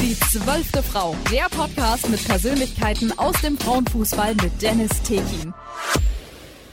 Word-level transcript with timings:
Die 0.00 0.14
zwölfte 0.18 0.82
Frau, 0.82 1.14
der 1.32 1.46
Podcast 1.50 2.08
mit 2.10 2.24
Persönlichkeiten 2.26 3.12
aus 3.18 3.40
dem 3.40 3.56
Frauenfußball 3.58 4.34
mit 4.34 4.62
Dennis 4.62 5.02
Tekin. 5.02 5.52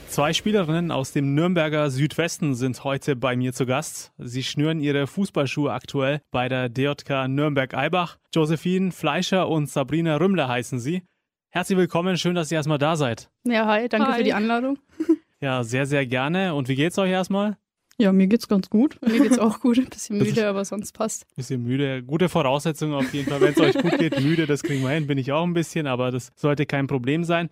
Zwei 0.08 0.34
Spielerinnen 0.34 0.92
aus 0.92 1.12
dem 1.12 1.34
Nürnberger 1.34 1.90
Südwesten 1.90 2.56
sind 2.56 2.84
heute 2.84 3.16
bei 3.16 3.36
mir 3.36 3.54
zu 3.54 3.66
Gast. 3.66 4.12
Sie 4.18 4.44
schnüren 4.44 4.80
ihre 4.80 5.08
Fußballschuhe 5.08 5.72
aktuell 5.72 6.22
bei 6.32 6.50
der 6.50 6.70
DJK 6.70 7.28
Nürnberg-Eibach. 7.28 8.18
Josephine 8.34 8.92
Fleischer 8.92 9.48
und 9.48 9.70
Sabrina 9.70 10.18
Rümmler 10.18 10.48
heißen 10.48 10.80
sie. 10.80 11.04
Herzlich 11.50 11.78
willkommen, 11.78 12.18
schön, 12.18 12.36
dass 12.36 12.52
ihr 12.52 12.58
erstmal 12.58 12.78
da 12.78 12.96
seid. 12.96 13.30
Ja, 13.46 13.66
hi, 13.66 13.88
danke 13.90 14.08
Hi. 14.12 14.18
für 14.18 14.24
die 14.24 14.34
Einladung. 14.34 14.78
Ja, 15.40 15.64
sehr, 15.64 15.86
sehr 15.86 16.06
gerne. 16.06 16.56
Und 16.56 16.68
wie 16.70 16.76
geht's 16.76 16.98
euch 16.98 17.12
erstmal? 17.12 17.58
Ja, 18.00 18.12
mir 18.12 18.28
geht's 18.28 18.48
ganz 18.48 18.70
gut. 18.70 18.98
Mir 19.02 19.22
geht's 19.22 19.38
auch 19.40 19.60
gut. 19.60 19.78
Ein 19.78 19.86
bisschen 19.86 20.18
Das 20.20 20.28
ist- 20.28 20.36
müde, 20.36 20.48
aber 20.48 20.66
sonst 20.66 20.94
passt. 20.94 21.26
Bisschen 21.36 21.62
müde. 21.64 22.04
Gute 22.04 22.28
Voraussetzungen 22.30 22.94
auf 22.94 23.14
jeden 23.14 23.30
Fall. 23.30 23.40
Wenn 23.42 23.54
es 23.54 23.60
euch 23.60 23.78
gut 23.78 23.98
geht, 24.00 24.20
müde, 24.22 24.46
das 24.48 24.64
kriegen 24.64 24.82
wir 24.82 24.90
hin. 24.90 25.08
Bin 25.08 25.18
ich 25.18 25.32
auch 25.32 25.44
ein 25.44 25.54
bisschen, 25.54 25.86
aber 25.88 26.10
das 26.12 26.32
sollte 26.36 26.66
kein 26.66 26.88
Problem 26.88 27.24
sein. 27.24 27.50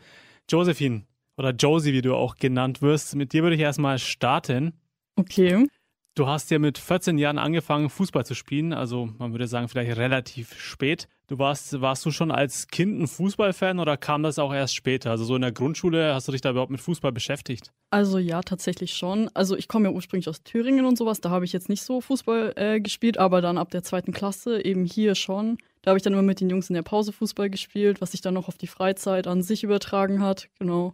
Josephine 0.49 1.03
oder 1.37 1.51
Josie, 1.51 1.93
wie 1.93 2.01
du 2.01 2.15
auch 2.15 2.35
genannt 2.37 2.81
wirst, 2.81 3.15
mit 3.15 3.33
dir 3.33 3.43
würde 3.43 3.55
ich 3.55 3.61
erstmal 3.61 3.99
starten. 3.99 4.73
Okay. 5.15 5.67
Du 6.13 6.27
hast 6.27 6.51
ja 6.51 6.59
mit 6.59 6.77
14 6.77 7.17
Jahren 7.17 7.37
angefangen, 7.37 7.89
Fußball 7.89 8.25
zu 8.25 8.35
spielen, 8.35 8.73
also 8.73 9.07
man 9.17 9.31
würde 9.31 9.47
sagen, 9.47 9.69
vielleicht 9.69 9.95
relativ 9.95 10.59
spät. 10.59 11.07
Du 11.27 11.39
warst, 11.39 11.79
warst 11.79 12.05
du 12.05 12.11
schon 12.11 12.31
als 12.31 12.67
Kind 12.67 12.99
ein 12.99 13.07
Fußballfan 13.07 13.79
oder 13.79 13.95
kam 13.95 14.21
das 14.21 14.37
auch 14.37 14.53
erst 14.53 14.75
später? 14.75 15.11
Also 15.11 15.23
so 15.23 15.37
in 15.37 15.41
der 15.41 15.53
Grundschule 15.53 16.13
hast 16.13 16.27
du 16.27 16.33
dich 16.33 16.41
da 16.41 16.49
überhaupt 16.49 16.71
mit 16.71 16.81
Fußball 16.81 17.13
beschäftigt? 17.13 17.71
Also 17.91 18.17
ja, 18.17 18.41
tatsächlich 18.41 18.93
schon. 18.93 19.29
Also 19.33 19.55
ich 19.55 19.69
komme 19.69 19.87
ja 19.87 19.95
ursprünglich 19.95 20.27
aus 20.27 20.43
Thüringen 20.43 20.85
und 20.85 20.97
sowas. 20.97 21.21
Da 21.21 21.29
habe 21.29 21.45
ich 21.45 21.53
jetzt 21.53 21.69
nicht 21.69 21.81
so 21.81 22.01
Fußball 22.01 22.53
äh, 22.57 22.81
gespielt, 22.81 23.17
aber 23.17 23.39
dann 23.39 23.57
ab 23.57 23.71
der 23.71 23.81
zweiten 23.81 24.11
Klasse 24.11 24.65
eben 24.65 24.83
hier 24.83 25.15
schon. 25.15 25.57
Da 25.81 25.91
habe 25.91 25.97
ich 25.97 26.03
dann 26.03 26.11
immer 26.11 26.21
mit 26.21 26.41
den 26.41 26.49
Jungs 26.49 26.69
in 26.69 26.73
der 26.73 26.81
Pause 26.81 27.13
Fußball 27.13 27.49
gespielt, 27.49 28.01
was 28.01 28.11
sich 28.11 28.19
dann 28.19 28.33
noch 28.33 28.49
auf 28.49 28.57
die 28.57 28.67
Freizeit 28.67 29.27
an 29.27 29.43
sich 29.43 29.63
übertragen 29.63 30.21
hat. 30.21 30.49
Genau. 30.59 30.91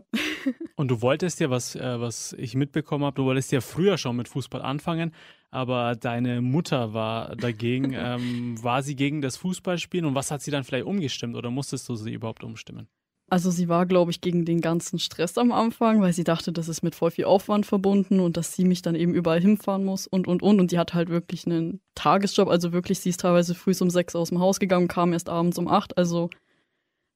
Und 0.76 0.88
du 0.88 1.02
wolltest 1.02 1.40
ja, 1.40 1.50
was, 1.50 1.76
äh, 1.76 2.00
was 2.00 2.32
ich 2.34 2.54
mitbekommen 2.54 3.04
habe, 3.04 3.16
du 3.16 3.24
wolltest 3.24 3.52
ja 3.52 3.60
früher 3.60 3.98
schon 3.98 4.16
mit 4.16 4.28
Fußball 4.28 4.62
anfangen, 4.62 5.12
aber 5.50 5.94
deine 5.96 6.40
Mutter 6.40 6.94
war 6.94 7.36
dagegen. 7.36 7.92
ähm, 7.96 8.62
war 8.62 8.82
sie 8.82 8.96
gegen 8.96 9.20
das 9.20 9.36
Fußballspielen 9.36 10.06
und 10.06 10.14
was 10.14 10.30
hat 10.30 10.42
sie 10.42 10.50
dann 10.50 10.64
vielleicht 10.64 10.86
umgestimmt 10.86 11.36
oder 11.36 11.50
musstest 11.50 11.88
du 11.88 11.96
sie 11.96 12.12
überhaupt 12.12 12.42
umstimmen? 12.42 12.88
Also 13.32 13.50
sie 13.50 13.66
war, 13.66 13.86
glaube 13.86 14.10
ich, 14.10 14.20
gegen 14.20 14.44
den 14.44 14.60
ganzen 14.60 14.98
Stress 14.98 15.38
am 15.38 15.52
Anfang, 15.52 16.02
weil 16.02 16.12
sie 16.12 16.22
dachte, 16.22 16.52
das 16.52 16.68
ist 16.68 16.82
mit 16.82 16.94
voll 16.94 17.10
viel 17.10 17.24
Aufwand 17.24 17.64
verbunden 17.64 18.20
und 18.20 18.36
dass 18.36 18.54
sie 18.54 18.66
mich 18.66 18.82
dann 18.82 18.94
eben 18.94 19.14
überall 19.14 19.40
hinfahren 19.40 19.86
muss 19.86 20.06
und, 20.06 20.28
und, 20.28 20.42
und. 20.42 20.60
Und 20.60 20.70
die 20.70 20.78
hat 20.78 20.92
halt 20.92 21.08
wirklich 21.08 21.46
einen 21.46 21.80
Tagesjob. 21.94 22.48
Also 22.48 22.72
wirklich, 22.72 23.00
sie 23.00 23.08
ist 23.08 23.20
teilweise 23.20 23.54
früh 23.54 23.72
um 23.80 23.88
sechs 23.88 24.14
aus 24.14 24.28
dem 24.28 24.38
Haus 24.38 24.60
gegangen, 24.60 24.86
kam 24.86 25.14
erst 25.14 25.30
abends 25.30 25.56
um 25.56 25.66
acht. 25.66 25.96
Also 25.96 26.28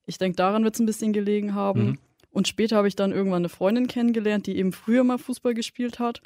ich 0.06 0.16
denke, 0.16 0.36
daran 0.36 0.64
wird 0.64 0.74
es 0.74 0.80
ein 0.80 0.86
bisschen 0.86 1.12
gelegen 1.12 1.54
haben. 1.54 1.84
Mhm. 1.84 1.98
Und 2.36 2.48
später 2.48 2.76
habe 2.76 2.86
ich 2.86 2.96
dann 2.96 3.12
irgendwann 3.12 3.40
eine 3.40 3.48
Freundin 3.48 3.86
kennengelernt, 3.86 4.46
die 4.46 4.58
eben 4.58 4.72
früher 4.72 5.04
mal 5.04 5.16
Fußball 5.16 5.54
gespielt 5.54 5.98
hat. 5.98 6.20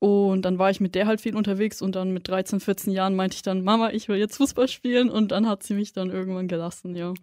Und 0.00 0.42
dann 0.42 0.58
war 0.58 0.68
ich 0.68 0.80
mit 0.80 0.96
der 0.96 1.06
halt 1.06 1.20
viel 1.20 1.36
unterwegs 1.36 1.80
und 1.80 1.94
dann 1.94 2.12
mit 2.12 2.26
13, 2.26 2.58
14 2.58 2.92
Jahren 2.92 3.14
meinte 3.14 3.36
ich 3.36 3.42
dann, 3.42 3.62
Mama, 3.62 3.90
ich 3.90 4.08
will 4.08 4.16
jetzt 4.16 4.36
Fußball 4.38 4.66
spielen. 4.66 5.10
Und 5.10 5.30
dann 5.30 5.48
hat 5.48 5.62
sie 5.62 5.74
mich 5.74 5.92
dann 5.92 6.10
irgendwann 6.10 6.48
gelassen, 6.48 6.96
ja. 6.96 7.14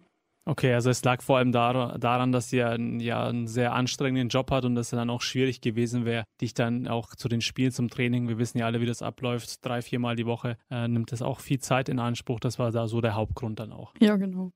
Okay, 0.46 0.72
also 0.72 0.88
es 0.88 1.04
lag 1.04 1.20
vor 1.20 1.36
allem 1.36 1.52
dar 1.52 1.98
daran, 1.98 2.32
dass 2.32 2.48
sie 2.48 2.62
einen, 2.62 3.00
ja, 3.00 3.22
einen 3.22 3.48
sehr 3.48 3.74
anstrengenden 3.74 4.30
Job 4.30 4.50
hat 4.50 4.64
und 4.64 4.76
dass 4.76 4.86
es 4.86 4.96
dann 4.96 5.10
auch 5.10 5.20
schwierig 5.20 5.60
gewesen 5.60 6.06
wäre, 6.06 6.24
dich 6.40 6.54
dann 6.54 6.88
auch 6.88 7.14
zu 7.14 7.28
den 7.28 7.42
Spielen, 7.42 7.70
zum 7.70 7.90
Training, 7.90 8.28
wir 8.28 8.38
wissen 8.38 8.56
ja 8.56 8.64
alle, 8.64 8.80
wie 8.80 8.86
das 8.86 9.02
abläuft, 9.02 9.62
drei, 9.62 9.82
viermal 9.82 10.16
die 10.16 10.24
Woche, 10.24 10.56
äh, 10.70 10.88
nimmt 10.88 11.12
das 11.12 11.20
auch 11.20 11.40
viel 11.40 11.58
Zeit 11.58 11.90
in 11.90 11.98
Anspruch. 11.98 12.40
Das 12.40 12.58
war 12.58 12.72
da 12.72 12.86
so 12.86 13.02
der 13.02 13.14
Hauptgrund 13.14 13.60
dann 13.60 13.72
auch. 13.72 13.92
Ja, 14.00 14.16
genau. 14.16 14.52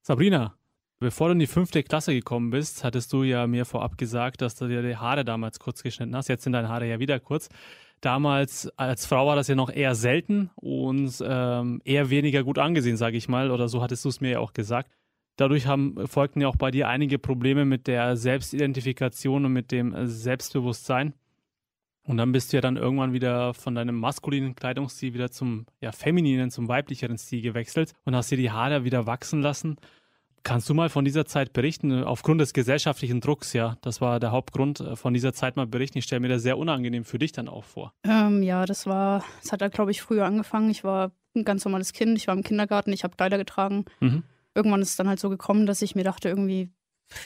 Sabrina, 0.00 0.54
bevor 1.00 1.28
du 1.28 1.32
in 1.32 1.38
die 1.38 1.46
fünfte 1.46 1.82
Klasse 1.82 2.12
gekommen 2.12 2.50
bist, 2.50 2.84
hattest 2.84 3.12
du 3.12 3.22
ja 3.22 3.46
mir 3.46 3.64
vorab 3.64 3.98
gesagt, 3.98 4.42
dass 4.42 4.54
du 4.54 4.68
dir 4.68 4.82
die 4.82 4.96
Haare 4.96 5.24
damals 5.24 5.58
kurz 5.58 5.82
geschnitten 5.82 6.14
hast. 6.14 6.28
Jetzt 6.28 6.44
sind 6.44 6.52
deine 6.52 6.68
Haare 6.68 6.88
ja 6.88 7.00
wieder 7.00 7.18
kurz. 7.18 7.48
Damals 8.00 8.70
als 8.78 9.04
Frau 9.06 9.26
war 9.26 9.36
das 9.36 9.48
ja 9.48 9.54
noch 9.54 9.70
eher 9.70 9.94
selten 9.94 10.50
und 10.54 11.12
ähm, 11.22 11.82
eher 11.84 12.08
weniger 12.08 12.44
gut 12.44 12.58
angesehen, 12.58 12.96
sage 12.96 13.16
ich 13.16 13.28
mal, 13.28 13.50
oder 13.50 13.68
so 13.68 13.82
hattest 13.82 14.04
du 14.04 14.08
es 14.08 14.20
mir 14.20 14.30
ja 14.30 14.38
auch 14.38 14.52
gesagt. 14.52 14.90
Dadurch 15.36 15.66
haben, 15.66 16.06
folgten 16.06 16.42
ja 16.42 16.48
auch 16.48 16.56
bei 16.56 16.70
dir 16.70 16.88
einige 16.88 17.18
Probleme 17.18 17.64
mit 17.64 17.86
der 17.86 18.16
Selbstidentifikation 18.16 19.44
und 19.44 19.52
mit 19.52 19.72
dem 19.72 19.94
Selbstbewusstsein. 20.06 21.14
Und 22.04 22.16
dann 22.16 22.32
bist 22.32 22.52
du 22.52 22.56
ja 22.56 22.60
dann 22.60 22.76
irgendwann 22.76 23.12
wieder 23.12 23.54
von 23.54 23.74
deinem 23.74 23.96
maskulinen 23.96 24.54
Kleidungsstil 24.54 25.14
wieder 25.14 25.30
zum 25.30 25.66
ja, 25.80 25.92
femininen, 25.92 26.50
zum 26.50 26.68
weiblicheren 26.68 27.18
Stil 27.18 27.42
gewechselt 27.42 27.92
und 28.04 28.16
hast 28.16 28.30
dir 28.30 28.38
die 28.38 28.50
Haare 28.50 28.84
wieder 28.84 29.06
wachsen 29.06 29.42
lassen. 29.42 29.76
Kannst 30.42 30.68
du 30.68 30.74
mal 30.74 30.88
von 30.88 31.04
dieser 31.04 31.26
Zeit 31.26 31.52
berichten, 31.52 32.02
aufgrund 32.02 32.40
des 32.40 32.52
gesellschaftlichen 32.52 33.20
Drucks, 33.20 33.52
ja? 33.52 33.76
Das 33.82 34.00
war 34.00 34.20
der 34.20 34.32
Hauptgrund, 34.32 34.80
äh, 34.80 34.96
von 34.96 35.12
dieser 35.12 35.32
Zeit 35.32 35.56
mal 35.56 35.66
berichten. 35.66 35.98
Ich 35.98 36.04
stelle 36.04 36.20
mir 36.20 36.28
das 36.28 36.42
sehr 36.42 36.56
unangenehm 36.56 37.04
für 37.04 37.18
dich 37.18 37.32
dann 37.32 37.48
auch 37.48 37.64
vor. 37.64 37.92
Ähm, 38.04 38.42
ja, 38.42 38.64
das 38.64 38.86
war, 38.86 39.24
das 39.42 39.52
hat, 39.52 39.72
glaube 39.72 39.90
ich, 39.90 40.00
früher 40.00 40.24
angefangen. 40.24 40.70
Ich 40.70 40.82
war 40.82 41.12
ein 41.34 41.44
ganz 41.44 41.64
normales 41.64 41.92
Kind. 41.92 42.16
Ich 42.16 42.26
war 42.26 42.34
im 42.34 42.42
Kindergarten, 42.42 42.92
ich 42.92 43.04
habe 43.04 43.16
Kleider 43.16 43.38
getragen. 43.38 43.84
Mhm. 44.00 44.22
Irgendwann 44.54 44.82
ist 44.82 44.90
es 44.90 44.96
dann 44.96 45.08
halt 45.08 45.20
so 45.20 45.28
gekommen, 45.28 45.66
dass 45.66 45.82
ich 45.82 45.94
mir 45.94 46.04
dachte, 46.04 46.28
irgendwie, 46.28 46.70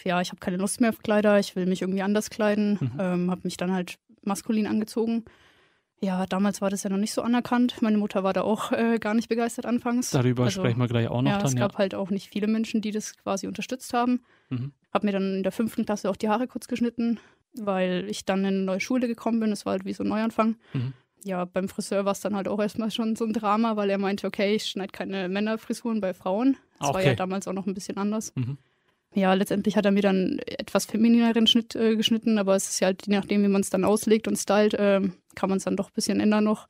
ja, 0.04 0.20
ich 0.20 0.30
habe 0.30 0.40
keine 0.40 0.56
Lust 0.56 0.80
mehr 0.80 0.90
auf 0.90 0.98
Kleider, 0.98 1.38
ich 1.38 1.56
will 1.56 1.66
mich 1.66 1.82
irgendwie 1.82 2.02
anders 2.02 2.30
kleiden. 2.30 2.78
Mhm. 2.80 2.92
Ähm, 2.98 3.30
habe 3.30 3.42
mich 3.44 3.56
dann 3.56 3.72
halt 3.72 3.98
maskulin 4.22 4.66
angezogen. 4.66 5.24
Ja, 6.04 6.26
damals 6.26 6.60
war 6.60 6.68
das 6.68 6.82
ja 6.82 6.90
noch 6.90 6.98
nicht 6.98 7.12
so 7.14 7.22
anerkannt. 7.22 7.80
Meine 7.80 7.96
Mutter 7.96 8.22
war 8.24 8.32
da 8.34 8.42
auch 8.42 8.72
äh, 8.72 8.98
gar 8.98 9.14
nicht 9.14 9.28
begeistert 9.28 9.64
anfangs. 9.64 10.10
Darüber 10.10 10.44
Also, 10.44 10.60
sprechen 10.60 10.78
wir 10.78 10.86
gleich 10.86 11.08
auch 11.08 11.22
noch 11.22 11.30
ja, 11.30 11.38
dann, 11.38 11.46
es 11.46 11.54
ja. 11.54 11.60
gab 11.60 11.78
halt 11.78 11.94
auch 11.94 12.10
nicht 12.10 12.28
viele 12.30 12.46
Menschen, 12.46 12.82
die 12.82 12.90
das 12.90 13.16
quasi 13.16 13.46
unterstützt 13.46 13.94
haben. 13.94 14.22
Mhm. 14.50 14.72
Habe 14.92 15.06
mir 15.06 15.12
dann 15.12 15.36
in 15.36 15.42
der 15.42 15.52
fünften 15.52 15.86
Klasse 15.86 16.10
auch 16.10 16.16
die 16.16 16.28
Haare 16.28 16.46
kurz 16.46 16.68
geschnitten, 16.68 17.18
weil 17.54 18.04
ich 18.08 18.24
dann 18.26 18.40
in 18.40 18.46
eine 18.46 18.56
neue 18.58 18.80
Schule 18.80 19.06
gekommen 19.08 19.40
bin. 19.40 19.48
Das 19.50 19.64
war 19.64 19.72
halt 19.72 19.84
wie 19.86 19.94
so 19.94 20.04
ein 20.04 20.08
Neuanfang. 20.08 20.56
Mhm. 20.74 20.92
Ja, 21.24 21.46
beim 21.46 21.68
Friseur 21.70 22.04
war 22.04 22.12
es 22.12 22.20
dann 22.20 22.36
halt 22.36 22.48
auch 22.48 22.60
erstmal 22.60 22.90
schon 22.90 23.16
so 23.16 23.24
ein 23.24 23.32
Drama, 23.32 23.76
weil 23.76 23.88
er 23.88 23.96
meinte, 23.96 24.26
okay, 24.26 24.54
ich 24.56 24.66
schneide 24.66 24.92
keine 24.92 25.30
Männerfrisuren 25.30 26.02
bei 26.02 26.12
Frauen. 26.12 26.58
Das 26.80 26.88
war 26.88 26.96
Okay. 26.96 27.06
ja 27.06 27.14
damals 27.14 27.48
auch 27.48 27.54
noch 27.54 27.66
ein 27.66 27.72
bisschen 27.72 27.96
anders. 27.96 28.32
Mhm. 28.36 28.58
Ja, 29.14 29.32
letztendlich 29.32 29.76
hat 29.76 29.84
er 29.86 29.92
mir 29.92 30.02
dann 30.02 30.38
etwas 30.44 30.84
feminineren 30.86 31.46
Schnitt 31.46 31.74
äh, 31.76 31.96
geschnitten, 31.96 32.36
aber 32.36 32.56
es 32.56 32.68
ist 32.68 32.80
ja 32.80 32.86
halt, 32.88 33.06
je 33.06 33.14
nachdem, 33.14 33.42
wie 33.44 33.48
man 33.48 33.60
es 33.62 33.70
dann 33.70 33.84
auslegt 33.84 34.26
und 34.28 34.36
stylt, 34.36 34.74
ähm, 34.76 35.14
kann 35.34 35.48
man 35.48 35.58
es 35.58 35.64
dann 35.64 35.76
doch 35.76 35.88
ein 35.90 35.94
bisschen 35.94 36.20
ändern 36.20 36.44
noch. 36.44 36.66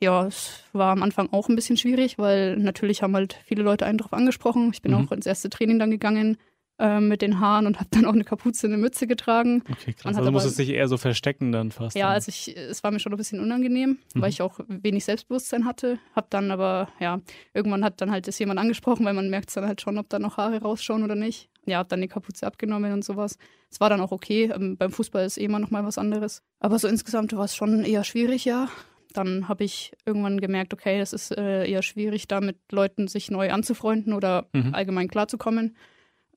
Ja, 0.00 0.26
es 0.26 0.62
war 0.72 0.92
am 0.92 1.02
Anfang 1.02 1.28
auch 1.32 1.48
ein 1.48 1.56
bisschen 1.56 1.76
schwierig, 1.76 2.18
weil 2.18 2.56
natürlich 2.56 3.02
haben 3.02 3.16
halt 3.16 3.34
viele 3.44 3.62
Leute 3.62 3.84
einen 3.84 3.98
drauf 3.98 4.12
angesprochen. 4.12 4.70
Ich 4.72 4.80
bin 4.82 4.92
Mhm. 4.92 4.98
auch 5.08 5.12
ins 5.12 5.26
erste 5.26 5.50
Training 5.50 5.78
dann 5.78 5.90
gegangen 5.90 6.36
ähm, 6.80 7.08
mit 7.08 7.22
den 7.22 7.40
Haaren 7.40 7.66
und 7.66 7.78
habe 7.80 7.88
dann 7.90 8.04
auch 8.06 8.12
eine 8.12 8.24
Kapuze, 8.24 8.66
eine 8.66 8.76
Mütze 8.76 9.06
getragen. 9.06 9.62
Okay, 9.70 9.92
krass. 9.94 10.16
Also 10.16 10.28
aber- 10.28 10.38
es 10.38 10.56
sich 10.56 10.70
eher 10.70 10.86
so 10.88 10.96
verstecken 10.96 11.50
dann 11.52 11.70
fast. 11.72 11.96
Ja, 11.96 12.06
dann. 12.06 12.14
also 12.14 12.28
ich, 12.30 12.56
es 12.56 12.82
war 12.84 12.90
mir 12.90 13.00
schon 13.00 13.12
ein 13.12 13.16
bisschen 13.18 13.40
unangenehm, 13.40 13.98
Mhm. 14.14 14.22
weil 14.22 14.30
ich 14.30 14.42
auch 14.42 14.60
wenig 14.68 15.04
Selbstbewusstsein 15.04 15.64
hatte. 15.64 15.98
Hab 16.14 16.30
dann 16.30 16.50
aber, 16.50 16.88
ja, 17.00 17.20
irgendwann 17.54 17.84
hat 17.84 18.00
dann 18.00 18.10
halt 18.10 18.28
das 18.28 18.38
jemand 18.38 18.60
angesprochen, 18.60 19.04
weil 19.04 19.14
man 19.14 19.28
merkt 19.30 19.56
dann 19.56 19.66
halt 19.66 19.80
schon, 19.80 19.98
ob 19.98 20.08
da 20.08 20.18
noch 20.18 20.36
Haare 20.36 20.60
rausschauen 20.62 21.02
oder 21.02 21.14
nicht. 21.14 21.48
Ja, 21.66 21.78
hab 21.78 21.88
dann 21.88 22.00
die 22.00 22.08
Kapuze 22.08 22.46
abgenommen 22.46 22.92
und 22.92 23.04
sowas. 23.04 23.36
Es 23.70 23.80
war 23.80 23.90
dann 23.90 24.00
auch 24.00 24.12
okay. 24.12 24.50
Ähm, 24.54 24.76
beim 24.76 24.90
Fußball 24.90 25.26
ist 25.26 25.36
eh 25.36 25.44
immer 25.44 25.58
noch 25.58 25.70
mal 25.70 25.84
was 25.84 25.98
anderes. 25.98 26.42
Aber 26.60 26.78
so 26.78 26.88
insgesamt 26.88 27.34
war 27.36 27.44
es 27.44 27.54
schon 27.54 27.84
eher 27.84 28.04
schwierig, 28.04 28.44
ja. 28.46 28.68
Dann 29.14 29.48
habe 29.48 29.64
ich 29.64 29.92
irgendwann 30.06 30.40
gemerkt, 30.40 30.72
okay, 30.72 31.00
es 31.00 31.12
ist 31.12 31.36
äh, 31.36 31.66
eher 31.68 31.82
schwierig, 31.82 32.28
da 32.28 32.40
mit 32.40 32.56
Leuten 32.70 33.08
sich 33.08 33.30
neu 33.30 33.50
anzufreunden 33.50 34.12
oder 34.12 34.46
Mhm. 34.52 34.74
allgemein 34.74 35.08
klarzukommen. 35.08 35.76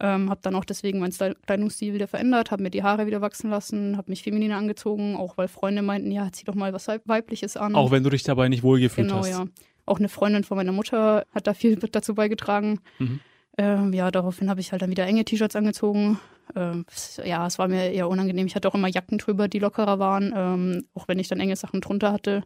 Ähm, 0.03 0.31
habe 0.31 0.39
dann 0.41 0.55
auch 0.55 0.65
deswegen 0.65 0.97
meinen 0.99 1.13
Kleidungsstil 1.45 1.93
wieder 1.93 2.07
verändert, 2.07 2.49
habe 2.49 2.63
mir 2.63 2.71
die 2.71 2.81
Haare 2.81 3.05
wieder 3.05 3.21
wachsen 3.21 3.51
lassen, 3.51 3.97
habe 3.97 4.09
mich 4.09 4.23
femininer 4.23 4.57
angezogen, 4.57 5.15
auch 5.15 5.37
weil 5.37 5.47
Freunde 5.47 5.83
meinten, 5.83 6.09
ja, 6.11 6.27
zieh 6.31 6.43
doch 6.43 6.55
mal 6.55 6.73
was 6.73 6.87
Weib- 6.87 7.03
Weibliches 7.05 7.55
an. 7.55 7.75
auch 7.75 7.91
wenn 7.91 8.03
du 8.03 8.09
dich 8.09 8.23
dabei 8.23 8.49
nicht 8.49 8.63
wohlgefühlt 8.63 9.07
genau, 9.07 9.19
hast. 9.19 9.29
ja. 9.29 9.45
Auch 9.85 9.99
eine 9.99 10.09
Freundin 10.09 10.43
von 10.43 10.57
meiner 10.57 10.71
Mutter 10.71 11.25
hat 11.35 11.45
da 11.45 11.53
viel 11.53 11.75
dazu 11.75 12.15
beigetragen. 12.15 12.79
Mhm. 12.97 13.19
Ähm, 13.59 13.93
ja, 13.93 14.09
daraufhin 14.09 14.49
habe 14.49 14.59
ich 14.59 14.71
halt 14.71 14.81
dann 14.81 14.89
wieder 14.89 15.05
enge 15.05 15.23
T-Shirts 15.23 15.55
angezogen. 15.55 16.19
Ähm, 16.55 16.85
ja, 17.23 17.45
es 17.45 17.59
war 17.59 17.67
mir 17.67 17.91
eher 17.91 18.09
unangenehm. 18.09 18.47
Ich 18.47 18.55
hatte 18.55 18.67
auch 18.69 18.75
immer 18.75 18.87
Jacken 18.87 19.19
drüber, 19.19 19.47
die 19.47 19.59
lockerer 19.59 19.99
waren, 19.99 20.33
ähm, 20.35 20.85
auch 20.95 21.07
wenn 21.07 21.19
ich 21.19 21.27
dann 21.27 21.39
enge 21.39 21.55
Sachen 21.55 21.81
drunter 21.81 22.11
hatte. 22.11 22.43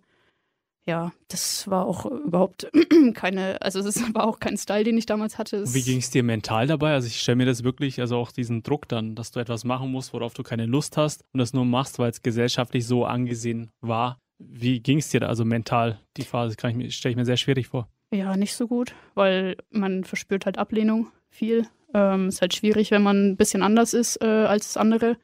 Ja, 0.88 1.12
das 1.30 1.68
war 1.68 1.86
auch 1.86 2.06
überhaupt 2.06 2.68
keine, 3.16 3.60
also 3.62 3.80
es 3.80 3.96
war 4.14 4.28
auch 4.28 4.40
kein 4.40 4.56
Style, 4.58 4.84
den 4.84 4.98
ich 4.98 5.06
damals 5.08 5.38
hatte. 5.38 5.58
Es- 5.58 5.74
Wie 5.74 5.82
ging 5.82 5.98
es 5.98 6.12
dir 6.12 6.22
mental 6.24 6.68
dabei? 6.68 6.94
Also 6.94 7.08
ich 7.08 7.20
stelle 7.20 7.38
mir 7.38 7.46
das 7.46 7.64
wirklich, 7.64 8.00
also 8.00 8.18
auch 8.18 8.32
diesen 8.32 8.62
Druck 8.62 8.88
dann, 8.88 9.16
dass 9.16 9.32
du 9.32 9.40
etwas 9.40 9.64
machen 9.64 9.92
musst, 9.92 10.14
worauf 10.14 10.34
du 10.36 10.44
keine 10.44 10.66
Lust 10.68 10.96
hast 10.98 11.24
und 11.34 11.40
das 11.40 11.54
nur 11.54 11.66
machst, 11.66 11.98
weil 11.98 12.12
es 12.12 12.22
gesellschaftlich 12.22 12.86
so 12.86 13.06
angesehen 13.06 13.72
war. 13.82 14.20
Wie 14.38 14.80
ging 14.82 15.00
es 15.00 15.10
dir 15.10 15.22
da 15.22 15.28
also 15.28 15.44
mental? 15.46 16.00
Die 16.18 16.24
Phase 16.24 16.56
stelle 16.60 17.12
ich 17.12 17.16
mir 17.16 17.26
sehr 17.26 17.38
schwierig 17.38 17.68
vor. 17.68 17.88
Ja, 18.14 18.38
nicht 18.38 18.54
so 18.54 18.68
gut, 18.68 18.94
weil 19.16 19.56
man 19.72 20.04
verspürt 20.04 20.46
halt 20.46 20.58
Ablehnung 20.58 21.08
viel. 21.30 21.68
Ähm, 21.94 22.28
ist 22.28 22.42
halt 22.42 22.54
schwierig, 22.54 22.92
wenn 22.92 23.02
man 23.02 23.30
ein 23.32 23.38
bisschen 23.38 23.64
anders 23.64 23.94
ist 23.94 24.22
äh, 24.22 24.26
als 24.26 24.78
andere. 24.78 25.18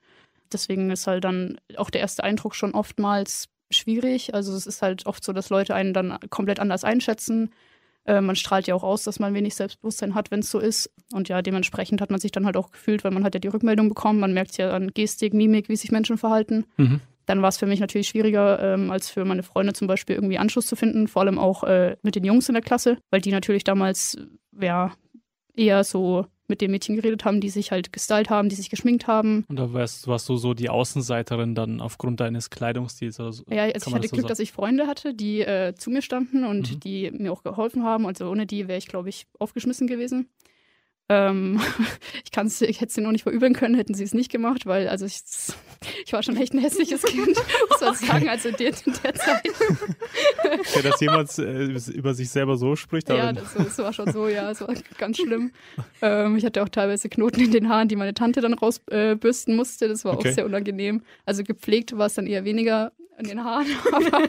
Deswegen 0.51 0.89
ist 0.89 1.07
halt 1.07 1.23
dann 1.25 1.59
auch 1.77 1.89
der 1.89 2.01
erste 2.01 2.23
Eindruck 2.23 2.55
schon 2.55 2.73
oftmals 2.73 3.47
schwierig. 3.71 4.33
Also 4.33 4.53
es 4.53 4.67
ist 4.67 4.81
halt 4.81 5.05
oft 5.05 5.23
so, 5.23 5.33
dass 5.33 5.49
Leute 5.49 5.75
einen 5.75 5.93
dann 5.93 6.17
komplett 6.29 6.59
anders 6.59 6.83
einschätzen. 6.83 7.51
Äh, 8.05 8.21
man 8.21 8.35
strahlt 8.35 8.67
ja 8.67 8.75
auch 8.75 8.83
aus, 8.83 9.03
dass 9.03 9.19
man 9.19 9.33
wenig 9.33 9.55
Selbstbewusstsein 9.55 10.15
hat, 10.15 10.31
wenn 10.31 10.39
es 10.39 10.49
so 10.49 10.59
ist. 10.59 10.91
Und 11.13 11.29
ja, 11.29 11.41
dementsprechend 11.41 12.01
hat 12.01 12.09
man 12.09 12.19
sich 12.19 12.31
dann 12.31 12.45
halt 12.45 12.57
auch 12.57 12.71
gefühlt, 12.71 13.03
weil 13.03 13.11
man 13.11 13.23
hat 13.23 13.35
ja 13.35 13.39
die 13.39 13.47
Rückmeldung 13.47 13.89
bekommen. 13.89 14.19
Man 14.19 14.33
merkt 14.33 14.57
ja 14.57 14.71
an 14.71 14.91
Gestik, 14.93 15.33
Mimik, 15.33 15.69
wie 15.69 15.75
sich 15.75 15.91
Menschen 15.91 16.17
verhalten. 16.17 16.65
Mhm. 16.77 17.01
Dann 17.25 17.41
war 17.41 17.49
es 17.49 17.57
für 17.57 17.67
mich 17.67 17.79
natürlich 17.79 18.07
schwieriger, 18.07 18.59
ähm, 18.73 18.91
als 18.91 19.09
für 19.09 19.23
meine 19.25 19.43
Freunde 19.43 19.73
zum 19.73 19.87
Beispiel 19.87 20.15
irgendwie 20.15 20.39
Anschluss 20.39 20.65
zu 20.65 20.75
finden, 20.75 21.07
vor 21.07 21.21
allem 21.21 21.37
auch 21.37 21.63
äh, 21.63 21.95
mit 22.01 22.15
den 22.15 22.23
Jungs 22.23 22.49
in 22.49 22.53
der 22.53 22.63
Klasse, 22.63 22.97
weil 23.11 23.21
die 23.21 23.31
natürlich 23.31 23.63
damals 23.63 24.17
ja 24.59 24.91
eher 25.55 25.83
so 25.83 26.25
mit 26.51 26.61
den 26.61 26.69
Mädchen 26.69 26.95
geredet 26.95 27.25
haben, 27.25 27.41
die 27.41 27.49
sich 27.49 27.71
halt 27.71 27.91
gestylt 27.91 28.29
haben, 28.29 28.49
die 28.49 28.55
sich 28.55 28.69
geschminkt 28.69 29.07
haben. 29.07 29.45
Und 29.47 29.57
da 29.57 29.73
warst, 29.73 30.07
warst 30.07 30.29
du 30.29 30.37
so 30.37 30.53
die 30.53 30.69
Außenseiterin 30.69 31.55
dann 31.55 31.81
aufgrund 31.81 32.19
deines 32.19 32.51
Kleidungsstils 32.51 33.19
oder 33.19 33.31
so? 33.31 33.43
Ja, 33.49 33.63
also 33.63 33.89
ich 33.89 33.95
hatte 33.95 34.07
so 34.07 34.11
Glück, 34.11 34.21
sagen? 34.21 34.27
dass 34.27 34.39
ich 34.39 34.51
Freunde 34.51 34.85
hatte, 34.85 35.15
die 35.15 35.41
äh, 35.41 35.73
zu 35.73 35.89
mir 35.89 36.03
standen 36.03 36.43
und 36.43 36.71
mhm. 36.71 36.79
die 36.81 37.09
mir 37.11 37.31
auch 37.31 37.41
geholfen 37.41 37.83
haben. 37.83 38.05
Also 38.05 38.29
ohne 38.29 38.45
die 38.45 38.67
wäre 38.67 38.77
ich, 38.77 38.87
glaube 38.87 39.09
ich, 39.09 39.25
aufgeschmissen 39.39 39.87
gewesen. 39.87 40.29
Ähm, 41.11 41.59
ich, 42.23 42.31
kann's, 42.31 42.61
ich 42.61 42.77
hätte 42.77 42.87
es 42.87 42.93
dir 42.93 43.01
noch 43.01 43.11
nicht 43.11 43.23
verübeln 43.23 43.53
können, 43.53 43.75
hätten 43.75 43.93
sie 43.93 44.05
es 44.05 44.13
nicht 44.13 44.31
gemacht, 44.31 44.65
weil 44.65 44.87
also 44.87 45.05
ich, 45.05 45.21
ich 46.05 46.13
war 46.13 46.23
schon 46.23 46.37
echt 46.37 46.53
ein 46.53 46.59
hässliches 46.59 47.01
Kind, 47.05 47.35
muss 47.69 47.81
man 47.81 47.95
sagen, 47.95 48.29
also 48.29 48.47
in 48.47 48.55
der, 48.55 48.67
in 48.69 48.93
der 49.03 49.13
Zeit. 49.15 49.43
Ja, 50.73 50.81
dass 50.83 51.01
jemand 51.01 51.37
äh, 51.37 51.91
über 51.91 52.13
sich 52.13 52.29
selber 52.29 52.55
so 52.55 52.77
spricht. 52.77 53.09
Ja, 53.09 53.33
das, 53.33 53.53
das, 53.53 53.77
war 53.79 53.91
schon 53.91 54.13
so, 54.13 54.29
ja, 54.29 54.51
es 54.51 54.61
war 54.61 54.73
ganz 54.97 55.17
schlimm. 55.17 55.51
Ähm, 56.01 56.37
ich 56.37 56.45
hatte 56.45 56.63
auch 56.63 56.69
teilweise 56.69 57.09
Knoten 57.09 57.41
in 57.41 57.51
den 57.51 57.67
Haaren, 57.67 57.89
die 57.89 57.97
meine 57.97 58.13
Tante 58.13 58.39
dann 58.39 58.53
rausbürsten 58.53 59.53
äh, 59.53 59.57
musste, 59.57 59.89
das 59.89 60.05
war 60.05 60.13
okay. 60.13 60.29
auch 60.29 60.33
sehr 60.33 60.45
unangenehm. 60.45 61.01
Also 61.25 61.43
gepflegt 61.43 61.97
war 61.97 62.05
es 62.05 62.13
dann 62.13 62.25
eher 62.25 62.45
weniger, 62.45 62.93
an 63.21 63.27
den 63.27 63.43
Haaren, 63.43 63.67
aber 63.91 64.27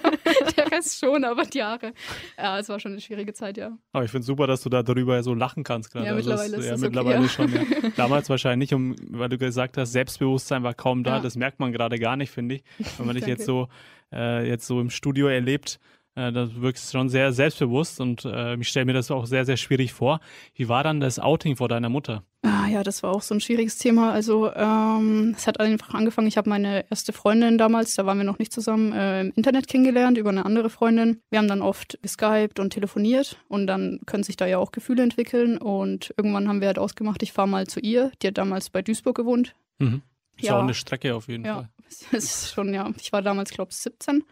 der 0.56 0.70
Rest 0.70 0.98
schon, 0.98 1.24
aber 1.24 1.44
die 1.44 1.62
Haare. 1.62 1.92
Ja, 2.36 2.58
es 2.58 2.68
war 2.68 2.78
schon 2.78 2.92
eine 2.92 3.00
schwierige 3.00 3.32
Zeit, 3.32 3.56
ja. 3.56 3.76
Aber 3.92 4.04
ich 4.04 4.10
finde 4.10 4.26
super, 4.26 4.46
dass 4.46 4.62
du 4.62 4.68
da 4.68 4.82
darüber 4.82 5.22
so 5.22 5.34
lachen 5.34 5.64
kannst 5.64 5.90
gerade. 5.90 6.06
Ja, 6.06 6.12
also 6.12 6.28
mittlerweile 6.30 6.56
ist, 6.56 6.71
ja, 6.80 6.86
mittlerweile 6.86 7.20
okay, 7.20 7.28
schon. 7.28 7.52
Ja. 7.52 7.62
Damals 7.96 8.28
wahrscheinlich 8.30 8.70
nicht, 8.70 8.74
um, 8.74 8.96
weil 9.10 9.28
du 9.28 9.38
gesagt 9.38 9.76
hast, 9.76 9.92
Selbstbewusstsein 9.92 10.62
war 10.62 10.74
kaum 10.74 11.04
da. 11.04 11.16
Ja. 11.16 11.22
Das 11.22 11.36
merkt 11.36 11.60
man 11.60 11.72
gerade 11.72 11.98
gar 11.98 12.16
nicht, 12.16 12.30
finde 12.30 12.56
ich. 12.56 12.64
Wenn 12.98 13.06
man 13.06 13.16
dich 13.16 13.26
jetzt 13.26 13.44
so 13.44 13.68
äh, 14.12 14.46
jetzt 14.46 14.66
so 14.66 14.80
im 14.80 14.90
Studio 14.90 15.28
erlebt, 15.28 15.78
äh, 16.14 16.30
da 16.32 16.48
wirkst 16.56 16.92
du 16.92 16.98
schon 16.98 17.08
sehr 17.08 17.32
selbstbewusst 17.32 18.00
und 18.00 18.24
äh, 18.24 18.54
ich 18.56 18.68
stelle 18.68 18.86
mir 18.86 18.92
das 18.92 19.10
auch 19.10 19.26
sehr, 19.26 19.44
sehr 19.44 19.56
schwierig 19.56 19.92
vor. 19.92 20.20
Wie 20.54 20.68
war 20.68 20.84
dann 20.84 21.00
das 21.00 21.18
Outing 21.18 21.56
vor 21.56 21.68
deiner 21.68 21.88
Mutter? 21.88 22.22
Ah, 22.42 22.66
ja, 22.66 22.82
das 22.82 23.02
war 23.02 23.12
auch 23.12 23.22
so 23.22 23.34
ein 23.34 23.40
schwieriges 23.40 23.78
Thema. 23.78 24.12
Also 24.12 24.52
ähm, 24.52 25.32
es 25.36 25.46
hat 25.46 25.60
einfach 25.60 25.94
angefangen, 25.94 26.26
ich 26.26 26.36
habe 26.36 26.50
meine 26.50 26.84
erste 26.90 27.12
Freundin 27.12 27.56
damals, 27.56 27.94
da 27.94 28.04
waren 28.04 28.18
wir 28.18 28.24
noch 28.24 28.38
nicht 28.38 28.52
zusammen, 28.52 28.92
äh, 28.92 29.20
im 29.22 29.32
Internet 29.36 29.68
kennengelernt 29.68 30.18
über 30.18 30.30
eine 30.30 30.44
andere 30.44 30.68
Freundin. 30.68 31.20
Wir 31.30 31.38
haben 31.38 31.48
dann 31.48 31.62
oft 31.62 31.98
geskypt 32.02 32.58
und 32.58 32.70
telefoniert 32.70 33.38
und 33.48 33.66
dann 33.66 34.00
können 34.04 34.24
sich 34.24 34.36
da 34.36 34.46
ja 34.46 34.58
auch 34.58 34.72
Gefühle 34.72 35.02
entwickeln 35.02 35.56
und 35.56 36.12
irgendwann 36.16 36.48
haben 36.48 36.60
wir 36.60 36.66
halt 36.66 36.78
ausgemacht, 36.78 37.22
ich 37.22 37.32
fahre 37.32 37.48
mal 37.48 37.66
zu 37.68 37.80
ihr. 37.80 38.10
Die 38.20 38.26
hat 38.26 38.38
damals 38.38 38.70
bei 38.70 38.82
Duisburg 38.82 39.16
gewohnt. 39.16 39.54
Mhm. 39.78 40.02
Ist 40.36 40.46
ja 40.46 40.58
auch 40.58 40.62
eine 40.62 40.74
Strecke 40.74 41.14
auf 41.14 41.28
jeden 41.28 41.44
ja, 41.44 41.54
Fall. 41.54 41.68
Ja, 42.10 42.18
ist 42.18 42.52
schon, 42.52 42.72
ja. 42.72 42.90
Ich 42.96 43.12
war 43.12 43.22
damals, 43.22 43.50
glaube 43.50 43.70
ich, 43.70 43.76
17 43.76 44.24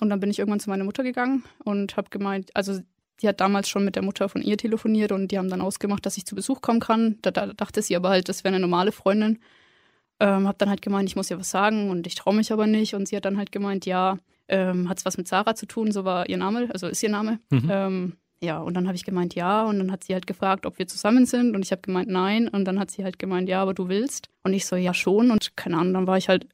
und 0.00 0.10
dann 0.10 0.20
bin 0.20 0.30
ich 0.30 0.38
irgendwann 0.38 0.60
zu 0.60 0.70
meiner 0.70 0.84
Mutter 0.84 1.02
gegangen 1.02 1.44
und 1.64 1.96
habe 1.96 2.10
gemeint, 2.10 2.50
also 2.54 2.80
die 3.20 3.28
hat 3.28 3.40
damals 3.40 3.68
schon 3.68 3.84
mit 3.84 3.96
der 3.96 4.02
Mutter 4.02 4.28
von 4.28 4.42
ihr 4.42 4.56
telefoniert 4.56 5.12
und 5.12 5.28
die 5.28 5.38
haben 5.38 5.50
dann 5.50 5.60
ausgemacht, 5.60 6.06
dass 6.06 6.16
ich 6.16 6.26
zu 6.26 6.34
Besuch 6.34 6.60
kommen 6.62 6.80
kann. 6.80 7.18
Da, 7.22 7.30
da 7.30 7.46
dachte 7.46 7.82
sie 7.82 7.96
aber 7.96 8.10
halt, 8.10 8.28
das 8.28 8.44
wäre 8.44 8.54
eine 8.54 8.60
normale 8.60 8.92
Freundin. 8.92 9.38
Ähm, 10.20 10.46
hab 10.46 10.58
dann 10.58 10.68
halt 10.68 10.82
gemeint, 10.82 11.08
ich 11.08 11.16
muss 11.16 11.30
ihr 11.30 11.38
was 11.38 11.50
sagen 11.50 11.90
und 11.90 12.06
ich 12.06 12.14
traue 12.14 12.34
mich 12.34 12.52
aber 12.52 12.66
nicht. 12.66 12.94
Und 12.94 13.08
sie 13.08 13.16
hat 13.16 13.24
dann 13.24 13.36
halt 13.36 13.52
gemeint, 13.52 13.84
ja, 13.86 14.18
ähm, 14.48 14.88
hat 14.88 14.98
es 14.98 15.04
was 15.04 15.16
mit 15.16 15.28
Sarah 15.28 15.54
zu 15.54 15.66
tun, 15.66 15.92
so 15.92 16.04
war 16.04 16.28
ihr 16.28 16.36
Name, 16.36 16.68
also 16.72 16.88
ist 16.88 17.02
ihr 17.02 17.10
Name. 17.10 17.40
Mhm. 17.50 17.68
Ähm, 17.70 18.16
ja, 18.42 18.58
und 18.58 18.74
dann 18.74 18.86
habe 18.86 18.96
ich 18.96 19.04
gemeint, 19.04 19.34
ja. 19.34 19.64
Und 19.64 19.78
dann 19.78 19.92
hat 19.92 20.04
sie 20.04 20.14
halt 20.14 20.26
gefragt, 20.26 20.64
ob 20.64 20.78
wir 20.78 20.86
zusammen 20.86 21.26
sind. 21.26 21.54
Und 21.54 21.62
ich 21.62 21.72
habe 21.72 21.82
gemeint, 21.82 22.08
nein. 22.08 22.48
Und 22.48 22.64
dann 22.64 22.78
hat 22.78 22.90
sie 22.90 23.04
halt 23.04 23.18
gemeint, 23.18 23.48
ja, 23.50 23.60
aber 23.60 23.74
du 23.74 23.88
willst. 23.88 24.28
Und 24.42 24.54
ich 24.54 24.64
so, 24.64 24.76
ja, 24.76 24.94
schon. 24.94 25.30
Und 25.30 25.56
keine 25.56 25.76
Ahnung, 25.76 25.92
dann 25.92 26.06
war 26.06 26.16
ich 26.16 26.28
halt 26.30 26.46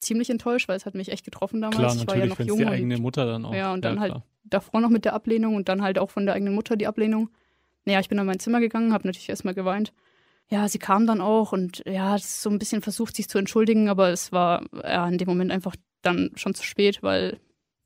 ziemlich 0.00 0.30
enttäuscht, 0.30 0.68
weil 0.68 0.76
es 0.76 0.86
hat 0.86 0.94
mich 0.94 1.10
echt 1.10 1.24
getroffen 1.24 1.60
damals. 1.60 1.76
Klar, 1.76 1.96
ich 1.96 2.06
war 2.06 2.16
ja 2.16 2.26
noch 2.26 2.40
jung. 2.40 2.58
Die 2.58 2.66
eigene 2.66 2.98
Mutter 2.98 3.26
dann 3.26 3.44
auch. 3.44 3.54
Ja, 3.54 3.72
und 3.72 3.84
dann 3.84 3.96
ja, 3.96 4.00
halt 4.00 4.14
davor 4.44 4.80
noch 4.80 4.90
mit 4.90 5.04
der 5.04 5.14
Ablehnung 5.14 5.56
und 5.56 5.68
dann 5.68 5.82
halt 5.82 5.98
auch 5.98 6.10
von 6.10 6.26
der 6.26 6.34
eigenen 6.34 6.54
Mutter 6.54 6.76
die 6.76 6.86
Ablehnung. 6.86 7.30
Naja, 7.84 8.00
ich 8.00 8.08
bin 8.08 8.18
in 8.18 8.26
mein 8.26 8.38
Zimmer 8.38 8.60
gegangen, 8.60 8.92
habe 8.92 9.06
natürlich 9.06 9.28
erstmal 9.28 9.54
geweint. 9.54 9.92
Ja, 10.48 10.68
sie 10.68 10.78
kam 10.78 11.06
dann 11.06 11.20
auch 11.20 11.52
und 11.52 11.82
ja, 11.86 12.16
so 12.18 12.50
ein 12.50 12.58
bisschen 12.58 12.82
versucht, 12.82 13.16
sich 13.16 13.28
zu 13.28 13.38
entschuldigen, 13.38 13.88
aber 13.88 14.10
es 14.10 14.30
war 14.30 14.64
ja 14.82 15.08
in 15.08 15.18
dem 15.18 15.28
Moment 15.28 15.50
einfach 15.50 15.74
dann 16.02 16.32
schon 16.36 16.54
zu 16.54 16.64
spät, 16.64 17.02
weil 17.02 17.38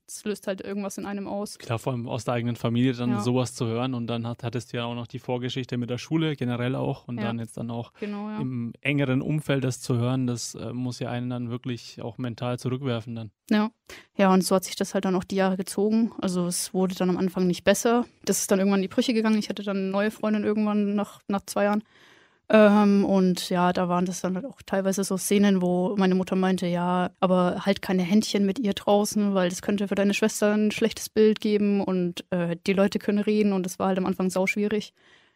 es 0.09 0.23
löst 0.25 0.47
halt 0.47 0.61
irgendwas 0.61 0.97
in 0.97 1.05
einem 1.05 1.27
aus. 1.27 1.57
Klar, 1.59 1.79
vor 1.79 1.93
allem 1.93 2.07
aus 2.07 2.25
der 2.25 2.33
eigenen 2.33 2.55
Familie 2.55 2.93
dann 2.93 3.11
ja. 3.11 3.19
sowas 3.21 3.53
zu 3.53 3.67
hören 3.67 3.93
und 3.93 4.07
dann 4.07 4.25
hat, 4.27 4.43
hattest 4.43 4.73
du 4.73 4.77
ja 4.77 4.85
auch 4.85 4.95
noch 4.95 5.07
die 5.07 5.19
Vorgeschichte 5.19 5.77
mit 5.77 5.89
der 5.89 5.97
Schule 5.97 6.35
generell 6.35 6.75
auch 6.75 7.07
und 7.07 7.17
ja. 7.17 7.23
dann 7.23 7.39
jetzt 7.39 7.57
dann 7.57 7.69
auch 7.71 7.93
genau, 7.99 8.29
ja. 8.29 8.39
im 8.39 8.73
engeren 8.81 9.21
Umfeld 9.21 9.63
das 9.63 9.81
zu 9.81 9.97
hören, 9.97 10.27
das 10.27 10.55
äh, 10.55 10.73
muss 10.73 10.99
ja 10.99 11.09
einen 11.09 11.29
dann 11.29 11.49
wirklich 11.49 12.01
auch 12.01 12.17
mental 12.17 12.59
zurückwerfen 12.59 13.15
dann. 13.15 13.31
Ja. 13.49 13.71
Ja, 14.17 14.33
und 14.33 14.43
so 14.43 14.55
hat 14.55 14.65
sich 14.65 14.75
das 14.75 14.93
halt 14.93 15.05
dann 15.05 15.15
auch 15.15 15.23
die 15.23 15.35
Jahre 15.35 15.57
gezogen. 15.57 16.11
Also 16.19 16.45
es 16.45 16.73
wurde 16.73 16.95
dann 16.95 17.09
am 17.09 17.17
Anfang 17.17 17.47
nicht 17.47 17.63
besser. 17.63 18.05
Das 18.25 18.39
ist 18.39 18.51
dann 18.51 18.59
irgendwann 18.59 18.79
in 18.79 18.83
die 18.83 18.93
Brüche 18.93 19.13
gegangen. 19.13 19.39
Ich 19.39 19.49
hatte 19.49 19.63
dann 19.63 19.77
eine 19.77 19.87
neue 19.87 20.11
Freundin 20.11 20.43
irgendwann 20.43 20.95
nach, 20.95 21.21
nach 21.27 21.41
zwei 21.45 21.63
Jahren. 21.63 21.83
Ähm, 22.51 23.05
und 23.05 23.49
ja, 23.49 23.71
da 23.73 23.89
waren 23.89 24.05
das 24.05 24.21
dann 24.21 24.35
halt 24.35 24.45
auch 24.45 24.61
teilweise 24.65 25.03
so 25.03 25.17
Szenen, 25.17 25.61
wo 25.61 25.95
meine 25.97 26.15
Mutter 26.15 26.35
meinte, 26.35 26.65
ja, 26.65 27.11
aber 27.19 27.65
halt 27.65 27.83
keine 27.83 28.01
Händchen 28.01 28.45
mit 28.45 28.57
ihr 28.57 28.73
draußen, 28.73 29.35
weil 29.35 29.49
das 29.49 29.61
könnte 29.61 29.87
für 29.87 29.95
deine 29.95 30.15
Schwester 30.15 30.53
ein 30.53 30.71
schlechtes 30.71 31.09
Bild 31.09 31.41
geben 31.41 31.81
und 31.81 32.25
äh, 32.31 32.55
die 32.65 32.73
Leute 32.73 32.97
können 32.97 33.19
reden 33.19 33.53
und 33.53 33.65
das 33.65 33.77
war 33.77 33.87
halt 33.87 33.99
am 33.99 34.07
Anfang 34.07 34.31
sau 34.31 34.47
schwierig. 34.47 34.93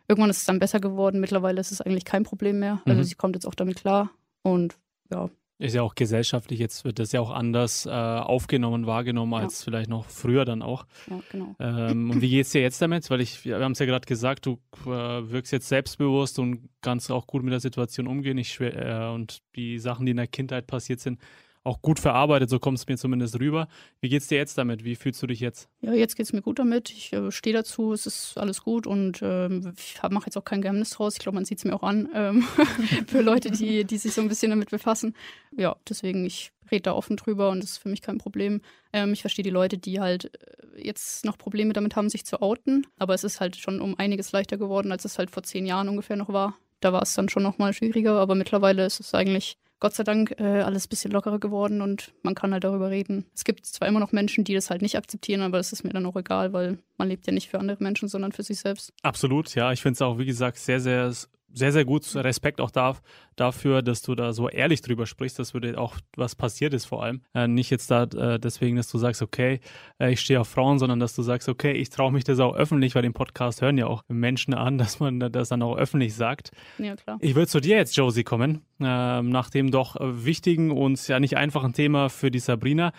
Irgendwann 0.07 0.31
ist 0.31 0.39
es 0.39 0.45
dann 0.45 0.59
besser 0.59 0.79
geworden. 0.79 1.19
Mittlerweile 1.19 1.61
ist 1.61 1.71
es 1.71 1.81
eigentlich 1.81 2.05
kein 2.05 2.23
Problem 2.23 2.59
mehr. 2.59 2.81
Also 2.85 2.99
mhm. 2.99 3.03
sie 3.03 3.15
kommt 3.15 3.35
jetzt 3.35 3.45
auch 3.45 3.55
damit 3.55 3.77
klar 3.77 4.09
und 4.41 4.75
ja, 5.11 5.29
ist 5.59 5.75
ja 5.75 5.81
auch 5.81 5.95
gesellschaftlich, 5.95 6.59
jetzt 6.59 6.83
wird 6.83 6.99
das 6.99 7.11
ja 7.11 7.21
auch 7.21 7.31
anders 7.31 7.85
äh, 7.85 7.89
aufgenommen, 7.89 8.85
wahrgenommen 8.85 9.33
als 9.33 9.61
ja. 9.61 9.65
vielleicht 9.65 9.89
noch 9.89 10.05
früher 10.05 10.45
dann 10.45 10.61
auch. 10.61 10.85
Ja, 11.09 11.19
genau. 11.31 11.55
Ähm, 11.59 12.11
und 12.11 12.21
wie 12.21 12.29
geht 12.29 12.45
es 12.45 12.51
dir 12.51 12.61
jetzt 12.61 12.81
damit? 12.81 13.09
Weil 13.09 13.21
ich, 13.21 13.45
wir 13.45 13.59
haben 13.59 13.73
es 13.73 13.79
ja 13.79 13.85
gerade 13.85 14.05
gesagt, 14.05 14.45
du 14.45 14.59
äh, 14.85 14.89
wirkst 14.89 15.51
jetzt 15.53 15.67
selbstbewusst 15.67 16.39
und 16.39 16.69
kannst 16.81 17.11
auch 17.11 17.27
gut 17.27 17.43
mit 17.43 17.53
der 17.53 17.59
Situation 17.59 18.07
umgehen. 18.07 18.37
Ich, 18.37 18.59
äh, 18.59 19.09
und 19.13 19.41
die 19.55 19.79
Sachen, 19.79 20.05
die 20.05 20.11
in 20.11 20.17
der 20.17 20.27
Kindheit 20.27 20.67
passiert 20.67 20.99
sind, 20.99 21.19
auch 21.63 21.81
gut 21.81 21.99
verarbeitet, 21.99 22.49
so 22.49 22.59
kommt 22.59 22.77
es 22.77 22.87
mir 22.87 22.97
zumindest 22.97 23.39
rüber. 23.39 23.67
Wie 24.01 24.09
geht's 24.09 24.27
dir 24.27 24.37
jetzt 24.37 24.57
damit? 24.57 24.83
Wie 24.83 24.95
fühlst 24.95 25.21
du 25.21 25.27
dich 25.27 25.39
jetzt? 25.39 25.69
Ja, 25.81 25.93
jetzt 25.93 26.15
geht 26.15 26.25
es 26.25 26.33
mir 26.33 26.41
gut 26.41 26.59
damit. 26.59 26.89
Ich 26.89 27.13
äh, 27.13 27.31
stehe 27.31 27.55
dazu, 27.55 27.93
es 27.93 28.05
ist 28.05 28.37
alles 28.37 28.63
gut 28.63 28.85
und 28.85 29.19
ähm, 29.21 29.73
ich 29.77 30.01
mache 30.09 30.25
jetzt 30.25 30.37
auch 30.37 30.43
kein 30.43 30.61
Geheimnis 30.61 30.91
draus. 30.91 31.13
Ich 31.13 31.19
glaube, 31.19 31.35
man 31.35 31.45
sieht 31.45 31.59
es 31.59 31.65
mir 31.65 31.73
auch 31.73 31.83
an 31.83 32.09
ähm, 32.13 32.41
für 33.07 33.21
Leute, 33.21 33.51
die, 33.51 33.85
die 33.85 33.97
sich 33.97 34.13
so 34.13 34.21
ein 34.21 34.27
bisschen 34.27 34.49
damit 34.49 34.71
befassen. 34.71 35.15
Ja, 35.55 35.75
deswegen, 35.87 36.25
ich 36.25 36.51
rede 36.69 36.83
da 36.83 36.93
offen 36.93 37.15
drüber 37.15 37.49
und 37.49 37.63
das 37.63 37.71
ist 37.71 37.77
für 37.77 37.89
mich 37.89 38.01
kein 38.01 38.17
Problem. 38.17 38.61
Ähm, 38.91 39.13
ich 39.13 39.21
verstehe 39.21 39.43
die 39.43 39.49
Leute, 39.49 39.77
die 39.77 40.01
halt 40.01 40.31
äh, 40.75 40.83
jetzt 40.83 41.23
noch 41.23 41.37
Probleme 41.37 41.73
damit 41.73 41.95
haben, 41.95 42.09
sich 42.09 42.25
zu 42.25 42.41
outen, 42.41 42.85
aber 42.97 43.13
es 43.13 43.23
ist 43.23 43.39
halt 43.39 43.55
schon 43.55 43.79
um 43.79 43.97
einiges 43.97 44.31
leichter 44.31 44.57
geworden, 44.57 44.91
als 44.91 45.05
es 45.05 45.17
halt 45.17 45.31
vor 45.31 45.43
zehn 45.43 45.65
Jahren 45.65 45.87
ungefähr 45.87 46.17
noch 46.17 46.29
war. 46.29 46.57
Da 46.81 46.91
war 46.91 47.03
es 47.03 47.13
dann 47.13 47.29
schon 47.29 47.43
noch 47.43 47.57
mal 47.57 47.71
schwieriger, 47.71 48.19
aber 48.19 48.35
mittlerweile 48.35 48.85
ist 48.85 48.99
es 48.99 49.13
eigentlich 49.13 49.57
Gott 49.83 49.95
sei 49.95 50.05
Dank 50.05 50.39
äh, 50.39 50.61
alles 50.61 50.85
ein 50.85 50.89
bisschen 50.89 51.11
lockerer 51.11 51.39
geworden 51.39 51.81
und 51.81 52.13
man 52.21 52.35
kann 52.35 52.53
halt 52.53 52.63
darüber 52.63 52.89
reden. 52.89 53.25
Es 53.35 53.43
gibt 53.43 53.65
zwar 53.65 53.85
immer 53.89 53.99
noch 53.99 54.13
Menschen, 54.13 54.45
die 54.45 54.53
das 54.53 54.69
halt 54.69 54.81
nicht 54.81 54.95
akzeptieren, 54.97 55.41
aber 55.41 55.57
das 55.57 55.73
ist 55.73 55.83
mir 55.83 55.89
dann 55.89 56.05
auch 56.05 56.15
egal, 56.15 56.53
weil 56.53 56.77
man 56.97 57.09
lebt 57.09 57.27
ja 57.27 57.33
nicht 57.33 57.49
für 57.49 57.59
andere 57.59 57.83
Menschen, 57.83 58.07
sondern 58.07 58.31
für 58.31 58.43
sich 58.43 58.59
selbst. 58.59 58.93
Absolut, 59.01 59.53
ja. 59.55 59.73
Ich 59.73 59.81
finde 59.81 59.95
es 59.95 60.01
auch, 60.01 60.17
wie 60.19 60.25
gesagt, 60.25 60.57
sehr, 60.57 60.79
sehr 60.79 61.11
sehr, 61.53 61.71
sehr 61.71 61.85
gut. 61.85 62.03
Respekt 62.15 62.59
auch 62.59 62.71
da, 62.71 62.95
dafür, 63.35 63.81
dass 63.81 64.01
du 64.01 64.15
da 64.15 64.33
so 64.33 64.49
ehrlich 64.49 64.81
drüber 64.81 65.05
sprichst, 65.05 65.39
dass 65.39 65.53
würde 65.53 65.77
auch 65.77 65.97
was 66.15 66.35
passiert 66.35 66.73
ist 66.73 66.85
vor 66.85 67.03
allem. 67.03 67.21
Äh, 67.33 67.47
nicht 67.47 67.69
jetzt 67.69 67.91
da 67.91 68.03
äh, 68.03 68.39
deswegen, 68.39 68.75
dass 68.75 68.87
du 68.87 68.97
sagst, 68.97 69.21
okay, 69.21 69.59
äh, 69.99 70.11
ich 70.11 70.19
stehe 70.19 70.39
auf 70.39 70.47
Frauen, 70.47 70.79
sondern 70.79 70.99
dass 70.99 71.15
du 71.15 71.21
sagst, 71.21 71.47
okay, 71.47 71.73
ich 71.73 71.89
traue 71.89 72.11
mich 72.11 72.23
das 72.23 72.39
auch 72.39 72.55
öffentlich, 72.55 72.95
weil 72.95 73.03
den 73.03 73.13
Podcast 73.13 73.61
hören 73.61 73.77
ja 73.77 73.87
auch 73.87 74.03
Menschen 74.07 74.53
an, 74.53 74.77
dass 74.79 74.99
man 74.99 75.19
das 75.19 75.49
dann 75.49 75.61
auch 75.61 75.77
öffentlich 75.77 76.15
sagt. 76.15 76.51
Ja, 76.77 76.95
klar. 76.95 77.17
Ich 77.21 77.35
würde 77.35 77.47
zu 77.47 77.59
dir 77.59 77.77
jetzt, 77.77 77.95
Josie, 77.95 78.23
kommen, 78.23 78.61
ähm, 78.79 79.29
nach 79.29 79.49
dem 79.49 79.71
doch 79.71 79.95
wichtigen 79.99 80.71
und 80.71 81.07
ja 81.07 81.19
nicht 81.19 81.37
einfachen 81.37 81.73
Thema 81.73 82.09
für 82.09 82.31
die 82.31 82.39
Sabrina. 82.39 82.93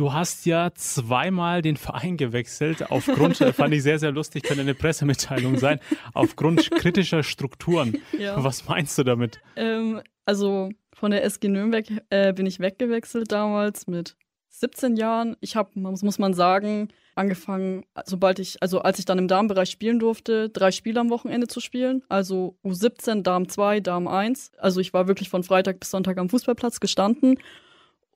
Du 0.00 0.14
hast 0.14 0.46
ja 0.46 0.70
zweimal 0.74 1.60
den 1.60 1.76
Verein 1.76 2.16
gewechselt, 2.16 2.90
aufgrund, 2.90 3.36
fand 3.36 3.74
ich 3.74 3.82
sehr, 3.82 3.98
sehr 3.98 4.12
lustig, 4.12 4.44
könnte 4.44 4.62
eine 4.62 4.72
Pressemitteilung 4.72 5.58
sein, 5.58 5.78
aufgrund 6.14 6.70
kritischer 6.70 7.22
Strukturen. 7.22 7.98
Ja. 8.18 8.42
Was 8.42 8.66
meinst 8.66 8.96
du 8.96 9.04
damit? 9.04 9.40
Ähm, 9.56 10.00
also 10.24 10.70
von 10.94 11.10
der 11.10 11.22
SG 11.24 11.48
Nürnberg 11.48 11.84
äh, 12.08 12.32
bin 12.32 12.46
ich 12.46 12.60
weggewechselt 12.60 13.30
damals 13.30 13.88
mit 13.88 14.16
17 14.48 14.96
Jahren. 14.96 15.36
Ich 15.42 15.54
habe, 15.54 15.68
muss 15.74 16.18
man 16.18 16.32
sagen, 16.32 16.88
angefangen, 17.14 17.84
sobald 18.06 18.38
ich, 18.38 18.62
also 18.62 18.80
als 18.80 18.98
ich 18.98 19.04
dann 19.04 19.18
im 19.18 19.28
Damenbereich 19.28 19.68
spielen 19.68 19.98
durfte, 19.98 20.48
drei 20.48 20.70
Spiele 20.70 20.98
am 20.98 21.10
Wochenende 21.10 21.46
zu 21.46 21.60
spielen. 21.60 22.04
Also 22.08 22.56
U17, 22.64 23.20
Damen 23.20 23.50
2, 23.50 23.80
Damen 23.80 24.08
1. 24.08 24.52
Also 24.56 24.80
ich 24.80 24.94
war 24.94 25.08
wirklich 25.08 25.28
von 25.28 25.42
Freitag 25.42 25.78
bis 25.78 25.90
Sonntag 25.90 26.16
am 26.16 26.30
Fußballplatz 26.30 26.80
gestanden 26.80 27.36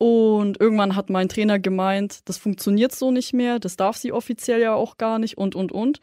und 0.05 0.61
irgendwann 0.61 0.97
hat 0.97 1.09
mein 1.09 1.31
Trainer 1.31 1.59
gemeint, 1.59 2.29
das 2.29 2.37
funktioniert 2.37 2.95
so 2.95 3.11
nicht 3.11 3.33
mehr, 3.33 3.59
das 3.59 3.77
darf 3.77 3.97
sie 3.97 4.13
offiziell 4.13 4.61
ja 4.61 4.75
auch 4.75 4.99
gar 4.99 5.19
nicht 5.19 5.39
und, 5.39 5.55
und, 5.55 5.73
und. 5.73 6.01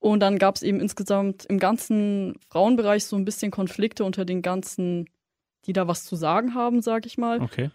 Und 0.00 0.18
dann 0.18 0.36
gab 0.36 0.56
es 0.56 0.64
eben 0.64 0.80
insgesamt 0.80 1.44
im 1.44 1.60
ganzen 1.60 2.34
Frauenbereich 2.48 3.04
so 3.04 3.14
ein 3.14 3.24
bisschen 3.24 3.52
Konflikte 3.52 4.02
unter 4.02 4.24
den 4.24 4.42
ganzen, 4.42 5.08
die 5.64 5.72
da 5.72 5.86
was 5.86 6.02
zu 6.06 6.16
sagen 6.16 6.56
haben, 6.56 6.82
sag 6.82 7.06
ich 7.06 7.18
mal. 7.18 7.40
Okay. 7.40 7.70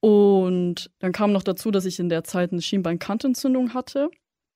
Und 0.00 0.90
dann 0.98 1.12
kam 1.12 1.30
noch 1.30 1.44
dazu, 1.44 1.70
dass 1.70 1.84
ich 1.84 2.00
in 2.00 2.08
der 2.08 2.24
Zeit 2.24 2.50
eine 2.50 2.60
Schienbeinkantentzündung 2.60 3.74
hatte. 3.74 4.10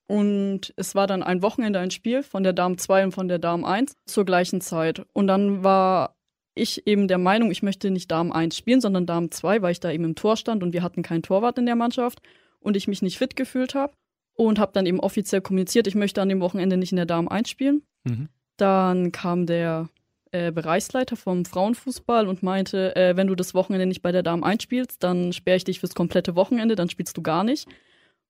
Und 0.08 0.74
es 0.74 0.96
war 0.96 1.06
dann 1.06 1.22
ein 1.22 1.42
Wochenende 1.42 1.78
ein 1.78 1.92
Spiel 1.92 2.24
von 2.24 2.42
der 2.42 2.54
Dame 2.54 2.74
2 2.74 3.04
und 3.04 3.12
von 3.12 3.28
der 3.28 3.38
Dame 3.38 3.64
1 3.64 3.94
zur 4.04 4.24
gleichen 4.24 4.60
Zeit. 4.60 5.06
Und 5.12 5.28
dann 5.28 5.62
war 5.62 6.16
ich 6.54 6.86
eben 6.86 7.08
der 7.08 7.18
Meinung, 7.18 7.50
ich 7.50 7.62
möchte 7.62 7.90
nicht 7.90 8.10
Dame 8.10 8.34
1 8.34 8.56
spielen, 8.56 8.80
sondern 8.80 9.06
Dame 9.06 9.30
2, 9.30 9.62
weil 9.62 9.72
ich 9.72 9.80
da 9.80 9.90
eben 9.90 10.04
im 10.04 10.14
Tor 10.14 10.36
stand 10.36 10.62
und 10.62 10.72
wir 10.72 10.82
hatten 10.82 11.02
keinen 11.02 11.22
Torwart 11.22 11.58
in 11.58 11.66
der 11.66 11.76
Mannschaft 11.76 12.20
und 12.58 12.76
ich 12.76 12.88
mich 12.88 13.02
nicht 13.02 13.18
fit 13.18 13.36
gefühlt 13.36 13.74
habe. 13.74 13.94
Und 14.34 14.58
habe 14.58 14.72
dann 14.72 14.86
eben 14.86 15.00
offiziell 15.00 15.42
kommuniziert, 15.42 15.86
ich 15.86 15.94
möchte 15.94 16.22
an 16.22 16.30
dem 16.30 16.40
Wochenende 16.40 16.78
nicht 16.78 16.92
in 16.92 16.96
der 16.96 17.04
Dame 17.04 17.30
1 17.30 17.50
spielen. 17.50 17.82
Mhm. 18.04 18.28
Dann 18.56 19.12
kam 19.12 19.44
der 19.44 19.90
äh, 20.32 20.50
Bereichsleiter 20.50 21.16
vom 21.16 21.44
Frauenfußball 21.44 22.26
und 22.26 22.42
meinte, 22.42 22.94
äh, 22.96 23.16
wenn 23.16 23.26
du 23.26 23.34
das 23.34 23.52
Wochenende 23.52 23.86
nicht 23.86 24.00
bei 24.00 24.12
der 24.12 24.22
Dame 24.22 24.46
1 24.46 24.62
spielst, 24.62 25.02
dann 25.02 25.32
sperre 25.32 25.56
ich 25.56 25.64
dich 25.64 25.80
fürs 25.80 25.94
komplette 25.94 26.36
Wochenende, 26.36 26.74
dann 26.74 26.88
spielst 26.88 27.16
du 27.16 27.22
gar 27.22 27.44
nicht. 27.44 27.68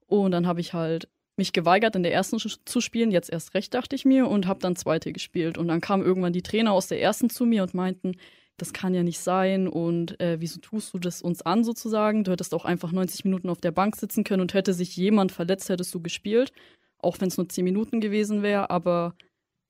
Und 0.07 0.33
dann 0.33 0.47
habe 0.47 0.61
ich 0.61 0.75
halt 0.75 1.09
mich 1.41 1.53
geweigert, 1.53 1.97
in 1.97 2.03
der 2.03 2.13
ersten 2.13 2.39
zu 2.39 2.81
spielen, 2.81 3.11
jetzt 3.11 3.31
erst 3.31 3.55
recht, 3.55 3.75
dachte 3.75 3.97
ich 3.97 4.05
mir, 4.05 4.29
und 4.29 4.47
habe 4.47 4.61
dann 4.61 4.77
zweite 4.77 5.13
gespielt. 5.13 5.59
Und 5.59 5.69
dann 5.69 5.81
kamen 5.81 6.05
irgendwann 6.05 6.33
die 6.33 6.43
Trainer 6.43 6.73
aus 6.73 6.87
der 6.87 7.01
ersten 7.03 7.31
zu 7.31 7.45
mir 7.45 7.63
und 7.63 7.75
meinten, 7.75 8.13
das 8.59 8.73
kann 8.73 8.95
ja 8.95 9.03
nicht 9.03 9.21
sein 9.21 9.69
und 9.69 10.21
äh, 10.21 10.37
wieso 10.39 10.61
tust 10.61 10.93
du 10.93 10.99
das 10.99 11.23
uns 11.23 11.41
an 11.41 11.65
sozusagen? 11.65 12.25
Du 12.25 12.31
hättest 12.31 12.53
auch 12.53 12.67
einfach 12.67 12.93
90 12.93 13.25
Minuten 13.25 13.49
auf 13.49 13.61
der 13.61 13.71
Bank 13.71 13.97
sitzen 13.97 14.23
können 14.23 14.43
und 14.43 14.53
hätte 14.53 14.75
sich 14.75 14.95
jemand 14.97 15.33
verletzt, 15.33 15.71
hättest 15.71 15.95
du 15.95 16.03
gespielt, 16.03 16.53
auch 16.99 17.19
wenn 17.21 17.29
es 17.29 17.39
nur 17.39 17.49
10 17.49 17.65
Minuten 17.65 18.01
gewesen 18.01 18.43
wäre, 18.43 18.69
aber 18.69 19.15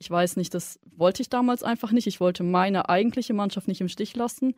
ich 0.01 0.11
weiß 0.11 0.37
nicht, 0.37 0.55
das 0.55 0.81
wollte 0.97 1.23
ich 1.23 1.29
damals 1.29 1.63
einfach 1.63 1.93
nicht. 1.93 2.07
Ich 2.07 2.21
wollte 2.21 2.43
meine 2.43 2.89
eigentliche 2.89 3.35
Mannschaft 3.35 3.69
nicht 3.69 3.83
im 3.83 3.89
Stich 3.89 4.17
lassen. 4.17 4.55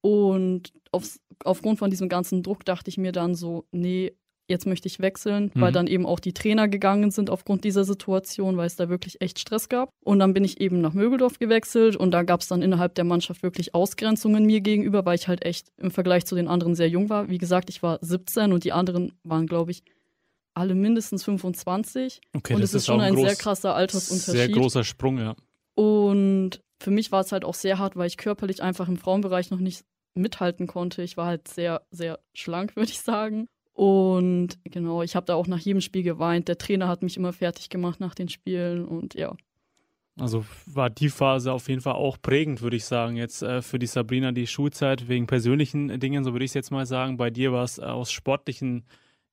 Und 0.00 0.72
aufs, 0.92 1.20
aufgrund 1.44 1.80
von 1.80 1.90
diesem 1.90 2.08
ganzen 2.08 2.42
Druck 2.42 2.64
dachte 2.64 2.88
ich 2.88 2.96
mir 2.96 3.12
dann 3.12 3.34
so, 3.34 3.66
nee, 3.72 4.14
jetzt 4.50 4.66
möchte 4.66 4.88
ich 4.88 5.00
wechseln, 5.00 5.50
mhm. 5.54 5.60
weil 5.60 5.72
dann 5.72 5.86
eben 5.86 6.04
auch 6.04 6.20
die 6.20 6.34
Trainer 6.34 6.68
gegangen 6.68 7.10
sind 7.10 7.30
aufgrund 7.30 7.64
dieser 7.64 7.84
Situation, 7.84 8.56
weil 8.56 8.66
es 8.66 8.76
da 8.76 8.88
wirklich 8.88 9.20
echt 9.20 9.38
Stress 9.38 9.68
gab. 9.68 9.90
Und 10.04 10.18
dann 10.18 10.34
bin 10.34 10.44
ich 10.44 10.60
eben 10.60 10.80
nach 10.80 10.92
Mögeldorf 10.92 11.38
gewechselt 11.38 11.96
und 11.96 12.10
da 12.10 12.22
gab 12.22 12.40
es 12.40 12.48
dann 12.48 12.62
innerhalb 12.62 12.94
der 12.94 13.04
Mannschaft 13.04 13.42
wirklich 13.42 13.74
Ausgrenzungen 13.74 14.44
mir 14.44 14.60
gegenüber, 14.60 15.06
weil 15.06 15.14
ich 15.14 15.28
halt 15.28 15.44
echt 15.44 15.68
im 15.78 15.90
Vergleich 15.90 16.26
zu 16.26 16.34
den 16.34 16.48
anderen 16.48 16.74
sehr 16.74 16.88
jung 16.88 17.08
war. 17.08 17.28
Wie 17.28 17.38
gesagt, 17.38 17.70
ich 17.70 17.82
war 17.82 17.98
17 18.02 18.52
und 18.52 18.64
die 18.64 18.72
anderen 18.72 19.12
waren, 19.22 19.46
glaube 19.46 19.70
ich, 19.70 19.82
alle 20.54 20.74
mindestens 20.74 21.24
25. 21.24 22.20
Okay, 22.34 22.54
und 22.54 22.60
das 22.60 22.70
es 22.70 22.82
ist, 22.82 22.86
schon 22.86 23.00
ein 23.00 23.14
groß- 23.14 23.26
sehr 23.26 23.36
krasser 23.36 23.74
Altersunterschied. 23.74 24.34
Sehr 24.34 24.48
großer 24.48 24.84
Sprung, 24.84 25.18
ja. 25.18 25.36
Und 25.74 26.60
für 26.82 26.90
mich 26.90 27.12
war 27.12 27.20
es 27.20 27.32
halt 27.32 27.44
auch 27.44 27.54
sehr 27.54 27.78
hart, 27.78 27.96
weil 27.96 28.06
ich 28.06 28.16
körperlich 28.16 28.62
einfach 28.62 28.88
im 28.88 28.96
Frauenbereich 28.96 29.50
noch 29.50 29.60
nicht 29.60 29.84
mithalten 30.14 30.66
konnte. 30.66 31.02
Ich 31.02 31.16
war 31.16 31.26
halt 31.26 31.48
sehr, 31.48 31.82
sehr 31.90 32.18
schlank, 32.34 32.76
würde 32.76 32.90
ich 32.90 33.00
sagen. 33.00 33.46
Und 33.72 34.58
genau, 34.64 35.02
ich 35.02 35.16
habe 35.16 35.26
da 35.26 35.34
auch 35.34 35.46
nach 35.46 35.60
jedem 35.60 35.80
Spiel 35.80 36.02
geweint. 36.02 36.48
Der 36.48 36.58
Trainer 36.58 36.88
hat 36.88 37.02
mich 37.02 37.16
immer 37.16 37.32
fertig 37.32 37.70
gemacht 37.70 38.00
nach 38.00 38.14
den 38.14 38.28
Spielen 38.28 38.84
und 38.84 39.14
ja. 39.14 39.34
Also 40.18 40.44
war 40.66 40.90
die 40.90 41.08
Phase 41.08 41.52
auf 41.52 41.68
jeden 41.68 41.80
Fall 41.80 41.94
auch 41.94 42.18
prägend, 42.20 42.60
würde 42.60 42.76
ich 42.76 42.84
sagen, 42.84 43.16
jetzt 43.16 43.42
äh, 43.42 43.62
für 43.62 43.78
die 43.78 43.86
Sabrina 43.86 44.32
die 44.32 44.46
Schulzeit 44.46 45.08
wegen 45.08 45.26
persönlichen 45.26 45.98
Dingen, 45.98 46.24
so 46.24 46.32
würde 46.32 46.44
ich 46.44 46.50
es 46.50 46.54
jetzt 46.54 46.70
mal 46.70 46.84
sagen. 46.84 47.16
Bei 47.16 47.30
dir 47.30 47.52
war 47.52 47.64
es 47.64 47.78
äh, 47.78 47.82
aus 47.82 48.12
sportlichen 48.12 48.84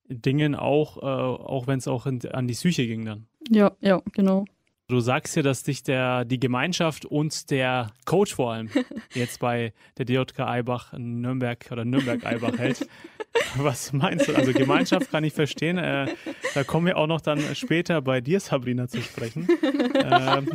Dingen 0.08 0.54
auch, 0.54 0.96
äh, 0.98 1.00
auch 1.00 1.66
wenn 1.66 1.78
es 1.78 1.88
auch 1.88 2.06
in, 2.06 2.24
an 2.28 2.46
die 2.46 2.54
Psyche 2.54 2.86
ging 2.86 3.04
dann. 3.04 3.26
Ja, 3.50 3.72
ja, 3.80 4.00
genau. 4.12 4.46
Du 4.86 5.00
sagst 5.00 5.36
ja, 5.36 5.42
dass 5.42 5.64
dich 5.64 5.82
der, 5.82 6.24
die 6.24 6.40
Gemeinschaft 6.40 7.04
und 7.04 7.50
der 7.50 7.92
Coach 8.06 8.34
vor 8.34 8.52
allem 8.52 8.70
jetzt 9.14 9.40
bei 9.40 9.74
der 9.98 10.06
DJK 10.06 10.40
Eibach 10.40 10.94
Nürnberg 10.96 11.68
oder 11.70 11.84
Nürnberg-Eibach 11.84 12.56
hält. 12.56 12.88
Was 13.56 13.92
meinst 13.92 14.28
du? 14.28 14.34
Also 14.34 14.52
Gemeinschaft 14.52 15.10
kann 15.10 15.24
ich 15.24 15.32
verstehen. 15.32 15.78
Äh, 15.78 16.14
da 16.54 16.64
kommen 16.64 16.86
wir 16.86 16.96
auch 16.96 17.06
noch 17.06 17.20
dann 17.20 17.40
später 17.54 18.00
bei 18.02 18.20
dir, 18.20 18.40
Sabrina, 18.40 18.88
zu 18.88 19.00
sprechen. 19.00 19.48
ähm, 19.94 20.48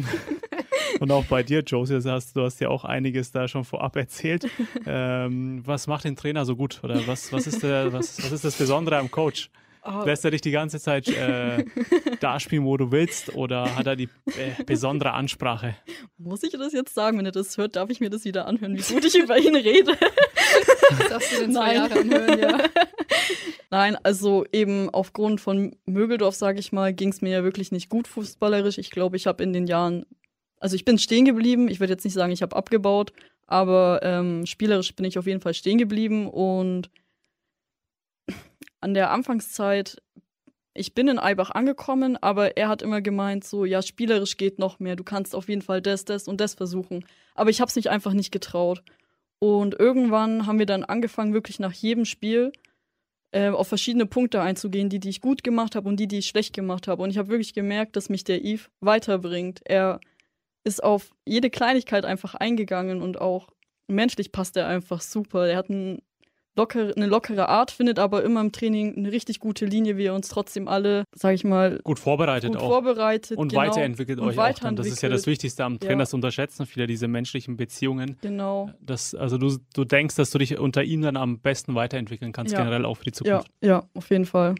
und 0.99 1.11
auch 1.11 1.25
bei 1.25 1.43
dir, 1.43 1.61
Josie, 1.61 1.99
du 1.99 2.11
hast, 2.11 2.35
du 2.35 2.43
hast 2.43 2.59
ja 2.59 2.69
auch 2.69 2.85
einiges 2.85 3.31
da 3.31 3.47
schon 3.47 3.63
vorab 3.63 3.95
erzählt. 3.95 4.47
Ähm, 4.85 5.61
was 5.65 5.87
macht 5.87 6.05
den 6.05 6.15
Trainer 6.15 6.45
so 6.45 6.55
gut? 6.55 6.81
Oder 6.83 7.05
was, 7.07 7.31
was, 7.31 7.47
ist, 7.47 7.63
der, 7.63 7.93
was, 7.93 8.21
was 8.23 8.31
ist 8.31 8.45
das 8.45 8.55
Besondere 8.55 8.97
am 8.97 9.09
Coach? 9.09 9.49
Ah, 9.85 10.05
Lässt 10.05 10.23
er 10.23 10.31
dich 10.31 10.39
die 10.39 10.51
ganze 10.51 10.79
Zeit 10.79 11.09
äh, 11.09 11.65
da 12.21 12.39
spielen, 12.39 12.63
wo 12.63 12.77
du 12.77 12.91
willst, 12.91 13.35
oder 13.35 13.75
hat 13.75 13.85
er 13.85 13.97
die 13.97 14.07
äh, 14.27 14.63
besondere 14.65 15.11
Ansprache? 15.11 15.75
muss 16.17 16.41
ich 16.43 16.51
das 16.51 16.71
jetzt 16.71 16.93
sagen? 16.95 17.17
Wenn 17.17 17.25
er 17.25 17.33
das 17.33 17.57
hört, 17.57 17.75
darf 17.75 17.89
ich 17.89 17.99
mir 17.99 18.09
das 18.09 18.23
wieder 18.23 18.47
anhören, 18.47 18.77
wie 18.77 18.93
gut 18.93 19.03
ich 19.03 19.15
über 19.15 19.37
ihn 19.37 19.57
rede. 19.57 19.91
Das 20.89 21.09
darfst 21.09 21.31
du 21.31 21.51
zwei 21.51 21.75
ja. 21.75 21.89
Nein, 23.69 23.97
also 24.03 24.45
eben 24.51 24.89
aufgrund 24.89 25.41
von 25.41 25.75
Mögeldorf, 25.85 26.35
sage 26.35 26.59
ich 26.59 26.71
mal, 26.71 26.93
ging 26.93 27.09
es 27.09 27.21
mir 27.21 27.31
ja 27.31 27.43
wirklich 27.43 27.71
nicht 27.71 27.89
gut 27.89 28.07
fußballerisch. 28.07 28.77
Ich 28.77 28.91
glaube, 28.91 29.17
ich 29.17 29.25
habe 29.25 29.43
in 29.43 29.53
den 29.53 29.65
Jahren, 29.65 30.05
also 30.59 30.75
ich 30.75 30.85
bin 30.85 30.99
stehen 30.99 31.25
geblieben. 31.25 31.67
Ich 31.67 31.79
würde 31.79 31.93
jetzt 31.93 32.03
nicht 32.03 32.13
sagen, 32.13 32.31
ich 32.31 32.41
habe 32.41 32.55
abgebaut, 32.55 33.13
aber 33.47 33.99
ähm, 34.03 34.45
spielerisch 34.45 34.95
bin 34.95 35.05
ich 35.05 35.17
auf 35.17 35.25
jeden 35.25 35.41
Fall 35.41 35.53
stehen 35.53 35.77
geblieben 35.77 36.27
und 36.29 36.89
an 38.79 38.93
der 38.93 39.11
Anfangszeit, 39.11 40.01
ich 40.73 40.93
bin 40.93 41.07
in 41.07 41.19
Eibach 41.19 41.51
angekommen, 41.51 42.17
aber 42.21 42.57
er 42.57 42.67
hat 42.67 42.81
immer 42.81 43.01
gemeint, 43.01 43.43
so, 43.43 43.63
ja, 43.63 43.81
spielerisch 43.81 44.37
geht 44.37 44.59
noch 44.59 44.79
mehr. 44.79 44.95
Du 44.95 45.03
kannst 45.03 45.35
auf 45.35 45.47
jeden 45.47 45.61
Fall 45.61 45.81
das, 45.81 46.03
das 46.03 46.27
und 46.27 46.41
das 46.41 46.55
versuchen. 46.55 47.05
Aber 47.35 47.49
ich 47.49 47.61
habe 47.61 47.69
es 47.69 47.75
mich 47.75 47.89
einfach 47.89 48.13
nicht 48.13 48.31
getraut. 48.31 48.83
Und 49.39 49.77
irgendwann 49.79 50.45
haben 50.45 50.59
wir 50.59 50.65
dann 50.65 50.83
angefangen, 50.83 51.33
wirklich 51.33 51.59
nach 51.59 51.73
jedem 51.73 52.05
Spiel 52.05 52.53
äh, 53.31 53.49
auf 53.49 53.67
verschiedene 53.67 54.05
Punkte 54.05 54.41
einzugehen, 54.41 54.89
die, 54.89 54.99
die 54.99 55.09
ich 55.09 55.21
gut 55.21 55.43
gemacht 55.43 55.75
habe 55.75 55.89
und 55.89 55.99
die, 55.99 56.07
die 56.07 56.19
ich 56.19 56.27
schlecht 56.27 56.53
gemacht 56.53 56.87
habe. 56.87 57.03
Und 57.03 57.09
ich 57.09 57.17
habe 57.17 57.29
wirklich 57.29 57.53
gemerkt, 57.53 57.95
dass 57.95 58.09
mich 58.09 58.23
der 58.23 58.43
Yves 58.43 58.69
weiterbringt. 58.79 59.61
Er 59.65 59.99
ist 60.63 60.83
auf 60.83 61.11
jede 61.25 61.49
Kleinigkeit 61.49 62.05
einfach 62.05 62.35
eingegangen 62.35 63.01
und 63.01 63.19
auch 63.19 63.49
menschlich 63.87 64.31
passt 64.31 64.55
er 64.55 64.67
einfach 64.67 65.01
super. 65.01 65.47
Er 65.47 65.57
hat 65.57 65.69
ein 65.69 66.01
locker, 66.55 66.93
eine 66.95 67.05
lockere 67.07 67.49
Art, 67.49 67.71
findet 67.71 67.99
aber 67.99 68.23
immer 68.23 68.41
im 68.41 68.51
Training 68.51 68.95
eine 68.95 69.11
richtig 69.11 69.39
gute 69.39 69.65
Linie, 69.65 69.97
wie 69.97 70.05
er 70.05 70.13
uns 70.13 70.27
trotzdem 70.29 70.67
alle, 70.67 71.03
sag 71.15 71.33
ich 71.33 71.43
mal, 71.43 71.79
Gut 71.83 71.99
vorbereitet 71.99 72.51
gut 72.51 72.61
auch. 72.61 72.69
vorbereitet. 72.69 73.37
und 73.37 73.49
genau, 73.49 73.61
weiterentwickelt 73.61 74.19
und 74.19 74.27
euch 74.29 74.37
auch 74.39 74.59
dann. 74.59 74.75
Das 74.75 74.87
ist 74.87 75.01
ja 75.01 75.09
das. 75.09 75.25
Wichtigste 75.25 75.63
am 75.63 75.73
Ja. 75.73 75.79
Trainer, 75.79 75.99
das 76.03 76.13
unterschätzen 76.13 76.65
viele 76.65 76.85
diese 76.87 77.07
menschlichen 77.07 77.57
Beziehungen. 77.57 78.17
Genau. 78.21 78.69
Das, 78.81 79.15
also 79.15 79.37
du, 79.37 79.57
du 79.73 79.83
denkst, 79.85 80.15
dass 80.15 80.29
du 80.31 80.37
dich 80.37 80.59
unter 80.59 80.83
ihm 80.83 81.01
dann 81.01 81.17
am 81.17 81.39
besten 81.39 81.75
weiterentwickeln 81.75 82.31
kannst, 82.33 82.53
Ja. 82.53 82.59
generell 82.59 82.85
auch 82.85 82.95
für 82.97 83.05
die 83.05 83.11
Ja, 83.11 83.13
Zukunft. 83.13 83.47
ja, 83.63 83.83
auf 83.93 84.09
jeden 84.09 84.25
Fall. 84.25 84.55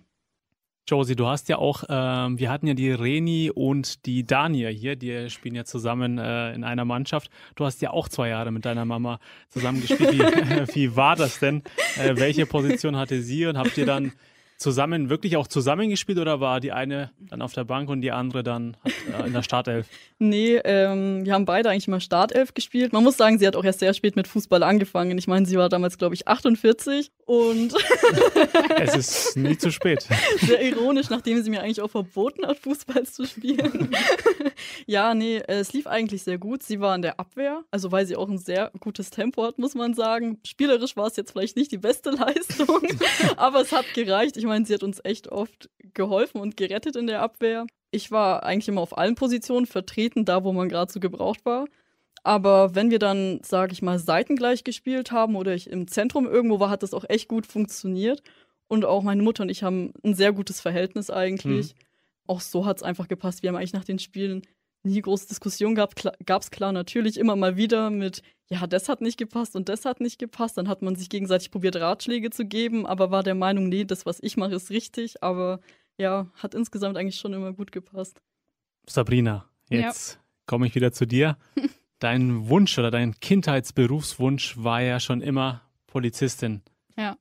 Josie, 0.86 1.16
du 1.16 1.28
hast 1.28 1.48
ja 1.48 1.58
auch, 1.58 1.84
ähm, 1.88 2.38
wir 2.40 2.50
hatten 2.50 2.68
ja 2.68 2.74
die 2.74 2.92
Reni 2.92 3.50
und 3.50 4.06
die 4.06 4.26
Dania 4.26 4.68
hier, 4.68 4.98
die 4.98 5.30
spielen 5.30 5.56
ja 5.56 5.64
zusammen 5.64 6.18
äh, 6.18 6.54
in 6.54 6.66
einer 6.66 6.84
Mannschaft. 6.84 7.30
Du 7.56 7.64
hast 7.64 7.82
ja 7.82 7.92
auch 7.92 8.10
zwei 8.10 8.30
Jahre 8.30 8.52
mit 8.52 8.66
deiner 8.66 8.84
Mama 8.84 9.20
zusammen 9.48 9.80
gespielt. 9.80 10.12
Wie, 10.12 10.20
wie 10.76 10.96
war 10.96 11.16
das 11.16 11.40
denn? 11.40 11.64
Äh, 11.98 12.18
welche 12.18 12.46
Position 12.46 12.98
hatte 12.98 13.22
sie 13.22 13.46
und 13.46 13.58
habt 13.58 13.78
ihr 13.78 13.86
dann 13.86 14.12
zusammen, 14.58 15.10
wirklich 15.10 15.38
auch 15.38 15.48
zusammengespielt 15.48 16.20
oder 16.20 16.40
war 16.40 16.60
die 16.60 16.72
eine 16.72 17.12
dann 17.20 17.42
auf 17.42 17.54
der 17.54 17.64
Bank 17.64 17.90
und 17.90 18.02
die 18.02 18.12
andere 18.12 18.44
dann 18.44 18.78
hat, 18.84 19.24
äh, 19.24 19.28
in 19.28 19.34
der 19.34 19.44
Startelf? 19.44 19.88
Nee, 20.20 20.56
ähm, 20.64 21.26
wir 21.26 21.34
haben 21.34 21.44
beide 21.44 21.70
eigentlich 21.70 21.90
immer 21.90 22.00
Startelf 22.00 22.54
gespielt. 22.54 22.94
Man 22.94 23.04
muss 23.04 23.18
sagen, 23.18 23.40
sie 23.40 23.46
hat 23.46 23.58
auch 23.58 23.66
erst 23.66 23.80
sehr 23.80 23.94
spät 23.94 24.16
mit 24.16 24.26
Fußball 24.26 24.64
angefangen. 24.64 25.18
Ich 25.18 25.28
meine, 25.28 25.46
sie 25.46 25.58
war 25.58 25.68
damals, 25.68 25.98
glaube 25.98 26.16
ich, 26.16 26.30
48 26.30 27.12
und 27.26 27.74
Es 28.80 28.96
ist 28.96 29.38
nie 29.38 29.58
zu 29.58 29.72
spät. 29.72 30.08
sehr 30.40 30.62
ironisch, 30.62 31.10
nachdem 31.10 31.42
sie 31.44 31.50
mir 31.50 31.62
eigentlich 31.62 31.82
auch 31.82 31.90
verboten 31.90 32.46
hat, 32.46 32.60
Fußball 32.60 33.04
zu 33.04 33.26
spielen. 33.26 33.90
ja, 34.86 35.14
nee, 35.14 35.38
äh, 35.38 35.60
es 35.60 35.74
lief 35.74 35.88
eigentlich 35.88 36.24
sehr 36.24 36.38
gut. 36.38 36.64
Sie 36.64 36.80
war 36.80 36.96
in 36.96 37.02
der 37.02 37.20
Abwehr, 37.20 37.64
also 37.72 37.92
weil 37.92 38.06
sie 38.06 38.16
auch 38.16 38.30
ein 38.30 38.38
sehr 38.38 38.72
gutes 38.80 39.10
Tempo 39.10 39.44
hat, 39.44 39.58
muss 39.58 39.76
man 39.76 39.94
sagen. 39.94 40.40
Spielerisch 40.46 40.96
war 40.96 41.08
es 41.08 41.16
jetzt 41.16 41.32
vielleicht 41.32 41.56
nicht 41.58 41.72
die 41.72 41.78
beste 41.78 42.12
Leistung, 42.12 42.82
aber 43.38 43.62
es 43.62 43.72
hat 43.72 43.86
gereicht. 43.94 44.38
Ich 44.38 44.43
meine, 44.46 44.66
sie 44.66 44.74
hat 44.74 44.84
uns 44.84 45.00
echt 45.04 45.28
oft 45.30 45.70
geholfen 45.94 46.40
und 46.40 46.58
gerettet 46.58 46.96
in 46.96 47.08
der 47.08 47.22
Abwehr. 47.22 47.66
Ich 47.92 48.12
war 48.12 48.44
eigentlich 48.44 48.68
immer 48.68 48.82
auf 48.82 48.98
allen 48.98 49.16
Positionen 49.16 49.66
vertreten, 49.66 50.26
da 50.26 50.44
wo 50.44 50.54
man 50.54 50.70
gerade 50.70 50.92
so 50.92 51.00
gebraucht 51.00 51.46
war. 51.46 51.66
Aber 52.24 52.74
wenn 52.74 52.90
wir 52.90 53.00
dann, 53.00 53.42
sage 53.44 53.74
ich 53.74 53.82
mal, 53.82 54.00
seitengleich 54.00 54.64
gespielt 54.64 55.12
haben 55.12 55.36
oder 55.36 55.54
ich 55.54 55.70
im 55.70 55.88
Zentrum 55.88 56.26
irgendwo 56.26 56.60
war, 56.60 56.70
hat 56.70 56.82
das 56.82 56.94
auch 56.94 57.06
echt 57.10 57.28
gut 57.28 57.46
funktioniert. 57.46 58.24
Und 58.68 58.86
auch 58.86 59.04
meine 59.04 59.22
Mutter 59.22 59.44
und 59.44 59.50
ich 59.50 59.62
haben 59.62 59.94
ein 60.04 60.16
sehr 60.16 60.32
gutes 60.32 60.62
Verhältnis 60.62 61.10
eigentlich. 61.10 61.76
Auch 62.26 62.40
so 62.40 62.66
hat 62.66 62.78
es 62.78 62.84
einfach 62.84 63.10
gepasst. 63.10 63.44
Wir 63.44 63.50
haben 63.50 63.58
eigentlich 63.58 63.74
nach 63.74 63.84
den 63.84 64.00
Spielen 64.00 64.44
nie 64.84 65.02
große 65.02 65.28
Diskussionen. 65.28 65.76
Kla 65.76 66.14
Gab 66.26 66.42
es 66.42 66.52
klar 66.52 66.72
natürlich 66.72 67.18
immer 67.18 67.36
mal 67.36 67.58
wieder 67.58 67.90
mit, 67.90 68.22
ja, 68.50 68.68
das 68.68 68.90
hat 68.90 69.02
nicht 69.02 69.18
gepasst 69.18 69.56
und 69.56 69.70
das 69.70 69.86
hat 69.86 70.00
nicht 70.00 70.20
gepasst. 70.20 70.58
Dann 70.58 70.68
hat 70.68 70.82
man 70.82 70.96
sich 70.96 71.10
gegenseitig 71.10 71.52
probiert, 71.52 71.76
Ratschläge 71.76 72.30
zu 72.30 72.46
geben, 72.46 72.86
aber 72.86 73.12
war 73.12 73.24
der 73.24 73.36
Meinung, 73.36 73.70
nee, 73.70 73.86
das, 73.86 74.06
was 74.06 74.22
ich 74.22 74.38
mache, 74.38 74.56
ist 74.56 74.70
richtig. 74.70 75.24
Aber 75.24 75.60
ja, 75.98 76.28
hat 76.36 76.56
insgesamt 76.56 76.98
eigentlich 76.98 77.18
schon 77.18 77.34
immer 77.34 77.54
gut 77.54 77.72
gepasst. 77.72 78.22
Sabrina, 78.88 79.50
jetzt 79.70 80.14
ja. 80.14 80.20
komme 80.46 80.68
ich 80.68 80.76
wieder 80.76 80.92
zu 80.92 81.06
dir. 81.06 81.38
dein 82.00 82.50
Wunsch 82.50 82.78
oder 82.78 82.92
dein 82.92 83.18
Kindheitsberufswunsch 83.20 84.58
war 84.58 84.82
ja 84.82 85.00
schon 85.00 85.22
immer 85.22 85.62
Polizistin. 85.88 86.62
Ja. 86.98 87.18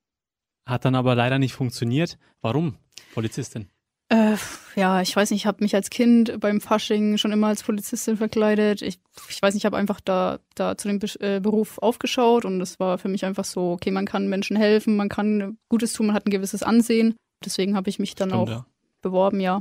Hat 0.67 0.85
dann 0.85 0.97
aber 0.97 1.15
leider 1.15 1.39
nicht 1.39 1.55
funktioniert. 1.55 2.19
Warum 2.41 2.79
Polizistin? 3.15 3.71
Äh, 4.13 4.37
ja, 4.77 5.01
ich 5.01 5.17
weiß 5.17 5.31
nicht, 5.31 5.41
ich 5.41 5.47
habe 5.47 5.65
mich 5.65 5.75
als 5.75 5.89
Kind 5.89 6.39
beim 6.39 6.61
Fasching 6.61 7.17
schon 7.17 7.33
immer 7.33 7.47
als 7.47 7.63
Polizistin 7.63 8.19
verkleidet. 8.19 8.83
Ich, 8.83 8.99
ich 9.31 9.41
weiß 9.41 9.55
nicht, 9.55 9.63
ich 9.63 9.65
habe 9.67 9.79
einfach 9.79 10.03
da, 10.03 10.39
da 10.55 10.77
zu 10.77 10.89
dem 10.89 10.99
Be 10.99 11.09
äh, 11.21 11.41
Beruf 11.41 11.79
aufgeschaut 11.79 12.45
und 12.45 12.61
es 12.61 12.79
war 12.79 12.99
für 12.99 13.09
mich 13.09 13.25
einfach 13.25 13.45
so, 13.45 13.73
okay, 13.73 13.91
man 13.91 14.05
kann 14.05 14.29
Menschen 14.29 14.55
helfen, 14.55 14.97
man 14.97 15.09
kann 15.09 15.57
Gutes 15.71 15.95
tun, 15.95 16.09
man 16.09 16.15
hat 16.15 16.27
ein 16.27 16.31
gewisses 16.31 16.63
Ansehen. 16.63 17.15
Deswegen 17.43 17.75
habe 17.75 17.89
ich 17.89 17.99
mich 17.99 18.15
dann 18.15 18.29
Stimmt, 18.29 18.43
auch 18.43 18.49
ja. 18.51 18.67
beworben, 19.01 19.41
ja. 19.41 19.61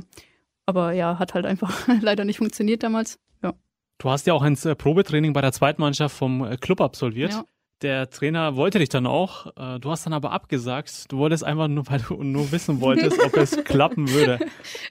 Aber 0.66 0.92
ja, 0.92 1.18
hat 1.18 1.32
halt 1.32 1.46
einfach 1.46 1.88
leider 2.02 2.26
nicht 2.26 2.36
funktioniert 2.36 2.82
damals. 2.82 3.18
Ja. 3.42 3.54
Du 3.96 4.10
hast 4.10 4.26
ja 4.26 4.34
auch 4.34 4.42
ein 4.42 4.58
äh, 4.64 4.74
Probetraining 4.74 5.32
bei 5.32 5.40
der 5.40 5.52
Zweitmannschaft 5.52 6.14
vom 6.14 6.44
äh, 6.44 6.58
Club 6.58 6.82
absolviert. 6.82 7.32
Ja. 7.32 7.44
Der 7.82 8.08
Trainer 8.10 8.56
wollte 8.56 8.78
dich 8.78 8.88
dann 8.88 9.06
auch. 9.06 9.46
Äh, 9.56 9.80
du 9.80 9.90
hast 9.90 10.06
dann 10.06 10.12
aber 10.12 10.30
abgesagt. 10.30 11.10
Du 11.10 11.18
wolltest 11.18 11.44
einfach 11.44 11.68
nur, 11.68 11.86
weil 11.88 12.00
du 12.00 12.22
nur 12.22 12.50
wissen 12.52 12.80
wolltest, 12.80 13.20
ob 13.20 13.36
es 13.36 13.56
klappen 13.64 14.08
würde. 14.08 14.38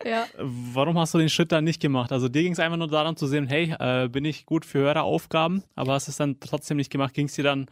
Ja. 0.06 0.26
Warum 0.38 1.00
hast 1.00 1.14
du 1.14 1.18
den 1.18 1.30
Schritt 1.30 1.52
dann 1.52 1.64
nicht 1.64 1.82
gemacht? 1.82 2.12
Also 2.12 2.28
dir 2.28 2.44
ging 2.44 2.52
es 2.52 2.60
einfach 2.60 2.78
nur 2.78 2.90
daran 2.90 3.16
zu 3.16 3.28
sehen, 3.28 3.48
hey, 3.48 3.76
bin 4.10 4.26
ich 4.26 4.46
gut 4.46 4.66
für 4.66 4.80
höhere 4.80 5.04
Aufgaben, 5.04 5.64
aber 5.76 5.94
hast 5.94 6.08
es 6.08 6.18
dann 6.18 6.40
trotzdem 6.40 6.78
nicht 6.78 6.92
gemacht. 6.92 7.14
Ging 7.14 7.28
es 7.28 7.34
dir 7.34 7.44
dann, 7.44 7.68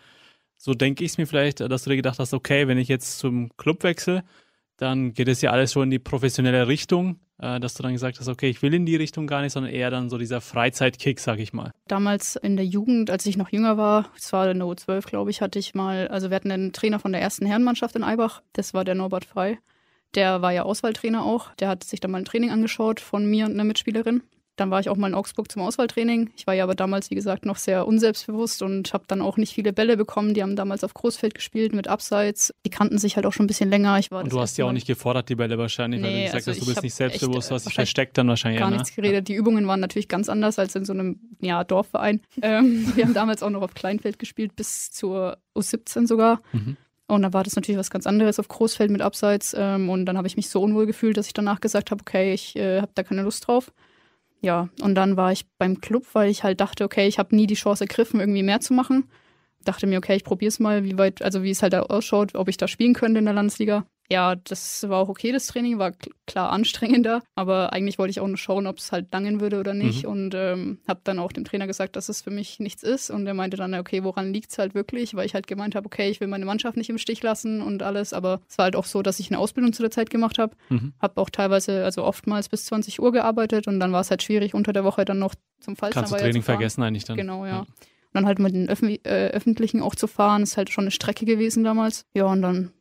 so 0.57 0.73
denke 0.73 1.03
ich 1.03 1.11
es 1.11 1.17
mir 1.17 1.27
vielleicht, 1.27 1.59
dass 1.59 1.83
du 1.83 1.89
dir 1.89 1.97
gedacht 1.97 2.19
hast, 2.19 2.33
okay, 2.33 2.67
wenn 2.67 2.77
ich 2.77 2.87
jetzt 2.87 3.19
zum 3.19 3.49
Club 3.57 3.83
wechsle, 3.83 4.23
dann 4.77 5.13
geht 5.13 5.27
es 5.27 5.41
ja 5.41 5.51
alles 5.51 5.71
so 5.71 5.81
in 5.81 5.89
die 5.89 5.99
professionelle 5.99 6.67
Richtung, 6.67 7.15
äh, 7.15 7.28
dass 7.39 7.73
du 7.73 7.83
dann 7.83 7.93
gesagt 7.93 8.19
hast, 8.19 8.27
okay, 8.27 8.49
ich 8.49 8.61
will 8.61 8.73
in 8.73 8.85
die 8.85 8.97
Richtung 8.97 9.25
gar 9.25 9.41
nicht, 9.41 9.53
sondern 9.53 9.71
eher 9.71 9.89
dann 9.89 10.09
so 10.09 10.17
dieser 10.17 10.41
Freizeitkick, 10.41 11.19
sag 11.19 11.39
ich 11.39 11.53
mal. 11.53 11.71
Damals 11.87 12.35
in 12.35 12.57
der 12.57 12.65
Jugend, 12.65 13.09
als 13.09 13.25
ich 13.25 13.37
noch 13.37 13.49
jünger 13.49 13.77
war, 13.77 14.09
es 14.17 14.33
war 14.33 14.49
in 14.51 14.59
der 14.59 14.67
U12, 14.67 15.07
glaube 15.07 15.31
ich, 15.31 15.41
hatte 15.41 15.57
ich 15.57 15.73
mal, 15.73 16.09
also 16.09 16.29
wir 16.29 16.35
hatten 16.35 16.51
einen 16.51 16.73
Trainer 16.73 16.99
von 16.99 17.13
der 17.13 17.21
ersten 17.21 17.45
Herrenmannschaft 17.45 17.95
in 17.95 18.03
Eibach, 18.03 18.41
das 18.53 18.73
war 18.73 18.83
der 18.83 18.95
Norbert 18.95 19.25
Frei. 19.25 19.59
Der 20.15 20.41
war 20.41 20.51
ja 20.51 20.63
Auswahltrainer 20.63 21.23
auch. 21.23 21.53
Der 21.55 21.69
hat 21.69 21.83
sich 21.83 21.99
dann 21.99 22.11
mal 22.11 22.17
ein 22.17 22.25
Training 22.25 22.49
angeschaut 22.49 22.99
von 22.99 23.25
mir 23.29 23.45
und 23.45 23.53
einer 23.53 23.63
Mitspielerin. 23.63 24.23
Dann 24.59 24.71
war 24.71 24.81
ich 24.81 24.89
auch 24.89 24.97
mal 24.97 25.07
in 25.07 25.13
Augsburg 25.13 25.49
zum 25.49 25.61
Auswahltraining. 25.61 26.31
Ich 26.35 26.45
war 26.45 26.53
ja 26.53 26.65
aber 26.65 26.75
damals, 26.75 27.09
wie 27.11 27.15
gesagt, 27.15 27.45
noch 27.45 27.55
sehr 27.55 27.87
unselbstbewusst 27.87 28.61
und 28.61 28.93
habe 28.93 29.05
dann 29.07 29.21
auch 29.21 29.37
nicht 29.37 29.53
viele 29.53 29.71
Bälle 29.71 29.95
bekommen. 29.95 30.33
Die 30.33 30.43
haben 30.43 30.57
damals 30.57 30.83
auf 30.83 30.93
Großfeld 30.93 31.33
gespielt 31.33 31.73
mit 31.73 31.87
Abseits. 31.87 32.53
Die 32.65 32.69
kannten 32.69 32.97
sich 32.97 33.15
halt 33.15 33.25
auch 33.25 33.31
schon 33.31 33.45
ein 33.45 33.47
bisschen 33.47 33.69
länger. 33.69 33.97
Ich 33.99 34.11
war 34.11 34.21
und 34.21 34.33
du 34.33 34.39
hast 34.39 34.57
ja 34.57 34.65
auch 34.65 34.73
nicht 34.73 34.85
gefordert, 34.85 35.29
die 35.29 35.35
Bälle 35.35 35.57
wahrscheinlich, 35.57 36.01
nee, 36.01 36.07
weil 36.07 36.13
du 36.13 36.23
gesagt 36.23 36.35
also 36.35 36.51
hast, 36.51 36.61
du 36.61 36.65
bist 36.73 36.83
nicht 36.83 36.93
selbstbewusst, 36.93 37.49
du 37.49 37.55
hast 37.55 37.67
dich 37.67 37.73
versteckt 37.73 38.17
dann 38.17 38.27
wahrscheinlich. 38.27 38.59
Gar 38.59 38.69
ne? 38.69 38.77
nichts 38.77 38.93
geredet. 38.93 39.29
Die 39.29 39.33
Übungen 39.33 39.65
waren 39.65 39.79
natürlich 39.79 40.09
ganz 40.09 40.27
anders 40.27 40.59
als 40.59 40.75
in 40.75 40.83
so 40.83 40.91
einem 40.91 41.21
ja, 41.39 41.63
Dorfverein. 41.63 42.19
ähm, 42.41 42.91
wir 42.95 43.05
haben 43.05 43.13
damals 43.13 43.41
auch 43.41 43.49
noch 43.49 43.61
auf 43.61 43.73
Kleinfeld 43.73 44.19
gespielt, 44.19 44.57
bis 44.57 44.91
zur 44.91 45.37
U17 45.55 46.05
sogar. 46.05 46.41
Mhm. 46.51 46.75
Und 47.07 47.21
da 47.21 47.31
war 47.31 47.43
das 47.43 47.55
natürlich 47.55 47.79
was 47.79 47.91
ganz 47.91 48.05
anderes 48.05 48.39
auf 48.39 48.49
Großfeld 48.49 48.91
mit 48.91 49.01
Abseits. 49.01 49.55
Ähm, 49.57 49.89
und 49.89 50.05
dann 50.05 50.17
habe 50.17 50.27
ich 50.27 50.35
mich 50.35 50.49
so 50.49 50.61
unwohl 50.61 50.85
gefühlt, 50.85 51.15
dass 51.15 51.27
ich 51.27 51.33
danach 51.33 51.61
gesagt 51.61 51.91
habe, 51.91 52.01
okay, 52.01 52.33
ich 52.33 52.57
äh, 52.57 52.81
habe 52.81 52.91
da 52.93 53.03
keine 53.03 53.21
Lust 53.21 53.47
drauf 53.47 53.71
ja, 54.41 54.69
und 54.81 54.95
dann 54.95 55.17
war 55.17 55.31
ich 55.31 55.45
beim 55.57 55.81
Club, 55.81 56.05
weil 56.13 56.29
ich 56.29 56.43
halt 56.43 56.61
dachte, 56.61 56.83
okay, 56.83 57.07
ich 57.07 57.19
habe 57.19 57.35
nie 57.35 57.47
die 57.47 57.55
Chance 57.55 57.83
ergriffen, 57.83 58.19
irgendwie 58.19 58.43
mehr 58.43 58.61
zu 58.61 58.73
machen. 58.73 59.09
Dachte 59.65 59.87
mir, 59.87 59.97
okay, 59.97 60.15
ich 60.15 60.23
probiere 60.23 60.49
es 60.49 60.59
mal, 60.59 60.83
wie 60.83 60.97
weit, 60.97 61.21
also 61.21 61.43
wie 61.43 61.51
es 61.51 61.61
halt 61.61 61.75
ausschaut, 61.75 62.35
ob 62.35 62.47
ich 62.47 62.57
da 62.57 62.67
spielen 62.67 62.93
könnte 62.93 63.19
in 63.19 63.25
der 63.25 63.33
Landesliga 63.33 63.85
ja, 64.11 64.35
das 64.35 64.89
war 64.89 64.99
auch 64.99 65.09
okay, 65.09 65.31
das 65.31 65.45
Training, 65.47 65.77
war 65.77 65.91
klar 66.25 66.51
anstrengender, 66.51 67.21
aber 67.35 67.73
eigentlich 67.73 67.99
wollte 67.99 68.09
ich 68.09 68.19
auch 68.19 68.27
nur 68.27 68.37
schauen, 68.37 68.65
ob 68.65 68.79
es 68.79 68.91
halt 68.91 69.13
langen 69.13 69.39
würde 69.39 69.59
oder 69.59 69.75
nicht 69.75 70.03
mhm. 70.03 70.09
und 70.09 70.35
ähm, 70.35 70.79
habe 70.87 71.01
dann 71.03 71.19
auch 71.19 71.31
dem 71.31 71.45
Trainer 71.45 71.67
gesagt, 71.67 71.95
dass 71.95 72.09
es 72.09 72.23
für 72.23 72.31
mich 72.31 72.59
nichts 72.59 72.81
ist 72.81 73.11
und 73.11 73.27
er 73.27 73.35
meinte 73.35 73.55
dann, 73.55 73.75
okay, 73.75 74.03
woran 74.03 74.33
liegt 74.33 74.51
es 74.51 74.57
halt 74.57 74.73
wirklich, 74.73 75.13
weil 75.13 75.27
ich 75.27 75.35
halt 75.35 75.45
gemeint 75.45 75.75
habe, 75.75 75.85
okay, 75.85 76.09
ich 76.09 76.19
will 76.19 76.27
meine 76.27 76.45
Mannschaft 76.45 76.75
nicht 76.75 76.89
im 76.89 76.97
Stich 76.97 77.21
lassen 77.21 77.61
und 77.61 77.83
alles, 77.83 78.13
aber 78.13 78.41
es 78.49 78.57
war 78.57 78.63
halt 78.65 78.75
auch 78.75 78.85
so, 78.85 79.03
dass 79.03 79.19
ich 79.19 79.29
eine 79.29 79.37
Ausbildung 79.37 79.73
zu 79.73 79.83
der 79.83 79.91
Zeit 79.91 80.09
gemacht 80.09 80.39
habe, 80.39 80.55
mhm. 80.69 80.93
habe 80.99 81.21
auch 81.21 81.29
teilweise, 81.29 81.83
also 81.85 82.03
oftmals 82.03 82.49
bis 82.49 82.65
20 82.65 82.99
Uhr 82.99 83.11
gearbeitet 83.11 83.67
und 83.67 83.79
dann 83.79 83.91
war 83.91 84.01
es 84.01 84.09
halt 84.09 84.23
schwierig, 84.23 84.55
unter 84.55 84.73
der 84.73 84.83
Woche 84.83 85.05
dann 85.05 85.19
noch 85.19 85.35
zum 85.59 85.75
Pfalzner 85.75 86.01
Kannst 86.01 86.13
du 86.13 86.17
Training 86.17 86.41
vergessen 86.41 86.81
eigentlich 86.81 87.03
dann. 87.03 87.17
Genau, 87.17 87.45
ja. 87.45 87.51
ja. 87.51 87.59
Und 87.59 87.67
dann 88.13 88.25
halt 88.25 88.39
mit 88.39 88.55
den 88.55 88.69
Öf 88.69 88.81
äh, 88.81 89.27
Öffentlichen 89.27 89.83
auch 89.83 89.93
zu 89.93 90.07
fahren, 90.07 90.41
ist 90.41 90.57
halt 90.57 90.71
schon 90.71 90.85
eine 90.85 90.91
Strecke 90.91 91.25
gewesen 91.25 91.63
damals. 91.63 92.05
Ja, 92.15 92.25
und 92.25 92.41
dann 92.41 92.71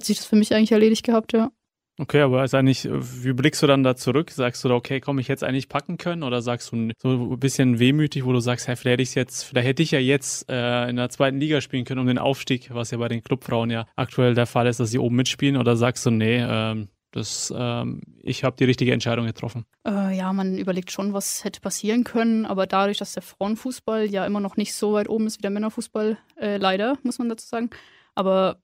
hat 0.00 0.06
sich 0.06 0.16
das 0.16 0.26
für 0.26 0.36
mich 0.36 0.54
eigentlich 0.54 0.72
erledigt 0.72 1.04
gehabt, 1.04 1.32
ja. 1.32 1.50
Okay, 1.98 2.22
aber 2.22 2.42
ist 2.42 2.54
eigentlich, 2.54 2.88
wie 2.90 3.34
blickst 3.34 3.62
du 3.62 3.66
dann 3.66 3.82
da 3.82 3.94
zurück? 3.94 4.30
Sagst 4.30 4.64
du 4.64 4.68
da, 4.68 4.74
okay, 4.74 5.00
komm 5.00 5.18
ich 5.18 5.28
jetzt 5.28 5.44
eigentlich 5.44 5.68
packen 5.68 5.98
können? 5.98 6.22
Oder 6.22 6.40
sagst 6.40 6.72
du 6.72 6.88
so 6.96 7.10
ein 7.10 7.38
bisschen 7.38 7.78
wehmütig, 7.78 8.24
wo 8.24 8.32
du 8.32 8.40
sagst, 8.40 8.68
hey, 8.68 8.76
vielleicht 8.76 8.94
hätte 8.94 9.02
ich 9.02 9.14
jetzt, 9.14 9.42
vielleicht 9.42 9.68
hätte 9.68 9.82
ich 9.82 9.90
ja 9.90 9.98
jetzt 9.98 10.48
äh, 10.48 10.88
in 10.88 10.96
der 10.96 11.10
zweiten 11.10 11.38
Liga 11.38 11.60
spielen 11.60 11.84
können 11.84 12.00
um 12.00 12.06
den 12.06 12.16
Aufstieg, 12.16 12.72
was 12.72 12.90
ja 12.90 12.96
bei 12.96 13.08
den 13.08 13.22
Clubfrauen 13.22 13.68
ja 13.68 13.86
aktuell 13.96 14.32
der 14.34 14.46
Fall 14.46 14.66
ist, 14.66 14.80
dass 14.80 14.90
sie 14.90 14.98
oben 14.98 15.16
mitspielen? 15.16 15.58
Oder 15.58 15.76
sagst 15.76 16.06
du, 16.06 16.10
nee, 16.10 16.38
ähm, 16.42 16.88
das, 17.10 17.52
ähm, 17.54 18.00
ich 18.22 18.44
habe 18.44 18.56
die 18.56 18.64
richtige 18.64 18.94
Entscheidung 18.94 19.26
getroffen? 19.26 19.66
Äh, 19.86 20.16
ja, 20.16 20.32
man 20.32 20.56
überlegt 20.56 20.92
schon, 20.92 21.12
was 21.12 21.44
hätte 21.44 21.60
passieren 21.60 22.04
können, 22.04 22.46
aber 22.46 22.66
dadurch, 22.66 22.96
dass 22.96 23.12
der 23.12 23.22
Frauenfußball 23.22 24.06
ja 24.06 24.24
immer 24.24 24.40
noch 24.40 24.56
nicht 24.56 24.72
so 24.72 24.94
weit 24.94 25.10
oben 25.10 25.26
ist 25.26 25.36
wie 25.36 25.42
der 25.42 25.50
Männerfußball, 25.50 26.16
äh, 26.40 26.56
leider, 26.56 26.96
muss 27.02 27.18
man 27.18 27.28
dazu 27.28 27.46
sagen. 27.46 27.68
Aber 28.14 28.62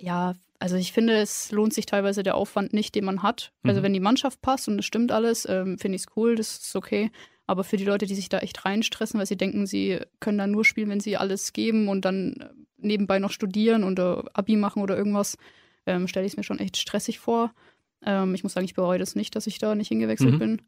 ja, 0.00 0.34
also 0.62 0.76
ich 0.76 0.92
finde, 0.92 1.14
es 1.14 1.50
lohnt 1.50 1.74
sich 1.74 1.86
teilweise 1.86 2.22
der 2.22 2.36
Aufwand 2.36 2.72
nicht, 2.72 2.94
den 2.94 3.04
man 3.04 3.24
hat. 3.24 3.52
Also 3.64 3.80
mhm. 3.80 3.84
wenn 3.84 3.92
die 3.94 4.00
Mannschaft 4.00 4.40
passt 4.42 4.68
und 4.68 4.78
es 4.78 4.84
stimmt 4.84 5.10
alles, 5.10 5.44
ähm, 5.48 5.76
finde 5.76 5.96
ich 5.96 6.02
es 6.02 6.16
cool, 6.16 6.36
das 6.36 6.58
ist 6.58 6.76
okay. 6.76 7.10
Aber 7.48 7.64
für 7.64 7.76
die 7.76 7.84
Leute, 7.84 8.06
die 8.06 8.14
sich 8.14 8.28
da 8.28 8.38
echt 8.38 8.64
reinstressen, 8.64 9.18
weil 9.18 9.26
sie 9.26 9.36
denken, 9.36 9.66
sie 9.66 9.98
können 10.20 10.38
da 10.38 10.46
nur 10.46 10.64
spielen, 10.64 10.88
wenn 10.88 11.00
sie 11.00 11.16
alles 11.16 11.52
geben 11.52 11.88
und 11.88 12.04
dann 12.04 12.34
äh, 12.34 12.48
nebenbei 12.76 13.18
noch 13.18 13.32
studieren 13.32 13.82
oder 13.82 14.24
Abi 14.34 14.54
machen 14.54 14.82
oder 14.82 14.96
irgendwas, 14.96 15.36
ähm, 15.84 16.06
stelle 16.06 16.26
ich 16.26 16.34
es 16.34 16.36
mir 16.36 16.44
schon 16.44 16.60
echt 16.60 16.76
stressig 16.76 17.18
vor. 17.18 17.52
Ähm, 18.06 18.32
ich 18.36 18.44
muss 18.44 18.52
sagen, 18.52 18.64
ich 18.64 18.74
bereue 18.74 19.00
das 19.00 19.16
nicht, 19.16 19.34
dass 19.34 19.48
ich 19.48 19.58
da 19.58 19.74
nicht 19.74 19.88
hingewechselt 19.88 20.34
mhm. 20.34 20.38
bin. 20.38 20.62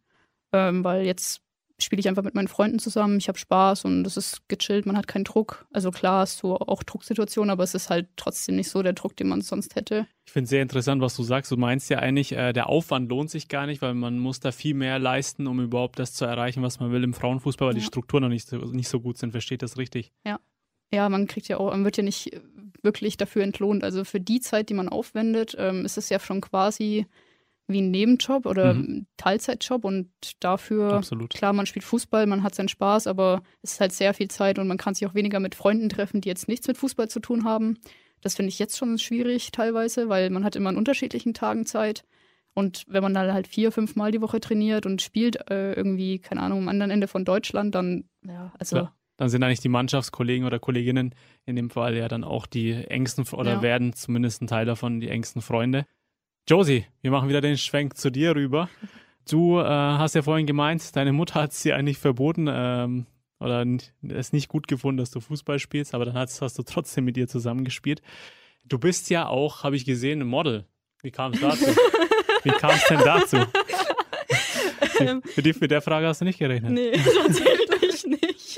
Ähm, 0.53 0.83
weil 0.83 1.07
jetzt 1.07 1.41
spiele 1.85 2.01
ich 2.01 2.09
einfach 2.09 2.23
mit 2.23 2.35
meinen 2.35 2.49
Freunden 2.49 2.79
zusammen, 2.79 3.19
ich 3.19 3.29
habe 3.29 3.39
Spaß 3.39 3.85
und 3.85 4.07
es 4.07 4.17
ist 4.17 4.49
gechillt, 4.49 4.87
man 4.87 4.97
hat 4.97 5.07
keinen 5.07 5.25
Druck. 5.25 5.67
Also 5.73 5.91
klar 5.91 6.21
hast 6.21 6.43
du 6.43 6.55
auch 6.55 6.83
Drucksituationen, 6.83 7.51
aber 7.51 7.63
es 7.63 7.75
ist 7.75 7.91
halt 7.91 8.09
trotzdem 8.17 8.57
nicht 8.57 8.71
so 8.71 8.83
der 8.83 8.95
Druck, 8.95 9.17
den 9.17 9.29
man 9.29 9.41
sonst 9.43 9.77
hätte. 9.77 10.07
Ich 10.27 10.33
finde 10.33 10.45
es 10.45 10.51
sehr 10.51 10.63
interessant, 10.63 11.03
was 11.03 11.15
du 11.17 11.23
sagst. 11.23 11.53
Du 11.53 11.57
meinst 11.57 11.91
ja 11.91 11.99
eigentlich, 11.99 12.33
äh, 12.33 12.53
der 12.53 12.69
Aufwand 12.69 13.09
lohnt 13.11 13.31
sich 13.31 13.49
gar 13.49 13.67
nicht, 13.67 13.83
weil 13.83 13.95
man 13.95 14.19
muss 14.19 14.41
da 14.41 14.53
viel 14.53 14.75
mehr 14.75 14.99
leisten, 14.99 15.47
um 15.47 15.61
überhaupt 15.61 15.99
das 15.99 16.15
zu 16.15 16.25
erreichen, 16.25 16.63
was 16.63 16.81
man 16.81 16.91
will 16.91 17.05
im 17.05 17.15
Frauenfußball, 17.15 17.69
weil 17.69 17.75
ja. 17.75 17.81
die 17.81 17.87
Strukturen 17.87 18.23
noch 18.23 18.31
nicht 18.31 18.49
so, 18.49 18.57
nicht 18.57 18.89
so 18.89 19.01
gut 19.01 19.19
sind. 19.19 19.33
Versteht 19.33 19.63
das 19.63 19.77
richtig? 19.77 20.13
Ja. 20.25 20.41
Ja, 20.93 21.09
man 21.09 21.27
kriegt 21.27 21.49
ja 21.49 21.59
auch, 21.59 21.71
man 21.71 21.85
wird 21.85 21.97
ja 21.97 22.05
nicht 22.05 22.41
wirklich 22.83 23.17
dafür 23.17 23.43
entlohnt. 23.43 23.83
Also 23.83 24.05
für 24.05 24.21
die 24.21 24.41
Zeit, 24.41 24.69
die 24.69 24.75
man 24.75 24.89
aufwendet, 24.89 25.57
ähm, 25.59 25.85
ist 25.85 25.99
es 25.99 26.09
ja 26.09 26.21
schon 26.21 26.41
quasi 26.41 27.07
wie 27.67 27.81
ein 27.81 27.91
Nebenjob 27.91 28.47
oder 28.47 28.75
mhm. 28.75 29.07
Teilzeitjob 29.17 29.85
und 29.85 30.11
dafür, 30.41 30.93
Absolut. 30.93 31.31
klar, 31.31 31.53
man 31.53 31.67
spielt 31.67 31.85
Fußball, 31.85 32.27
man 32.27 32.43
hat 32.43 32.55
seinen 32.55 32.69
Spaß, 32.69 33.07
aber 33.07 33.43
es 33.63 33.73
ist 33.73 33.81
halt 33.81 33.93
sehr 33.93 34.13
viel 34.13 34.29
Zeit 34.29 34.59
und 34.59 34.69
man 34.69 34.77
kann 34.77 34.95
sich 34.95 35.07
auch 35.07 35.15
weniger 35.15 35.41
mit 35.41 35.55
Freunden 35.55 35.89
treffen, 35.89 36.21
die 36.21 36.29
jetzt 36.29 36.49
nichts 36.49 36.67
mit 36.67 36.77
Fußball 36.77 37.09
zu 37.09 37.21
tun 37.21 37.45
haben. 37.45 37.79
Das 38.21 38.35
finde 38.35 38.49
ich 38.49 38.59
jetzt 38.59 38.77
schon 38.77 38.99
schwierig 38.99 39.51
teilweise, 39.53 40.09
weil 40.09 40.31
man 40.31 40.45
hat 40.45 40.57
immer 40.57 40.71
an 40.71 40.77
unterschiedlichen 40.77 41.35
Tagen 41.35 41.67
Zeit. 41.67 42.05
Und 42.55 42.85
wenn 42.87 43.03
man 43.03 43.15
dann 43.15 43.33
halt 43.33 43.49
vier, 43.49 43.73
fünf 43.73 43.97
Mal 43.97 44.13
die 44.13 44.21
Woche 44.21 44.41
trainiert 44.41 44.87
und 44.87 45.03
spielt 45.03 45.51
äh, 45.51 45.73
irgendwie, 45.73 46.21
keine 46.21 46.41
Ahnung, 46.41 46.61
am 46.61 46.69
anderen 46.69 46.91
Ende 46.91 47.09
von 47.09 47.25
Deutschland, 47.25 47.75
dann, 47.75 48.05
ja, 48.23 48.53
also. 48.59 48.77
Klar. 48.77 48.95
Dann 49.17 49.29
sind 49.29 49.45
eigentlich 49.45 49.61
die 49.61 49.69
Mannschaftskollegen 49.69 50.45
oder 50.45 50.59
Kolleginnen 50.59 51.15
in 51.47 51.55
dem 51.55 51.71
Fall 51.71 51.97
ja 51.97 52.09
dann 52.09 52.25
auch 52.25 52.47
die 52.47 52.73
engsten 52.73 53.25
oder 53.33 53.53
ja. 53.53 53.63
werden 53.63 53.93
zumindest 53.93 54.43
ein 54.43 54.49
Teil 54.49 54.67
davon 54.67 54.99
die 54.99 55.09
engsten 55.09 55.41
Freunde. 55.41 55.87
Josie, 56.47 56.85
wir 57.01 57.11
machen 57.11 57.31
wieder 57.31 57.41
den 57.41 57.57
Schwenk 57.57 57.97
zu 57.97 58.11
dir 58.11 58.37
rüber. 58.37 58.69
Du 59.27 59.59
äh, 59.59 59.65
hast 59.65 60.15
ja 60.15 60.21
vorhin 60.21 60.47
gemeint, 60.47 60.95
deine 60.95 61.15
Mutter 61.15 61.41
hat 61.41 61.53
es 61.53 61.63
dir 61.63 61.75
eigentlich 61.75 61.97
verboten 61.97 62.49
ähm, 62.51 63.07
oder 63.41 63.65
es 64.11 64.35
nicht 64.35 64.49
gut 64.49 64.69
gefunden, 64.69 64.99
dass 64.99 65.11
du 65.11 65.21
Fußball 65.21 65.59
spielst, 65.59 65.95
aber 65.95 66.05
dann 66.05 66.15
hast, 66.15 66.43
hast 66.43 66.59
du 66.59 66.63
trotzdem 66.63 67.07
mit 67.07 67.17
ihr 67.17 67.29
zusammengespielt. 67.29 68.03
Du 68.63 68.79
bist 68.79 69.09
ja 69.09 69.27
auch, 69.27 69.63
habe 69.63 69.77
ich 69.77 69.87
gesehen, 69.87 70.21
ein 70.21 70.27
Model. 70.27 70.67
Wie 71.03 71.11
kam 71.11 71.33
es 71.33 71.41
dazu? 71.41 71.65
Wie 72.43 72.51
kam 72.51 72.73
es 72.73 72.85
denn 72.89 73.01
dazu? 73.01 73.39
Für, 75.35 75.43
die, 75.43 75.53
für 75.53 75.67
der 75.67 75.83
Frage 75.83 76.07
hast 76.07 76.21
du 76.21 76.25
nicht 76.25 76.39
gerechnet. 76.39 76.71
Nee, 76.71 76.93
tatsächlich 77.23 78.07
nicht. 78.07 78.54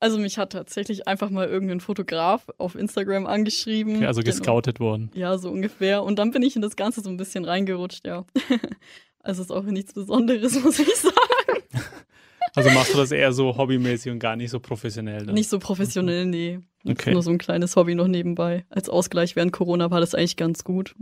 Also 0.00 0.18
mich 0.18 0.38
hat 0.38 0.52
tatsächlich 0.52 1.06
einfach 1.06 1.28
mal 1.28 1.46
irgendein 1.46 1.80
Fotograf 1.80 2.48
auf 2.56 2.74
Instagram 2.74 3.26
angeschrieben. 3.26 3.96
Okay, 3.96 4.06
also 4.06 4.22
gescoutet 4.22 4.78
genau. 4.78 4.90
worden. 4.90 5.10
Ja, 5.12 5.36
so 5.36 5.50
ungefähr. 5.50 6.02
Und 6.02 6.18
dann 6.18 6.30
bin 6.30 6.42
ich 6.42 6.56
in 6.56 6.62
das 6.62 6.74
Ganze 6.74 7.02
so 7.02 7.10
ein 7.10 7.18
bisschen 7.18 7.44
reingerutscht, 7.44 8.06
ja. 8.06 8.24
Also 9.22 9.42
ist 9.42 9.52
auch 9.52 9.64
nichts 9.64 9.92
Besonderes, 9.92 10.58
muss 10.64 10.78
ich 10.78 10.96
sagen. 10.96 11.14
Also 12.56 12.68
machst 12.70 12.92
du 12.92 12.98
das 12.98 13.12
eher 13.12 13.32
so 13.32 13.56
hobbymäßig 13.56 14.10
und 14.10 14.18
gar 14.18 14.34
nicht 14.34 14.50
so 14.50 14.58
professionell? 14.58 15.24
Dann? 15.24 15.36
Nicht 15.36 15.48
so 15.48 15.60
professionell, 15.60 16.26
nee. 16.26 16.58
Okay. 16.84 17.12
Nur 17.12 17.22
so 17.22 17.30
ein 17.30 17.38
kleines 17.38 17.76
Hobby 17.76 17.94
noch 17.94 18.08
nebenbei. 18.08 18.64
Als 18.70 18.88
Ausgleich 18.88 19.36
während 19.36 19.52
Corona 19.52 19.92
war 19.92 20.00
das 20.00 20.16
eigentlich 20.16 20.36
ganz 20.36 20.64
gut. 20.64 20.96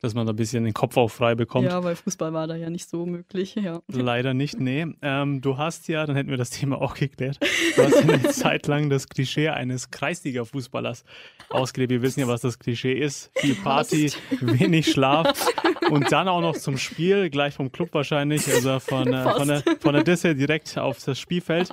Dass 0.00 0.14
man 0.14 0.26
da 0.26 0.32
ein 0.32 0.36
bisschen 0.36 0.64
den 0.64 0.74
Kopf 0.74 0.96
auch 0.96 1.10
frei 1.10 1.34
bekommt. 1.34 1.66
Ja, 1.66 1.84
weil 1.84 1.94
Fußball 1.94 2.32
war 2.32 2.46
da 2.46 2.56
ja 2.56 2.70
nicht 2.70 2.88
so 2.88 3.06
möglich, 3.06 3.54
ja. 3.54 3.80
Leider 3.88 4.34
nicht, 4.34 4.58
nee. 4.58 4.86
Ähm, 5.02 5.40
du 5.40 5.58
hast 5.58 5.88
ja, 5.88 6.06
dann 6.06 6.16
hätten 6.16 6.30
wir 6.30 6.38
das 6.38 6.50
Thema 6.50 6.80
auch 6.80 6.94
geklärt, 6.94 7.38
du 7.76 7.82
hast 7.84 7.96
eine 7.96 8.22
Zeit 8.30 8.66
lang 8.66 8.90
das 8.90 9.08
Klischee 9.08 9.48
eines 9.50 9.90
Kreisliga-Fußballers 9.90 11.04
ausgelebt. 11.50 11.90
Wir 11.90 12.02
wissen 12.02 12.20
ja, 12.20 12.28
was 12.28 12.40
das 12.40 12.58
Klischee 12.58 12.94
ist. 12.94 13.30
Viel 13.36 13.54
Party, 13.54 14.12
wenig 14.40 14.90
Schlaf 14.90 15.48
und 15.90 16.10
dann 16.10 16.28
auch 16.28 16.40
noch 16.40 16.56
zum 16.56 16.78
Spiel, 16.78 17.30
gleich 17.30 17.54
vom 17.54 17.70
Club 17.70 17.90
wahrscheinlich, 17.92 18.46
also 18.52 18.80
von, 18.80 19.12
äh, 19.12 19.34
von, 19.34 19.48
der, 19.48 19.62
von 19.80 19.92
der 19.94 20.04
Disse 20.04 20.34
direkt 20.34 20.78
auf 20.78 21.02
das 21.04 21.18
Spielfeld. 21.18 21.70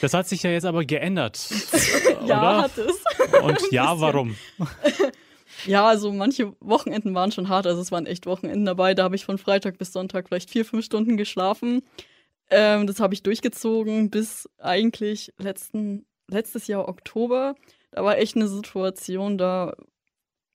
Das 0.00 0.14
hat 0.14 0.26
sich 0.28 0.42
ja 0.42 0.50
jetzt 0.50 0.64
aber 0.64 0.84
geändert, 0.84 1.48
Ja, 2.26 2.40
oder? 2.40 2.62
hat 2.62 2.78
es. 2.78 3.02
Und 3.42 3.72
ja, 3.72 4.00
warum? 4.00 4.36
Ja, 5.66 5.86
also 5.86 6.12
manche 6.12 6.54
Wochenenden 6.60 7.14
waren 7.14 7.32
schon 7.32 7.48
hart. 7.48 7.66
Also 7.66 7.80
es 7.80 7.92
waren 7.92 8.06
echt 8.06 8.26
Wochenenden 8.26 8.64
dabei. 8.64 8.94
Da 8.94 9.04
habe 9.04 9.16
ich 9.16 9.24
von 9.24 9.38
Freitag 9.38 9.78
bis 9.78 9.92
Sonntag 9.92 10.28
vielleicht 10.28 10.50
vier, 10.50 10.64
fünf 10.64 10.84
Stunden 10.84 11.16
geschlafen. 11.16 11.82
Ähm, 12.50 12.86
das 12.86 13.00
habe 13.00 13.14
ich 13.14 13.22
durchgezogen 13.22 14.10
bis 14.10 14.48
eigentlich 14.58 15.32
letzten, 15.38 16.06
letztes 16.28 16.66
Jahr 16.66 16.88
Oktober. 16.88 17.54
Da 17.92 18.04
war 18.04 18.18
echt 18.18 18.36
eine 18.36 18.48
Situation, 18.48 19.38
da 19.38 19.74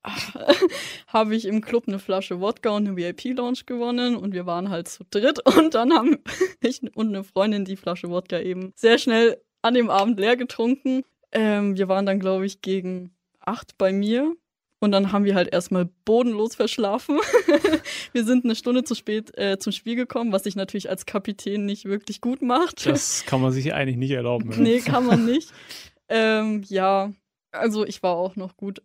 habe 1.08 1.36
ich 1.36 1.46
im 1.46 1.62
Club 1.62 1.86
eine 1.88 2.00
Flasche 2.00 2.40
Wodka 2.40 2.70
und 2.70 2.88
eine 2.88 2.98
VIP-Lounge 2.98 3.62
gewonnen 3.66 4.16
und 4.16 4.34
wir 4.34 4.46
waren 4.46 4.70
halt 4.70 4.88
zu 4.88 5.04
dritt 5.10 5.40
und 5.58 5.76
dann 5.76 5.94
haben 5.94 6.18
ich 6.62 6.82
und 6.96 7.10
eine 7.10 7.24
Freundin 7.24 7.66
die 7.66 7.78
Flasche 7.78 8.10
Wodka 8.10 8.40
eben 8.40 8.74
sehr 8.76 8.98
schnell 8.98 9.42
an 9.62 9.74
dem 9.74 9.90
Abend 9.90 10.20
leer 10.20 10.38
getrunken. 10.38 11.04
Ähm, 11.32 11.78
wir 11.78 11.88
waren 11.88 12.06
dann, 12.06 12.20
glaube 12.20 12.46
ich, 12.46 12.62
gegen 12.62 13.16
acht 13.40 13.78
bei 13.78 13.92
mir 13.92 14.36
und 14.80 14.92
dann 14.92 15.12
haben 15.12 15.26
wir 15.26 15.36
halt 15.36 15.52
erstmal 15.52 15.90
bodenlos 16.06 16.56
verschlafen. 16.56 17.20
wir 18.13 18.24
sind 18.24 18.46
eine 18.46 18.56
Stunde 18.56 18.84
zu 18.84 18.96
spät 18.96 19.36
äh, 19.38 19.58
zum 19.58 19.72
Spiel 19.72 19.96
gekommen, 19.96 20.32
was 20.32 20.44
sich 20.44 20.56
natürlich 20.56 20.90
als 20.90 21.06
Kapitän 21.06 21.66
nicht 21.66 21.86
wirklich 21.86 22.22
gut 22.22 22.42
macht. 22.42 22.86
Das 22.86 23.26
kann 23.26 23.42
man 23.42 23.52
sich 23.52 23.74
eigentlich 23.74 23.98
nicht 23.98 24.12
erlauben. 24.12 24.52
ja. 24.52 24.58
nee, 24.60 24.80
kann 24.80 25.06
man 25.06 25.26
nicht. 25.26 25.52
ähm, 26.10 26.63
ja, 26.68 27.12
also 27.52 27.86
ich 27.86 28.04
war 28.04 28.16
auch 28.16 28.36
noch 28.36 28.56
gut 28.56 28.82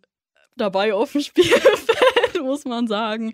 dabei 0.55 0.93
auf 0.93 1.11
dem 1.11 1.21
Spielfeld, 1.21 2.41
muss 2.41 2.65
man 2.65 2.87
sagen. 2.87 3.33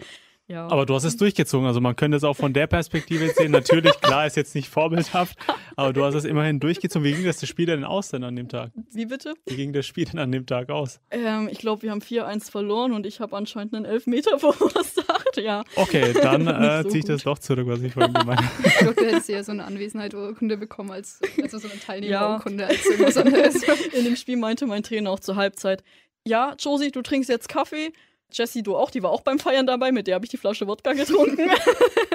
Ja. 0.49 0.67
Aber 0.67 0.87
du 0.87 0.95
hast 0.95 1.03
es 1.03 1.15
durchgezogen. 1.15 1.67
Also 1.67 1.79
man 1.79 1.95
könnte 1.95 2.17
es 2.17 2.23
auch 2.23 2.33
von 2.33 2.53
der 2.53 2.65
Perspektive 2.65 3.29
sehen. 3.29 3.51
Natürlich, 3.51 3.93
klar, 4.01 4.25
ist 4.25 4.35
jetzt 4.35 4.55
nicht 4.55 4.67
vorbildhaft, 4.67 5.37
aber 5.75 5.93
du 5.93 6.03
hast 6.03 6.15
es 6.15 6.25
immerhin 6.25 6.59
durchgezogen. 6.59 7.05
Wie 7.05 7.13
ging 7.13 7.23
das 7.23 7.47
Spiel 7.47 7.67
denn 7.67 7.83
aus 7.83 8.09
denn 8.09 8.23
an 8.23 8.35
dem 8.35 8.49
Tag? 8.49 8.71
Wie 8.91 9.05
bitte? 9.05 9.35
Wie 9.45 9.55
ging 9.55 9.73
das 9.73 9.85
Spiel 9.85 10.05
denn 10.05 10.19
an 10.19 10.31
dem 10.31 10.47
Tag 10.47 10.71
aus? 10.71 10.99
Ähm, 11.11 11.49
ich 11.51 11.59
glaube, 11.59 11.83
wir 11.83 11.91
haben 11.91 12.01
4-1 12.01 12.49
verloren 12.49 12.93
und 12.93 13.05
ich 13.05 13.19
habe 13.19 13.37
anscheinend 13.37 13.75
einen 13.75 13.85
Elfmeter 13.85 14.39
verursacht. 14.39 15.37
Ja. 15.37 15.63
Okay, 15.75 16.13
dann 16.13 16.47
äh, 16.47 16.81
so 16.81 16.89
ziehe 16.89 16.99
ich 16.99 17.05
das 17.05 17.23
gut. 17.23 17.33
doch 17.33 17.39
zurück, 17.39 17.67
was 17.67 17.81
ich 17.83 17.93
vorhin 17.93 18.13
gemeint 18.13 18.41
habe. 18.41 18.67
Ich 18.67 18.77
glaube, 18.77 18.95
du 18.95 19.05
hättest 19.05 19.29
ja 19.29 19.43
so 19.43 19.51
eine 19.51 19.65
Anwesenheitsurkunde 19.65 20.57
bekommen, 20.57 20.89
als 20.89 21.21
also 21.43 21.59
so 21.59 21.69
eine 21.69 21.79
Teilnehmerurkunde 21.79 22.65
als 22.65 22.83
irgendwas 22.85 23.17
anderes. 23.17 23.61
In 23.93 24.03
dem 24.03 24.15
Spiel 24.15 24.37
meinte 24.37 24.65
mein 24.65 24.81
Trainer 24.81 25.11
auch 25.11 25.19
zur 25.19 25.35
Halbzeit, 25.35 25.83
ja, 26.25 26.55
Josie, 26.59 26.91
du 26.91 27.03
trinkst 27.03 27.29
jetzt 27.29 27.49
Kaffee. 27.49 27.93
Jessie, 28.31 28.63
du 28.63 28.75
auch, 28.75 28.91
die 28.91 29.03
war 29.03 29.11
auch 29.11 29.21
beim 29.21 29.39
Feiern 29.39 29.65
dabei, 29.65 29.91
mit 29.91 30.07
der 30.07 30.15
habe 30.15 30.25
ich 30.25 30.31
die 30.31 30.37
Flasche 30.37 30.67
Wodka 30.67 30.93
getrunken. 30.93 31.49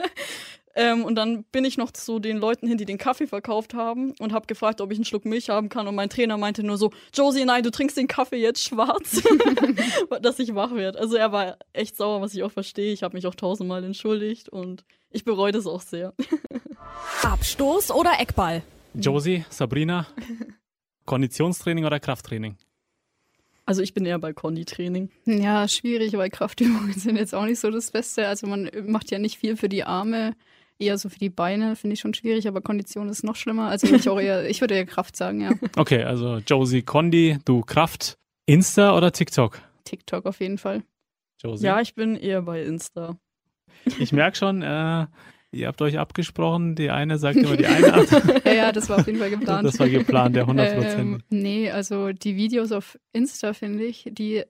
ähm, 0.74 1.04
und 1.04 1.16
dann 1.16 1.44
bin 1.44 1.64
ich 1.64 1.76
noch 1.76 1.90
zu 1.90 2.18
den 2.18 2.38
Leuten 2.38 2.66
hin, 2.66 2.78
die 2.78 2.84
den 2.84 2.98
Kaffee 2.98 3.26
verkauft 3.26 3.74
haben 3.74 4.12
und 4.18 4.32
habe 4.32 4.46
gefragt, 4.46 4.80
ob 4.80 4.92
ich 4.92 4.98
einen 4.98 5.04
Schluck 5.04 5.24
Milch 5.24 5.50
haben 5.50 5.68
kann. 5.68 5.88
Und 5.88 5.94
mein 5.94 6.08
Trainer 6.08 6.36
meinte 6.36 6.62
nur 6.62 6.78
so, 6.78 6.92
Josie, 7.12 7.44
nein, 7.44 7.62
du 7.62 7.70
trinkst 7.70 7.96
den 7.96 8.08
Kaffee 8.08 8.36
jetzt 8.36 8.62
schwarz, 8.62 9.22
dass 10.22 10.38
ich 10.38 10.54
wach 10.54 10.74
werde. 10.74 10.98
Also 10.98 11.16
er 11.16 11.32
war 11.32 11.58
echt 11.72 11.96
sauer, 11.96 12.20
was 12.20 12.34
ich 12.34 12.42
auch 12.42 12.52
verstehe. 12.52 12.92
Ich 12.92 13.02
habe 13.02 13.16
mich 13.16 13.26
auch 13.26 13.34
tausendmal 13.34 13.82
entschuldigt 13.84 14.48
und 14.48 14.84
ich 15.10 15.24
bereue 15.24 15.52
das 15.52 15.66
auch 15.66 15.82
sehr. 15.82 16.14
Abstoß 17.22 17.90
oder 17.90 18.20
Eckball? 18.20 18.62
Josie, 18.94 19.44
Sabrina, 19.50 20.06
Konditionstraining 21.04 21.84
oder 21.84 21.98
Krafttraining? 21.98 22.56
Also 23.66 23.82
ich 23.82 23.94
bin 23.94 24.04
eher 24.04 24.18
bei 24.18 24.32
Konditraining. 24.32 25.10
Ja, 25.24 25.66
schwierig, 25.68 26.12
weil 26.14 26.30
Kraftübungen 26.30 26.92
sind 26.96 27.16
jetzt 27.16 27.34
auch 27.34 27.44
nicht 27.44 27.60
so 27.60 27.70
das 27.70 27.90
Beste. 27.90 28.28
Also 28.28 28.46
man 28.46 28.70
macht 28.86 29.10
ja 29.10 29.18
nicht 29.18 29.38
viel 29.38 29.56
für 29.56 29.68
die 29.68 29.84
Arme, 29.84 30.34
eher 30.78 30.98
so 30.98 31.08
für 31.08 31.18
die 31.18 31.30
Beine, 31.30 31.76
finde 31.76 31.94
ich 31.94 32.00
schon 32.00 32.14
schwierig, 32.14 32.46
aber 32.46 32.60
Kondition 32.60 33.08
ist 33.08 33.24
noch 33.24 33.36
schlimmer. 33.36 33.68
Also 33.68 33.86
ich 33.86 34.08
auch 34.08 34.20
eher, 34.20 34.48
ich 34.48 34.60
würde 34.60 34.74
eher 34.74 34.86
Kraft 34.86 35.16
sagen, 35.16 35.40
ja. 35.40 35.52
Okay, 35.76 36.02
also 36.04 36.38
Josie, 36.38 36.82
Kondi, 36.82 37.38
du 37.44 37.62
Kraft, 37.62 38.18
Insta 38.46 38.96
oder 38.96 39.12
TikTok? 39.12 39.60
TikTok 39.84 40.26
auf 40.26 40.40
jeden 40.40 40.58
Fall. 40.58 40.82
Josie? 41.42 41.64
Ja, 41.64 41.80
ich 41.80 41.94
bin 41.94 42.16
eher 42.16 42.42
bei 42.42 42.62
Insta. 42.62 43.16
Ich 43.98 44.12
merke 44.12 44.36
schon, 44.36 44.62
äh, 44.62 45.06
ihr 45.54 45.66
habt 45.68 45.80
euch 45.82 45.98
abgesprochen. 45.98 46.74
Die 46.74 46.90
eine 46.90 47.18
sagt 47.18 47.36
immer 47.36 47.56
die 47.56 47.66
eine 47.66 47.94
Art. 47.94 48.10
Ja, 48.44 48.52
ja, 48.52 48.72
das 48.72 48.88
war 48.88 48.98
auf 49.00 49.06
jeden 49.06 49.18
Fall 49.18 49.30
geplant. 49.30 49.64
Das 49.66 49.78
war 49.78 49.88
geplant, 49.88 50.36
der 50.36 50.42
100 50.42 50.68
Ähm, 50.72 50.76
Prozent. 50.82 51.24
nee, 51.30 51.70
also 51.70 52.12
die 52.12 52.36
Videos 52.36 52.72
auf 52.72 52.98
Insta, 53.12 53.52
finde 53.54 53.84
ich, 53.84 54.08
die, 54.12 54.42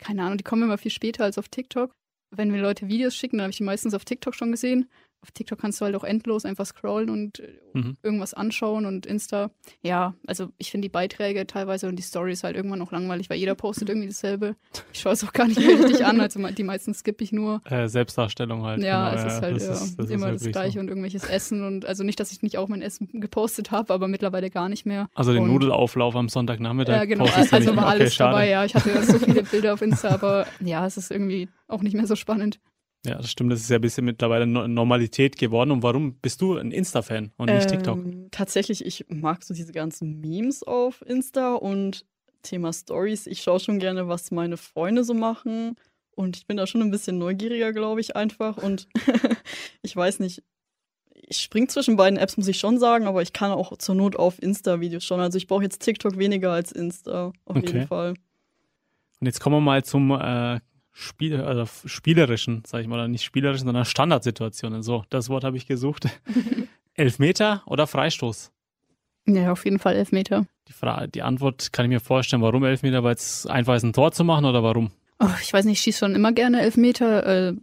keine 0.00 0.22
Ahnung, 0.24 0.38
die 0.38 0.44
kommen 0.44 0.62
immer 0.64 0.78
viel 0.78 0.90
später 0.90 1.24
als 1.24 1.38
auf 1.38 1.48
TikTok. 1.48 1.92
Wenn 2.34 2.50
mir 2.50 2.60
Leute 2.62 2.88
Videos 2.88 3.14
schicken, 3.14 3.36
dann 3.38 3.44
habe 3.44 3.50
ich 3.50 3.58
die 3.58 3.62
meistens 3.64 3.94
auf 3.94 4.04
TikTok 4.04 4.34
schon 4.34 4.50
gesehen. 4.50 4.88
Auf 5.22 5.30
TikTok 5.30 5.60
kannst 5.60 5.80
du 5.80 5.84
halt 5.84 5.94
auch 5.94 6.04
endlos 6.04 6.44
einfach 6.44 6.66
scrollen 6.66 7.08
und 7.08 7.38
äh, 7.40 7.48
Mhm. 7.74 7.96
irgendwas 8.02 8.34
anschauen 8.34 8.84
und 8.84 9.06
Insta. 9.06 9.50
Ja, 9.82 10.12
also 10.26 10.50
ich 10.58 10.70
finde 10.70 10.86
die 10.88 10.92
Beiträge 10.92 11.46
teilweise 11.46 11.88
und 11.88 11.96
die 11.96 12.02
Stories 12.02 12.44
halt 12.44 12.54
irgendwann 12.54 12.80
noch 12.80 12.92
langweilig, 12.92 13.30
weil 13.30 13.38
jeder 13.38 13.54
postet 13.54 13.88
irgendwie 13.88 14.08
dasselbe. 14.08 14.56
Ich 14.92 15.00
schaue 15.00 15.14
es 15.14 15.24
auch 15.24 15.32
gar 15.32 15.46
nicht 15.48 15.58
mehr 15.58 15.78
richtig 15.78 16.04
an, 16.04 16.20
also 16.20 16.38
die 16.48 16.62
meisten 16.64 16.92
skippe 16.92 17.24
ich 17.24 17.32
nur. 17.32 17.62
Äh, 17.64 17.88
Selbstdarstellung 17.88 18.62
halt. 18.64 18.82
Ja, 18.82 19.08
genau, 19.10 19.22
es 19.26 19.32
ist 19.36 19.40
halt 19.42 19.56
das 19.56 19.66
ja, 19.66 19.72
ist- 19.72 19.98
das 19.98 20.10
immer 20.10 20.32
das 20.32 20.44
Gleiche 20.44 20.74
so. 20.74 20.80
und 20.80 20.88
irgendwelches 20.88 21.24
Essen 21.24 21.64
und 21.64 21.86
also 21.86 22.04
nicht, 22.04 22.20
dass 22.20 22.30
ich 22.30 22.42
nicht 22.42 22.58
auch 22.58 22.68
mein 22.68 22.82
Essen 22.82 23.08
gepostet 23.20 23.70
habe, 23.70 23.94
aber 23.94 24.06
mittlerweile 24.08 24.50
gar 24.50 24.68
nicht 24.68 24.84
mehr. 24.84 25.08
Also 25.14 25.32
den 25.32 25.44
und- 25.44 25.50
Nudelauflauf 25.52 26.14
am 26.14 26.28
Sonntagnachmittag. 26.28 26.92
Ja, 26.94 27.04
genau. 27.06 27.24
Also 27.26 27.56
mehr. 27.72 27.76
war 27.76 27.86
alles 27.86 28.10
okay, 28.14 28.18
dabei, 28.18 28.48
ja. 28.50 28.64
Ich 28.66 28.74
hatte 28.74 29.02
so 29.04 29.18
viele 29.18 29.44
Bilder 29.44 29.72
auf 29.74 29.80
Insta, 29.82 30.08
aber 30.10 30.46
ja, 30.60 30.84
es 30.86 30.96
ist 30.98 31.10
irgendwie 31.10 31.48
auch 31.68 31.80
nicht 31.82 31.94
mehr 31.94 32.06
so 32.06 32.16
spannend. 32.16 32.60
Ja, 33.04 33.16
das 33.16 33.30
stimmt. 33.30 33.50
Das 33.52 33.60
ist 33.60 33.68
ja 33.68 33.76
ein 33.76 33.80
bisschen 33.80 34.04
mittlerweile 34.04 34.46
No- 34.46 34.68
Normalität 34.68 35.36
geworden. 35.36 35.72
Und 35.72 35.82
warum 35.82 36.14
bist 36.14 36.40
du 36.40 36.56
ein 36.56 36.70
Insta-Fan 36.70 37.32
und 37.36 37.50
nicht 37.50 37.68
TikTok? 37.68 37.98
Ähm, 37.98 38.28
tatsächlich, 38.30 38.84
ich 38.84 39.06
mag 39.08 39.42
so 39.42 39.54
diese 39.54 39.72
ganzen 39.72 40.20
Memes 40.20 40.62
auf 40.62 41.02
Insta 41.06 41.54
und 41.54 42.06
Thema 42.42 42.72
Stories. 42.72 43.26
Ich 43.26 43.42
schaue 43.42 43.58
schon 43.60 43.78
gerne, 43.80 44.06
was 44.08 44.30
meine 44.30 44.56
Freunde 44.56 45.02
so 45.02 45.14
machen. 45.14 45.74
Und 46.14 46.36
ich 46.36 46.46
bin 46.46 46.56
da 46.56 46.66
schon 46.66 46.80
ein 46.82 46.90
bisschen 46.92 47.18
neugieriger, 47.18 47.72
glaube 47.72 48.00
ich, 48.00 48.14
einfach. 48.14 48.56
Und 48.56 48.86
ich 49.82 49.96
weiß 49.96 50.20
nicht, 50.20 50.42
ich 51.14 51.38
spring 51.38 51.68
zwischen 51.68 51.96
beiden 51.96 52.18
Apps, 52.18 52.36
muss 52.36 52.48
ich 52.48 52.58
schon 52.58 52.78
sagen, 52.78 53.06
aber 53.06 53.22
ich 53.22 53.32
kann 53.32 53.50
auch 53.50 53.76
zur 53.78 53.94
Not 53.94 54.14
auf 54.16 54.40
Insta-Videos 54.40 55.04
schauen. 55.04 55.20
Also 55.20 55.38
ich 55.38 55.46
brauche 55.48 55.62
jetzt 55.62 55.80
TikTok 55.82 56.18
weniger 56.18 56.52
als 56.52 56.70
Insta, 56.70 57.32
auf 57.46 57.56
Okay. 57.56 57.66
jeden 57.66 57.86
Fall. 57.86 58.10
Und 59.20 59.26
jetzt 59.26 59.40
kommen 59.40 59.56
wir 59.56 59.60
mal 59.60 59.84
zum 59.84 60.10
äh, 60.10 60.60
Spiel, 60.92 61.40
also 61.40 61.66
spielerischen, 61.86 62.62
sag 62.66 62.82
ich 62.82 62.86
mal, 62.86 62.96
oder 62.96 63.08
nicht 63.08 63.24
spielerischen, 63.24 63.66
sondern 63.66 63.84
Standardsituationen. 63.84 64.82
So, 64.82 65.04
das 65.08 65.30
Wort 65.30 65.44
habe 65.44 65.56
ich 65.56 65.66
gesucht. 65.66 66.06
Elfmeter 66.94 67.62
oder 67.66 67.86
Freistoß? 67.86 68.52
Ja, 69.26 69.52
auf 69.52 69.64
jeden 69.64 69.78
Fall 69.78 69.94
Elfmeter. 69.94 70.46
Die, 70.68 70.72
Fra 70.72 71.06
die 71.06 71.22
Antwort 71.22 71.72
kann 71.72 71.86
ich 71.86 71.90
mir 71.90 72.00
vorstellen, 72.00 72.42
warum 72.42 72.64
Elfmeter, 72.64 73.02
weil 73.02 73.14
es 73.14 73.46
einfach 73.46 73.74
ist, 73.74 73.84
ein 73.84 73.92
Tor 73.92 74.12
zu 74.12 74.24
machen 74.24 74.44
oder 74.44 74.62
warum? 74.62 74.90
Oh, 75.18 75.28
ich 75.40 75.52
weiß 75.52 75.64
nicht, 75.64 75.78
ich 75.78 75.82
schieße 75.82 76.00
schon 76.00 76.14
immer 76.14 76.32
gerne 76.32 76.60
Elfmeter. 76.60 77.48
Äh, 77.48 77.54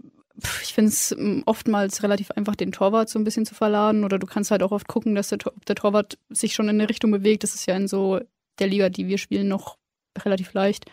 ich 0.64 0.74
finde 0.74 0.90
es 0.90 1.16
mm, 1.18 1.42
oftmals 1.46 2.02
relativ 2.04 2.32
einfach, 2.32 2.56
den 2.56 2.72
Torwart 2.72 3.10
so 3.10 3.20
ein 3.20 3.26
bisschen 3.26 3.46
zu 3.46 3.56
verladen. 3.56 4.04
Oder 4.04 4.20
du 4.20 4.26
kannst 4.26 4.52
halt 4.52 4.64
auch 4.64 4.72
oft 4.72 4.88
gucken, 4.88 5.16
dass 5.16 5.30
der, 5.30 5.40
der 5.68 5.76
Torwart 5.76 6.18
sich 6.30 6.54
schon 6.54 6.70
in 6.70 6.80
eine 6.80 6.90
Richtung 6.90 7.12
bewegt. 7.12 7.44
Das 7.44 7.56
ist 7.56 7.66
ja 7.66 7.76
in 7.76 7.88
so 7.88 8.22
der 8.60 8.68
Liga, 8.68 8.90
die 8.90 9.08
wir 9.08 9.18
spielen, 9.18 9.48
noch 9.48 9.78
relativ 10.18 10.54
leicht. 10.54 10.86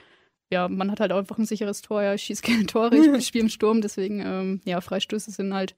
Ja, 0.51 0.69
man 0.69 0.91
hat 0.91 1.01
halt 1.01 1.13
auch 1.13 1.19
einfach 1.19 1.39
ein 1.39 1.47
sicheres 1.47 1.83
Tor. 1.83 2.03
Ja, 2.03 2.15
ich 2.15 2.23
schieße 2.23 2.43
gerne 2.43 2.67
Tore, 2.67 2.97
ich 2.97 3.27
spiele 3.27 3.45
im 3.45 3.51
Sturm. 3.51 3.81
Deswegen, 3.81 4.21
ähm, 4.21 4.61
ja, 4.65 4.81
Freistöße 4.81 5.31
sind 5.31 5.53
halt 5.53 5.75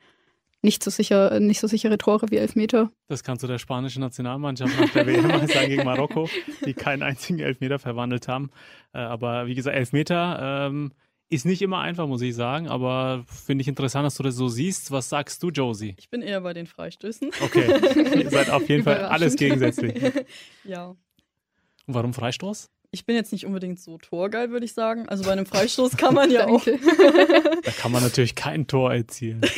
nicht 0.61 0.83
so 0.83 0.91
sicher, 0.91 1.39
nicht 1.41 1.61
so 1.61 1.67
sichere 1.67 1.99
Tore 1.99 2.31
wie 2.31 2.37
Elfmeter. 2.37 2.91
Das 3.07 3.23
kannst 3.23 3.43
du 3.43 3.47
der 3.47 3.59
spanischen 3.59 4.01
Nationalmannschaft 4.01 4.79
nach 4.79 4.91
der 4.91 5.07
WM 5.07 5.29
mal 5.29 5.47
sagen 5.49 5.69
gegen 5.69 5.85
Marokko, 5.85 6.29
die 6.65 6.75
keinen 6.75 7.03
einzigen 7.03 7.39
Elfmeter 7.39 7.79
verwandelt 7.79 8.29
haben. 8.29 8.51
Äh, 8.93 8.99
aber 8.99 9.47
wie 9.47 9.55
gesagt, 9.55 9.77
Elfmeter 9.77 10.67
ähm, 10.69 10.93
ist 11.31 11.47
nicht 11.47 11.63
immer 11.63 11.81
einfach, 11.81 12.07
muss 12.07 12.23
ich 12.23 12.35
sagen. 12.35 12.69
Aber 12.69 13.25
finde 13.27 13.63
ich 13.63 13.69
interessant, 13.69 14.05
dass 14.05 14.17
du 14.17 14.23
das 14.23 14.35
so 14.35 14.49
siehst. 14.49 14.91
Was 14.91 15.09
sagst 15.09 15.43
du, 15.43 15.51
Josie? 15.51 15.95
Ich 15.99 16.11
bin 16.11 16.23
eher 16.23 16.41
bei 16.41 16.53
den 16.55 16.67
Freistößen. 16.67 17.31
Okay, 17.41 18.21
ihr 18.21 18.31
seid 18.31 18.51
auf 18.51 18.69
jeden 18.69 18.83
Fall 18.83 19.05
alles 19.07 19.37
gegensätzlich. 19.37 19.95
ja. 20.65 20.89
Und 20.89 21.95
warum 21.95 22.13
Freistoß? 22.13 22.71
Ich 22.91 23.05
bin 23.05 23.17
jetzt 23.17 23.33
nicht 23.33 23.45
unbedingt 23.45 23.79
so 23.81 23.99
torgeil, 23.99 24.51
würde 24.51 24.65
ich 24.65 24.73
sagen. 24.73 25.09
Also 25.09 25.25
bei 25.25 25.33
einem 25.33 25.47
Freistoß 25.47 25.97
kann 25.97 26.15
man 26.15 26.31
ja 26.33 26.47
auch. 26.47 26.65
Da 27.65 27.71
kann 27.73 27.93
man 27.93 28.03
natürlich 28.03 28.35
kein 28.35 28.67
Tor 28.67 28.93
erzielen. 28.93 29.43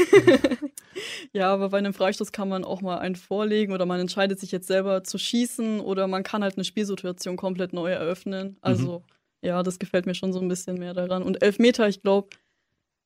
Ja, 1.33 1.53
aber 1.53 1.71
bei 1.71 1.79
einem 1.79 1.95
Freistoß 1.95 2.33
kann 2.33 2.49
man 2.49 2.65
auch 2.65 2.83
mal 2.83 2.99
einen 2.99 3.15
vorlegen 3.15 3.73
oder 3.73 3.87
man 3.87 4.01
entscheidet 4.01 4.41
sich 4.41 4.51
jetzt 4.51 4.67
selber 4.67 5.05
zu 5.05 5.17
schießen 5.17 5.81
oder 5.81 6.07
man 6.09 6.25
kann 6.25 6.43
halt 6.43 6.57
eine 6.57 6.65
Spielsituation 6.65 7.37
komplett 7.37 7.73
neu 7.73 7.91
eröffnen. 7.91 8.59
Also 8.61 9.03
ja, 9.41 9.63
das 9.63 9.79
gefällt 9.79 10.07
mir 10.07 10.15
schon 10.15 10.33
so 10.33 10.41
ein 10.41 10.49
bisschen 10.49 10.79
mehr 10.79 10.93
daran. 10.93 11.23
Und 11.23 11.43
Elfmeter, 11.43 11.89
ich 11.89 12.03
glaube, 12.03 12.31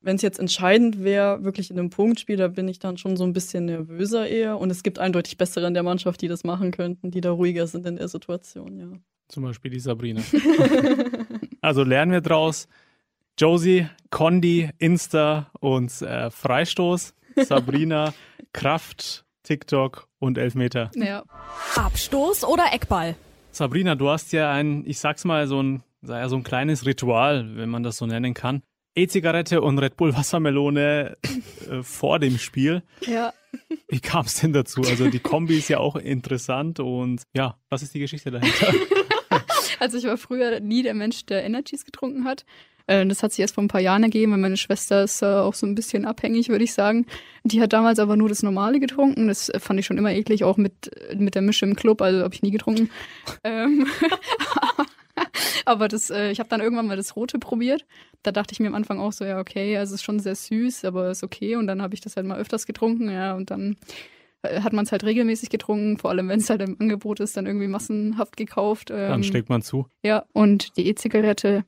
wenn 0.00 0.16
es 0.16 0.22
jetzt 0.22 0.38
entscheidend 0.38 1.04
wäre, 1.04 1.44
wirklich 1.44 1.70
in 1.70 1.78
einem 1.78 1.90
Punktspiel, 1.90 2.37
da 2.37 2.48
bin 2.48 2.68
ich 2.68 2.78
dann 2.78 2.98
schon 2.98 3.16
so 3.16 3.24
ein 3.24 3.32
bisschen 3.32 3.66
nervöser 3.66 4.26
eher. 4.26 4.58
Und 4.58 4.70
es 4.70 4.82
gibt 4.82 4.98
eindeutig 4.98 5.37
bessere 5.37 5.66
in 5.66 5.74
der 5.74 5.82
Mannschaft, 5.82 6.20
die 6.20 6.28
das 6.28 6.44
machen 6.44 6.70
könnten, 6.72 7.10
die 7.10 7.20
da 7.20 7.30
ruhiger 7.30 7.66
sind 7.66 7.87
in 7.87 7.96
der 7.96 8.08
Situation, 8.08 8.78
ja. 8.78 8.88
Zum 9.28 9.42
Beispiel 9.42 9.70
die 9.70 9.80
Sabrina. 9.80 10.22
also 11.60 11.82
lernen 11.82 12.12
wir 12.12 12.20
draus. 12.20 12.68
Josie, 13.38 13.88
Condi, 14.10 14.70
Insta 14.78 15.50
und 15.60 15.90
äh, 16.02 16.30
Freistoß. 16.30 17.14
Sabrina, 17.37 18.14
Kraft, 18.52 19.24
TikTok 19.42 20.08
und 20.18 20.38
Elfmeter. 20.38 20.90
Ja. 20.94 21.24
Abstoß 21.74 22.44
oder 22.44 22.72
Eckball? 22.72 23.16
Sabrina, 23.50 23.94
du 23.94 24.08
hast 24.08 24.32
ja 24.32 24.50
ein, 24.52 24.84
ich 24.87 24.98
sag's 24.98 25.24
mal, 25.24 25.46
so 25.46 25.62
ein, 25.62 25.82
so 26.02 26.12
ein 26.12 26.42
kleines 26.42 26.87
Ritual, 26.87 27.56
wenn 27.56 27.70
man 27.70 27.82
das 27.82 27.96
so 27.96 28.06
nennen 28.06 28.34
kann. 28.34 28.62
E-Zigarette 28.96 29.60
und 29.60 29.78
Red 29.78 29.96
Bull 29.96 30.14
Wassermelone 30.14 31.16
äh, 31.68 31.82
vor 31.82 32.18
dem 32.20 32.38
Spiel. 32.38 32.82
Ja. 33.00 33.32
Wie 33.88 34.00
kam 34.00 34.26
es 34.26 34.40
denn 34.40 34.52
dazu? 34.52 34.82
Also 34.82 35.08
die 35.08 35.18
Kombi 35.18 35.58
ist 35.58 35.68
ja 35.68 35.78
auch 35.78 35.96
interessant 35.96 36.80
und 36.80 37.22
ja, 37.34 37.56
was 37.68 37.82
ist 37.82 37.94
die 37.94 38.00
Geschichte 38.00 38.30
dahinter? 38.30 38.72
Also 39.84 39.98
ich 39.98 40.04
war 40.04 40.16
früher 40.16 40.60
nie 40.60 40.82
der 40.82 40.94
Mensch, 40.94 41.26
der 41.26 41.44
Energies 41.44 41.84
getrunken 41.84 42.24
hat. 42.24 42.46
Äh, 42.86 43.04
Das 43.04 43.22
hat 43.22 43.32
sich 43.32 43.40
erst 43.40 43.54
vor 43.54 43.62
ein 43.62 43.68
paar 43.68 43.82
Jahren 43.82 44.02
ergeben, 44.02 44.32
weil 44.32 44.38
meine 44.38 44.56
Schwester 44.56 45.04
ist 45.04 45.20
äh, 45.20 45.26
auch 45.26 45.52
so 45.52 45.66
ein 45.66 45.74
bisschen 45.74 46.06
abhängig, 46.06 46.48
würde 46.48 46.64
ich 46.64 46.72
sagen. 46.72 47.04
Die 47.44 47.60
hat 47.60 47.74
damals 47.74 47.98
aber 47.98 48.16
nur 48.16 48.30
das 48.30 48.42
Normale 48.42 48.80
getrunken. 48.80 49.28
Das 49.28 49.52
fand 49.58 49.78
ich 49.78 49.84
schon 49.84 49.98
immer 49.98 50.10
eklig, 50.10 50.42
auch 50.42 50.56
mit, 50.56 50.90
mit 51.14 51.34
der 51.34 51.42
Mische 51.42 51.66
im 51.66 51.76
Club, 51.76 52.00
also 52.00 52.22
habe 52.22 52.34
ich 52.34 52.42
nie 52.42 52.50
getrunken. 52.50 52.88
ähm, 53.44 53.86
aber 55.66 55.88
das, 55.88 56.08
äh, 56.08 56.30
ich 56.30 56.38
habe 56.40 56.48
dann 56.48 56.62
irgendwann 56.62 56.86
mal 56.86 56.96
das 56.96 57.14
Rote 57.14 57.38
probiert. 57.38 57.84
Da 58.22 58.32
dachte 58.32 58.52
ich 58.52 58.60
mir 58.60 58.68
am 58.68 58.74
Anfang 58.74 58.98
auch 59.00 59.12
so, 59.12 59.26
ja, 59.26 59.38
okay, 59.38 59.76
also 59.76 59.94
es 59.94 60.00
ist 60.00 60.04
schon 60.04 60.18
sehr 60.18 60.34
süß, 60.34 60.86
aber 60.86 61.10
ist 61.10 61.22
okay. 61.22 61.56
Und 61.56 61.66
dann 61.66 61.82
habe 61.82 61.92
ich 61.92 62.00
das 62.00 62.16
halt 62.16 62.26
mal 62.26 62.38
öfters 62.38 62.64
getrunken, 62.64 63.10
ja, 63.10 63.34
und 63.34 63.50
dann 63.50 63.76
hat 64.62 64.72
man 64.72 64.85
es 64.85 64.92
halt 64.92 65.04
regelmäßig 65.04 65.50
getrunken, 65.50 65.98
vor 65.98 66.11
allem 66.11 66.28
wenn 66.28 66.38
es 66.40 66.50
halt 66.50 66.62
im 66.62 66.76
Angebot 66.78 67.20
ist, 67.20 67.37
dann 67.37 67.46
irgendwie 67.46 67.66
massenhaft 67.68 68.37
gekauft. 68.37 68.90
Ähm, 68.90 69.09
Dann 69.09 69.24
schlägt 69.24 69.48
man 69.48 69.62
zu. 69.62 69.87
ja, 70.02 70.24
und 70.33 70.76
die 70.76 70.87
E-Zigarette, 70.87 71.64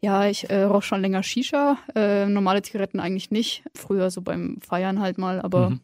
ja, 0.00 0.26
ich 0.28 0.50
äh, 0.50 0.62
rauche 0.64 0.82
schon 0.82 1.00
länger 1.00 1.22
Shisha, 1.22 1.78
äh, 1.94 2.26
normale 2.26 2.62
Zigaretten 2.62 3.00
eigentlich 3.00 3.30
nicht. 3.30 3.64
Früher 3.74 4.10
so 4.10 4.20
beim 4.22 4.58
Feiern 4.60 5.00
halt 5.00 5.18
mal, 5.18 5.40
aber 5.40 5.70
Mhm. 5.70 5.80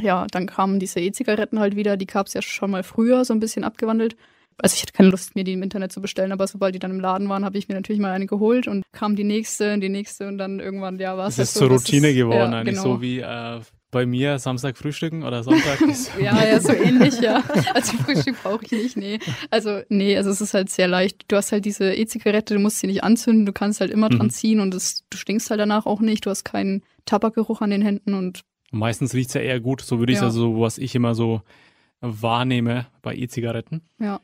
ja, 0.00 0.26
dann 0.30 0.46
kamen 0.46 0.78
diese 0.78 1.00
E-Zigaretten 1.00 1.58
halt 1.58 1.74
wieder, 1.76 1.96
die 1.96 2.06
gab 2.06 2.26
es 2.26 2.34
ja 2.34 2.42
schon 2.42 2.70
mal 2.70 2.82
früher, 2.82 3.24
so 3.24 3.32
ein 3.34 3.40
bisschen 3.40 3.64
abgewandelt. 3.64 4.16
Also 4.58 4.74
ich 4.74 4.80
hatte 4.82 4.92
keine 4.94 5.10
Lust, 5.10 5.34
mir 5.34 5.44
die 5.44 5.52
im 5.52 5.62
Internet 5.62 5.92
zu 5.92 6.00
bestellen, 6.00 6.32
aber 6.32 6.46
sobald 6.46 6.74
die 6.74 6.78
dann 6.78 6.90
im 6.90 7.00
Laden 7.00 7.28
waren, 7.28 7.44
habe 7.44 7.58
ich 7.58 7.68
mir 7.68 7.74
natürlich 7.74 8.00
mal 8.00 8.10
eine 8.12 8.24
geholt 8.26 8.66
und 8.68 8.84
kam 8.92 9.14
die 9.14 9.24
nächste, 9.24 9.78
die 9.78 9.90
nächste 9.90 10.28
und 10.28 10.38
dann 10.38 10.60
irgendwann, 10.60 10.98
ja, 10.98 11.14
war 11.18 11.26
es 11.26 11.34
Es 11.34 11.38
halt 11.38 11.48
ist 11.48 11.54
so, 11.54 11.60
zur 11.60 11.70
Routine 11.76 12.08
es- 12.08 12.14
geworden, 12.14 12.52
ja, 12.52 12.58
eigentlich 12.60 12.76
genau. 12.76 12.94
so 12.96 13.02
wie 13.02 13.18
äh, 13.20 13.60
bei 13.96 14.04
mir 14.06 14.38
Samstag 14.38 14.76
frühstücken 14.76 15.22
oder 15.22 15.42
Sonntag. 15.42 15.80
ist- 15.88 16.10
Ja, 16.20 16.44
ja, 16.44 16.60
so 16.60 16.72
ähnlich, 16.72 17.18
ja. 17.20 17.42
Also 17.74 17.96
Frühstück 17.96 18.36
brauche 18.42 18.64
ich 18.66 18.72
nicht, 18.72 18.96
nee. 18.98 19.18
Also, 19.50 19.80
nee, 19.88 20.16
also 20.18 20.28
es 20.30 20.40
ist 20.42 20.52
halt 20.52 20.68
sehr 20.68 20.86
leicht. 20.86 21.24
Du 21.28 21.36
hast 21.36 21.50
halt 21.52 21.64
diese 21.64 21.94
E-Zigarette, 21.94 22.54
du 22.54 22.60
musst 22.60 22.78
sie 22.80 22.86
nicht 22.88 23.02
anzünden, 23.02 23.46
du 23.46 23.52
kannst 23.52 23.80
halt 23.80 23.90
immer 23.90 24.08
dran 24.10 24.26
Mhm. 24.26 24.30
ziehen 24.30 24.60
und 24.60 24.74
es, 24.74 25.04
du 25.08 25.16
stinkst 25.16 25.48
halt 25.50 25.60
danach 25.60 25.86
auch 25.86 26.00
nicht, 26.00 26.26
du 26.26 26.30
hast 26.30 26.44
keinen 26.44 26.82
Tabakgeruch 27.06 27.60
an 27.62 27.70
den 27.70 27.82
Händen 27.82 28.12
und 28.14 28.42
Meistens 28.72 29.14
riecht 29.14 29.28
es 29.30 29.34
ja 29.34 29.40
eher 29.40 29.60
gut, 29.60 29.80
so 29.80 29.98
würde 29.98 30.12
ich 30.12 30.16
es 30.18 30.22
Ja. 30.22 30.26
also, 30.26 30.40
so, 30.54 30.60
was 30.60 30.76
ich 30.76 30.94
immer 30.94 31.14
so 31.14 31.40
wahrnehme 32.00 32.86
bei 33.02 33.14
E-Zigaretten. 33.14 33.82
ja. 33.98 34.20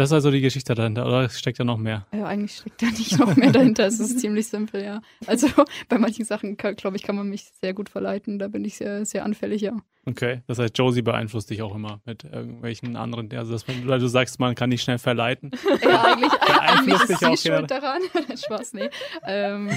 Das 0.00 0.08
ist 0.08 0.14
also 0.14 0.30
die 0.30 0.40
Geschichte 0.40 0.74
dahinter, 0.74 1.04
oder 1.04 1.28
steckt 1.28 1.60
da 1.60 1.64
noch 1.64 1.76
mehr? 1.76 2.06
Ja, 2.14 2.24
eigentlich 2.24 2.56
steckt 2.56 2.80
da 2.80 2.86
nicht 2.86 3.18
noch 3.18 3.36
mehr 3.36 3.52
dahinter. 3.52 3.86
Es 3.86 4.00
ist 4.00 4.18
ziemlich 4.20 4.46
simpel, 4.46 4.82
ja. 4.82 5.02
Also 5.26 5.46
bei 5.90 5.98
manchen 5.98 6.24
Sachen, 6.24 6.56
glaube 6.56 6.96
ich, 6.96 7.02
kann 7.02 7.16
man 7.16 7.28
mich 7.28 7.50
sehr 7.60 7.74
gut 7.74 7.90
verleiten. 7.90 8.38
Da 8.38 8.48
bin 8.48 8.64
ich 8.64 8.78
sehr, 8.78 9.04
sehr 9.04 9.26
anfällig, 9.26 9.60
ja. 9.60 9.76
Okay, 10.06 10.40
das 10.46 10.58
heißt, 10.58 10.78
Josie 10.78 11.02
beeinflusst 11.02 11.50
dich 11.50 11.60
auch 11.60 11.74
immer 11.74 12.00
mit 12.06 12.24
irgendwelchen 12.24 12.96
anderen, 12.96 13.30
also 13.34 13.52
dass 13.52 13.68
man, 13.68 13.86
weil 13.86 13.98
du 13.98 14.08
sagst, 14.08 14.40
man 14.40 14.54
kann 14.54 14.70
dich 14.70 14.80
schnell 14.80 14.96
verleiten. 14.96 15.50
Ja, 15.82 16.02
eigentlich, 16.02 16.32
eigentlich 16.40 16.96
Beeinflusst 16.96 17.10
ist 17.10 17.20
dich 17.20 17.28
auch 17.28 17.36
sie 17.36 17.48
schuld 17.50 17.70
daran. 17.70 18.00
Spaß, 18.42 18.72
nee. 18.72 18.88
Ähm, 19.26 19.68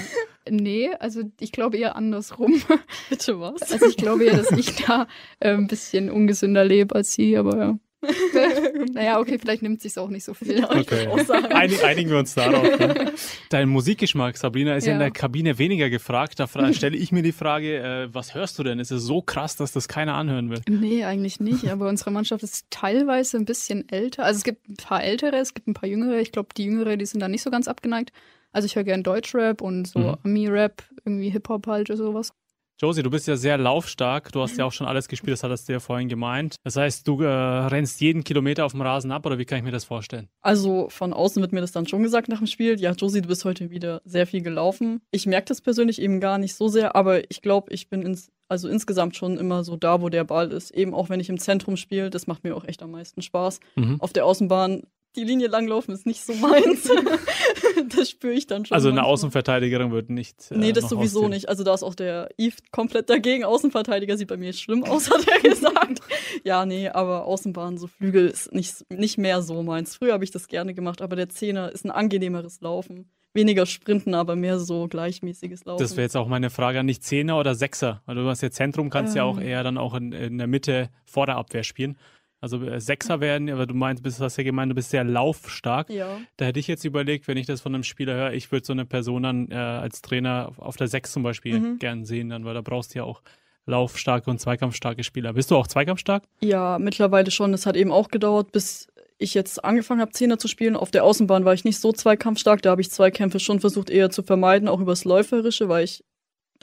nee, 0.50 0.90
also 1.02 1.24
ich 1.42 1.52
glaube 1.52 1.76
eher 1.76 1.98
andersrum. 1.98 2.62
Bitte 3.10 3.42
was? 3.42 3.74
Also 3.74 3.88
ich 3.88 3.98
glaube 3.98 4.24
eher, 4.24 4.38
dass 4.38 4.52
ich 4.52 4.86
da 4.86 5.06
äh, 5.42 5.52
ein 5.52 5.68
bisschen 5.68 6.10
ungesünder 6.10 6.64
lebe 6.64 6.96
als 6.96 7.12
sie, 7.12 7.36
aber 7.36 7.58
ja. 7.58 7.78
naja, 8.94 9.20
okay, 9.20 9.38
vielleicht 9.40 9.62
nimmt 9.62 9.82
sich's 9.82 9.98
auch 9.98 10.10
nicht 10.10 10.24
so 10.24 10.34
viel. 10.34 10.64
Okay. 10.64 11.08
Einig, 11.50 11.84
einigen 11.84 12.10
wir 12.10 12.18
uns 12.20 12.34
darauf. 12.36 12.64
Ne? 12.80 13.14
Dein 13.50 13.70
Musikgeschmack, 13.70 14.38
Sabrina, 14.38 14.76
ist 14.76 14.86
ja. 14.86 14.94
in 14.94 15.00
der 15.00 15.12
Kabine 15.12 15.58
weniger 15.58 15.90
gefragt. 15.90 16.40
Da 16.40 16.48
stelle 16.74 16.98
ich 16.98 17.12
mir 17.12 17.24
die 17.24 17.32
Frage, 17.32 17.78
äh, 17.78 18.14
was 18.14 18.36
hörst 18.36 18.60
du 18.60 18.64
denn? 18.64 18.80
Ist 18.80 18.92
es 18.92 19.04
so 19.04 19.22
krass, 19.22 19.56
dass 19.56 19.72
das 19.72 19.88
keiner 19.88 20.16
anhören 20.16 20.50
will? 20.50 20.62
Nee, 20.70 21.04
eigentlich 21.04 21.40
nicht. 21.40 21.70
Aber 21.70 21.90
unsere 21.90 22.12
Mannschaft 22.12 22.44
ist 22.44 22.68
teilweise 22.70 23.38
ein 23.38 23.46
bisschen 23.46 23.88
älter. 23.90 24.24
Also 24.24 24.38
es 24.38 24.44
gibt 24.44 24.68
ein 24.70 24.76
paar 24.76 25.04
ältere, 25.04 25.38
es 25.38 25.54
gibt 25.54 25.68
ein 25.68 25.74
paar 25.74 25.90
jüngere. 25.90 26.20
Ich 26.20 26.32
glaube, 26.32 26.50
die 26.56 26.66
jüngere, 26.66 26.98
die 26.98 27.06
sind 27.06 27.20
da 27.20 27.28
nicht 27.28 27.42
so 27.44 27.52
ganz 27.52 27.68
abgeneigt. 27.68 28.12
Also 28.52 28.68
ich 28.68 28.76
höre 28.76 28.84
gern 28.84 29.04
Deutschrap 29.04 29.62
und 29.62 29.88
so 29.88 30.00
Mhm. 30.00 30.18
Ami-Rap, 30.24 30.84
irgendwie 31.06 31.30
Hip-Hop 31.30 31.66
halt 31.68 31.90
oder 31.90 31.98
sowas. 31.98 32.34
Josie, 32.80 33.04
du 33.04 33.10
bist 33.10 33.28
ja 33.28 33.36
sehr 33.36 33.58
laufstark. 33.58 34.32
Du 34.32 34.42
hast 34.42 34.58
ja 34.58 34.66
auch 34.66 34.72
schon 34.72 34.88
alles 34.88 35.08
gespielt, 35.08 35.34
das 35.34 35.44
hattest 35.44 35.70
du 35.70 35.74
ja 35.74 35.80
vorhin 35.80 36.10
gemeint. 36.10 36.56
Das 36.64 36.76
heißt, 36.76 37.08
du 37.08 37.22
äh, 37.22 37.28
rennst 37.28 38.02
jeden 38.02 38.24
Kilometer 38.24 38.66
auf 38.66 38.72
dem 38.72 38.82
Rasen 38.82 39.12
ab 39.12 39.26
oder 39.26 39.38
wie 39.38 39.46
kann 39.46 39.60
ich 39.60 39.64
mir 39.64 39.72
das 39.72 39.86
vorstellen? 39.86 40.28
Also 40.42 40.88
von 40.90 41.14
außen 41.14 41.42
wird 41.42 41.54
mir 41.54 41.62
das 41.62 41.72
dann 41.72 41.88
schon 41.88 42.04
gesagt 42.04 42.30
nach 42.30 42.40
dem 42.40 42.48
Spiel. 42.48 42.80
Ja, 42.80 42.92
Josie, 42.92 43.22
du 43.22 43.28
bist 43.28 43.46
heute 43.46 43.70
wieder 43.70 44.02
sehr 44.06 44.26
viel 44.28 44.42
gelaufen. 44.42 45.02
Ich 45.12 45.26
merke 45.26 45.46
das 45.46 45.62
persönlich 45.62 46.02
eben 46.02 46.20
gar 46.20 46.38
nicht 46.38 46.56
so 46.56 46.68
sehr, 46.68 46.96
aber 46.96 47.30
ich 47.30 47.42
glaube, 47.42 47.72
ich 47.72 47.90
bin 47.90 48.02
ins, 48.02 48.32
also 48.48 48.68
insgesamt 48.68 49.16
schon 49.16 49.38
immer 49.38 49.64
so 49.64 49.78
da, 49.78 50.02
wo 50.02 50.10
der 50.10 50.24
Ball 50.24 50.52
ist. 50.52 50.72
Eben 50.72 50.94
auch 50.94 51.10
wenn 51.10 51.20
ich 51.20 51.30
im 51.30 51.40
Zentrum 51.40 51.78
spiele, 51.78 52.10
das 52.10 52.28
macht 52.28 52.44
mir 52.44 52.56
auch 52.56 52.66
echt 52.66 52.82
am 52.82 52.92
meisten 52.92 53.22
Spaß. 53.22 53.60
Mhm. 53.76 54.02
Auf 54.02 54.14
der 54.14 54.26
Außenbahn, 54.26 54.82
die 55.16 55.24
Linie 55.24 55.48
langlaufen 55.48 55.94
ist 55.94 56.06
nicht 56.06 56.22
so 56.26 56.34
meins. 56.34 56.90
das 57.96 58.10
spüre 58.10 58.34
ich 58.34 58.48
dann 58.48 58.66
schon. 58.66 58.76
Also 58.76 58.90
eine 58.90 58.96
manchmal. 58.98 59.14
Außenverteidigerin 59.14 59.92
wird 59.92 60.10
nicht. 60.10 60.52
Äh, 60.52 60.58
Nee, 60.58 60.72
das 60.72 60.90
sowieso 60.90 61.20
ausziehen. 61.20 61.32
nicht. 61.32 61.50
Also 61.50 61.64
da 61.64 61.74
ist 61.74 61.84
auch 61.84 61.96
der 61.96 62.30
Eve 62.38 62.56
komplett 62.72 63.10
dagegen. 63.10 63.44
Außenverteidiger 63.44 64.18
sieht 64.18 64.28
bei 64.28 64.38
mir 64.38 64.54
schlimm 64.54 64.84
aus, 64.84 65.10
hat 65.12 65.26
er 65.28 65.40
gesagt. 65.50 66.00
ja, 66.44 66.66
nee, 66.66 66.90
aber 66.90 67.26
Außenbahn, 67.26 67.78
so 67.78 67.88
Flügel 67.88 68.28
ist 68.28 68.54
nicht, 68.54 68.90
nicht 68.92 69.18
mehr 69.18 69.42
so 69.42 69.62
meins. 69.64 69.96
Früher 69.96 70.14
habe 70.14 70.24
ich 70.24 70.32
das 70.32 70.48
gerne 70.48 70.74
gemacht, 70.74 71.02
aber 71.02 71.16
der 71.16 71.30
Zehner 71.30 71.72
ist 71.72 71.86
ein 71.86 71.92
angenehmeres 71.92 72.62
Laufen. 72.62 73.10
Weniger 73.36 73.66
Sprinten, 73.66 74.14
aber 74.14 74.36
mehr 74.36 74.60
so 74.60 74.88
gleichmäßiges 74.88 75.66
Laufen. 75.66 75.82
Das 75.82 75.94
wäre 75.94 76.04
jetzt 76.04 76.16
auch 76.16 76.28
meine 76.28 76.52
Frage 76.52 76.80
an 76.80 76.86
dich, 76.86 77.02
Zehner 77.02 77.40
oder 77.40 77.56
Sechser? 77.56 78.04
Weil 78.06 78.16
du 78.16 78.28
hast 78.28 78.42
ja 78.42 78.52
Zentrum, 78.52 78.92
kannst 78.92 79.16
ja 79.16 79.24
auch 79.24 79.38
Ähm. 79.40 79.48
eher 79.48 79.64
dann 79.64 79.80
auch 79.80 79.96
in, 79.96 80.12
in 80.12 80.38
der 80.38 80.46
Mitte 80.46 80.90
vor 81.04 81.26
der 81.26 81.38
Abwehr 81.38 81.64
spielen. 81.64 81.98
Also 82.44 82.62
äh, 82.62 82.80
Sechser 82.82 83.22
werden, 83.22 83.50
aber 83.50 83.66
du 83.66 83.74
meinst, 83.74 84.04
bist, 84.04 84.20
hast 84.20 84.36
ja 84.38 84.44
gemeint, 84.44 84.70
du 84.70 84.76
bist 84.76 84.90
sehr 84.90 85.04
laufstark. 85.06 85.90
ja. 85.90 86.20
Da 86.38 86.46
hätte 86.46 86.60
ich 86.60 86.68
jetzt 86.68 86.84
überlegt, 86.84 87.28
wenn 87.30 87.38
ich 87.38 87.46
das 87.48 87.62
von 87.62 87.74
einem 87.74 87.84
Spieler 87.84 88.16
höre, 88.16 88.34
ich 88.34 88.52
würde 88.52 88.66
so 88.66 88.74
eine 88.74 88.86
Person 88.86 89.24
dann 89.24 89.50
äh, 89.50 89.56
als 89.56 90.02
Trainer 90.02 90.50
auf, 90.50 90.60
auf 90.60 90.76
der 90.76 90.88
Sechs 90.90 91.14
zum 91.14 91.24
Beispiel 91.24 91.60
Mhm. 91.60 91.80
gern 91.80 92.04
sehen, 92.04 92.30
dann, 92.30 92.44
weil 92.44 92.54
da 92.54 92.62
brauchst 92.62 92.94
du 92.94 93.00
ja 93.00 93.04
auch 93.06 93.22
laufstarke 93.66 94.30
und 94.30 94.40
zweikampfstarke 94.40 95.04
Spieler. 95.04 95.34
Bist 95.34 95.52
du 95.52 95.56
auch 95.56 95.68
zweikampfstark? 95.68 96.24
ja, 96.42 96.78
mittlerweile 96.80 97.32
schon. 97.32 97.54
Es 97.54 97.66
hat 97.66 97.78
eben 97.78 97.92
auch 97.94 98.10
gedauert, 98.10 98.52
bis 98.52 98.88
ich 99.20 99.34
jetzt 99.36 99.64
angefangen 99.64 100.02
habe, 100.02 100.12
Zehner 100.12 100.38
zu 100.38 100.50
spielen. 100.50 100.76
Auf 100.76 100.92
der 100.92 101.06
Außenbahn 101.06 101.46
war 101.46 101.54
ich 101.54 101.64
nicht 101.64 101.80
so 101.80 101.94
zweikampfstark. 101.94 102.62
Da 102.62 102.72
habe 102.72 102.82
ich 102.82 102.92
Zweikämpfe 102.92 103.40
schon 103.40 103.62
versucht 103.62 103.90
eher 103.90 104.10
zu 104.10 104.22
vermeiden, 104.22 104.68
auch 104.68 104.82
übers 104.82 105.06
Läuferische, 105.06 105.70
weil 105.70 105.86
ich 105.86 106.04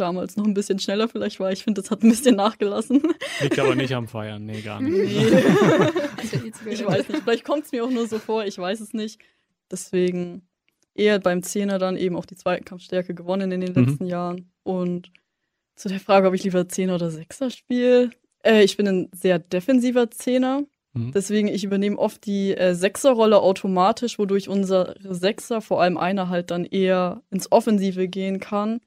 damals 0.01 0.37
noch 0.37 0.45
ein 0.45 0.55
bisschen 0.55 0.79
schneller 0.79 1.09
vielleicht 1.09 1.39
war. 1.41 1.53
Ich 1.53 1.63
finde, 1.65 1.81
das 1.83 1.91
hat 1.91 2.03
ein 2.03 2.09
bisschen 2.09 2.37
nachgelassen. 2.37 3.03
Liegt 3.41 3.59
aber 3.59 3.75
nicht 3.75 3.95
am 3.95 4.09
Feiern, 4.09 4.45
nee, 4.47 4.61
gar 4.63 4.81
nicht. 4.81 4.97
Nee. 4.97 5.43
Ich 6.71 6.85
weiß 6.87 7.09
nicht, 7.09 7.23
vielleicht 7.23 7.45
kommt 7.45 7.65
es 7.65 7.73
mir 7.73 7.85
auch 7.85 7.91
nur 7.91 8.07
so 8.07 8.19
vor, 8.19 8.45
ich 8.45 8.57
weiß 8.59 8.81
es 8.81 8.93
nicht. 8.93 9.21
Deswegen 9.71 10.43
eher 10.95 11.19
beim 11.19 11.43
Zehner 11.43 11.79
dann 11.79 11.97
eben 11.97 12.17
auch 12.17 12.27
die 12.27 12.37
Zweikampfstärke 12.37 13.15
gewonnen 13.15 13.53
in 13.53 13.61
den 13.61 13.73
Mhm. 13.73 13.85
letzten 13.89 14.07
Jahren. 14.07 14.51
Und 14.63 15.11
zu 15.77 15.89
der 15.89 16.01
Frage, 16.01 16.29
ob 16.29 16.35
ich 16.35 16.45
lieber 16.45 16.69
Zehner 16.69 16.97
oder 16.97 17.11
Sechser 17.11 17.51
spiele. 17.51 18.11
Äh, 18.45 18.63
ich 18.65 18.77
bin 18.77 18.87
ein 18.89 19.09
sehr 19.13 19.39
defensiver 19.39 20.11
Zehner. 20.11 20.65
Mhm. 20.93 21.13
Deswegen, 21.13 21.49
ich 21.49 21.65
übernehme 21.65 21.99
oft 21.99 22.27
die 22.27 22.55
äh, 22.57 22.75
Sechserrolle 22.75 23.41
automatisch, 23.41 24.19
wodurch 24.19 24.49
unsere 24.49 24.97
Sechser, 25.03 25.61
vor 25.61 25.81
allem 25.81 25.97
einer, 25.97 26.29
halt 26.29 26.51
dann 26.51 26.65
eher 26.65 27.23
ins 27.31 27.51
Offensive 27.51 28.09
gehen 28.09 28.41
kann. 28.41 28.81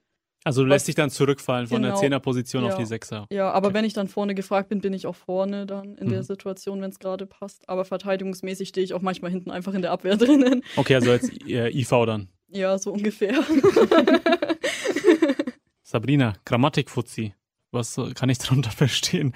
Also 0.46 0.64
du 0.64 0.68
lässt 0.70 0.88
dich 0.88 0.96
dann 0.96 1.10
zurückfallen 1.10 1.68
von 1.68 1.82
der 1.82 1.92
Genau. 1.92 2.02
Zehnerposition 2.02 2.64
auf 2.66 2.72
Ja. 2.72 2.78
die 2.78 2.86
Sechser. 2.86 3.28
Ja, 3.32 3.52
aber 3.52 3.68
Okay. 3.68 3.76
wenn 3.76 3.86
ich 3.86 3.94
dann 3.94 4.08
vorne 4.08 4.36
gefragt 4.36 4.70
bin, 4.70 4.82
bin 4.82 4.94
ich 4.94 5.08
auch 5.08 5.16
vorne 5.16 5.66
dann 5.66 5.96
in 5.96 6.10
der 6.10 6.20
Mhm. 6.20 6.24
Situation, 6.24 6.82
wenn 6.82 6.90
es 6.90 7.00
gerade 7.00 7.26
passt. 7.26 7.68
Aber 7.70 7.86
verteidigungsmäßig 7.86 8.68
stehe 8.70 8.84
ich 8.84 8.94
auch 8.94 9.02
manchmal 9.02 9.32
hinten 9.32 9.52
einfach 9.52 9.74
in 9.74 9.82
der 9.82 9.92
Abwehr 9.92 10.18
drinnen. 10.18 10.64
Okay, 10.76 10.96
also 10.96 11.12
als 11.12 11.30
äh, 11.48 11.70
IV 11.70 11.90
dann. 12.06 12.28
Ja, 12.50 12.78
so 12.78 12.92
ungefähr. 12.92 13.34
Sabrina, 15.84 16.34
Grammatik-Fuzzi. 16.46 17.34
Was 17.74 18.00
kann 18.16 18.30
ich 18.30 18.38
darunter 18.38 18.72
verstehen? 18.72 19.34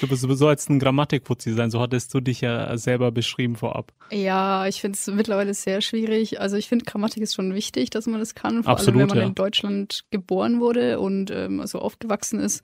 Du 0.00 0.08
bist 0.08 0.22
sowieso 0.22 0.48
als 0.48 0.68
ein 0.68 0.78
Grammatikputzi 0.78 1.52
sein, 1.52 1.70
so 1.70 1.80
hattest 1.80 2.12
du 2.14 2.20
dich 2.20 2.40
ja 2.40 2.76
selber 2.78 3.12
beschrieben 3.12 3.56
vorab. 3.56 3.92
Ja, 4.10 4.66
ich 4.66 4.80
finde 4.80 4.96
es 4.96 5.06
mittlerweile 5.06 5.54
sehr 5.54 5.80
schwierig. 5.80 6.40
Also 6.40 6.56
ich 6.56 6.68
finde, 6.68 6.84
Grammatik 6.84 7.22
ist 7.22 7.34
schon 7.34 7.54
wichtig, 7.54 7.90
dass 7.90 8.06
man 8.06 8.20
das 8.20 8.34
kann, 8.34 8.64
vor 8.64 8.72
Absolut, 8.72 9.00
allem 9.00 9.10
wenn 9.10 9.16
man 9.16 9.18
ja. 9.18 9.28
in 9.28 9.34
Deutschland 9.34 10.04
geboren 10.10 10.60
wurde 10.60 10.98
und 10.98 11.30
ähm, 11.30 11.66
so 11.66 11.78
aufgewachsen 11.78 12.40
ist. 12.40 12.62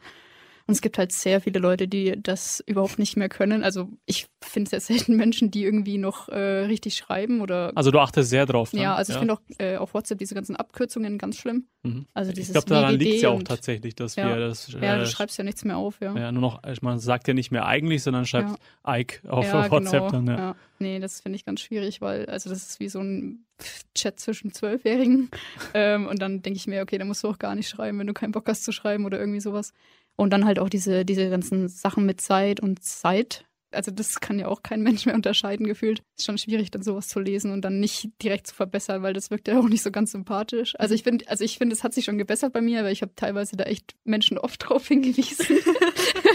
Und 0.70 0.74
es 0.74 0.83
gibt 0.83 0.98
halt 0.98 1.11
sehr 1.11 1.40
viele 1.40 1.59
Leute, 1.59 1.88
die 1.88 2.14
das 2.16 2.62
überhaupt 2.64 3.00
nicht 3.00 3.16
mehr 3.16 3.28
können. 3.28 3.64
Also 3.64 3.88
ich 4.06 4.28
finde 4.40 4.70
sehr 4.70 4.78
selten 4.80 5.16
Menschen, 5.16 5.50
die 5.50 5.64
irgendwie 5.64 5.98
noch 5.98 6.28
äh, 6.28 6.38
richtig 6.38 6.94
schreiben 6.94 7.40
oder 7.40 7.72
Also 7.74 7.90
du 7.90 7.98
achtest 7.98 8.30
sehr 8.30 8.46
drauf. 8.46 8.72
Ne? 8.72 8.83
ja, 8.83 8.94
also 8.94 9.12
ich 9.12 9.18
finde 9.18 9.35
auch 9.35 9.40
äh, 9.59 9.78
auf 9.78 9.94
WhatsApp 9.94 10.18
diese 10.18 10.37
ganzen 10.37 10.54
Abkürzungen 10.54 11.18
ganz 11.18 11.38
schlimm. 11.38 11.66
Mhm. 11.83 12.06
Also 12.14 12.30
Ich 12.30 12.37
dieses 12.37 12.52
glaube, 12.52 12.68
daran 12.68 12.94
liegt 12.94 13.16
es 13.16 13.22
ja 13.22 13.30
auch 13.30 13.42
tatsächlich, 13.42 13.96
dass 13.96 14.14
Ja. 14.14 14.28
wir 14.28 14.37
das. 14.37 14.70
Ja, 14.70 14.94
äh, 14.94 14.98
du 15.00 15.06
schreibst 15.09 15.37
ja 15.38 15.42
nichts 15.42 15.64
mehr 15.64 15.76
auf, 15.76 16.00
ja. 16.00 16.14
ja, 16.16 16.30
nur 16.30 16.40
noch, 16.42 16.62
man 16.83 17.00
sagt 17.00 17.26
ja 17.26 17.35
nicht 17.35 17.50
mehr 17.50 17.66
eigentlich, 17.66 18.04
sondern 18.04 18.24
schreibt 18.26 18.61
Ike 18.87 19.28
auf 19.28 19.46
ja, 19.46 19.68
WhatsApp 19.68 20.09
genau. 20.09 20.11
dann. 20.11 20.26
Ja. 20.28 20.38
Ja. 20.38 20.56
Nee, 20.78 21.00
das 21.00 21.20
finde 21.20 21.37
ich 21.37 21.44
ganz 21.44 21.61
schwierig, 21.61 22.00
weil 22.00 22.26
also 22.26 22.48
das 22.48 22.66
ist 22.66 22.80
wie 22.80 22.88
so 22.88 23.00
ein 23.00 23.44
Chat 23.94 24.18
zwischen 24.18 24.52
Zwölfjährigen. 24.52 25.30
ähm, 25.74 26.06
und 26.06 26.22
dann 26.22 26.42
denke 26.42 26.56
ich 26.56 26.66
mir, 26.66 26.80
okay, 26.83 26.96
da 26.96 27.04
musst 27.04 27.22
du 27.22 27.28
auch 27.28 27.38
gar 27.38 27.54
nicht 27.54 27.68
schreiben, 27.68 27.98
wenn 27.98 28.06
du 28.06 28.14
keinen 28.14 28.33
Bock 28.33 28.48
hast 28.48 28.64
zu 28.64 28.72
schreiben 28.72 29.04
oder 29.04 29.18
irgendwie 29.18 29.40
sowas. 29.40 29.72
Und 30.16 30.31
dann 30.33 30.44
halt 30.44 30.59
auch 30.59 30.68
diese, 30.68 31.05
diese 31.05 31.31
ganzen 31.31 31.68
Sachen 31.68 32.05
mit 32.05 32.20
Zeit 32.20 32.61
und 32.61 32.83
Zeit. 32.83 33.46
Also 33.73 33.90
das 33.90 34.20
kann 34.20 34.38
ja 34.38 34.49
auch 34.49 34.62
kein 34.62 34.83
Mensch 34.83 35.07
mehr 35.07 35.14
unterscheiden 35.14 35.66
gefühlt. 35.66 36.03
Ist 36.18 36.27
schon 36.27 36.38
schwierig, 36.38 36.70
dann 36.70 36.83
sowas 36.83 37.09
zu 37.09 37.20
lesen 37.20 37.53
und 37.53 37.62
dann 37.62 37.79
nicht 37.79 38.11
direkt 38.23 38.49
zu 38.49 38.55
verbessern, 38.55 39.03
weil 39.03 39.12
das 39.12 39.31
wirkt 39.31 39.49
ja 39.49 39.59
auch 39.59 39.68
nicht 39.68 39.83
so 39.83 39.90
ganz 39.90 40.12
sympathisch. 40.12 40.75
Also 40.79 40.94
ich 40.94 41.05
finde, 41.05 41.29
also 41.29 41.44
ich 41.44 41.59
finde, 41.59 41.75
es 41.75 41.85
hat 41.85 41.94
sich 41.94 42.05
schon 42.05 42.18
gebessert 42.18 42.53
bei 42.53 42.61
mir, 42.61 42.81
aber 42.81 42.90
ich 42.90 43.03
habe 43.03 43.12
teilweise 43.14 43.57
da 43.57 43.64
echt 43.64 43.94
Menschen 44.05 44.38
oft 44.38 44.61
drauf 44.68 44.87
hingewiesen. 44.88 45.59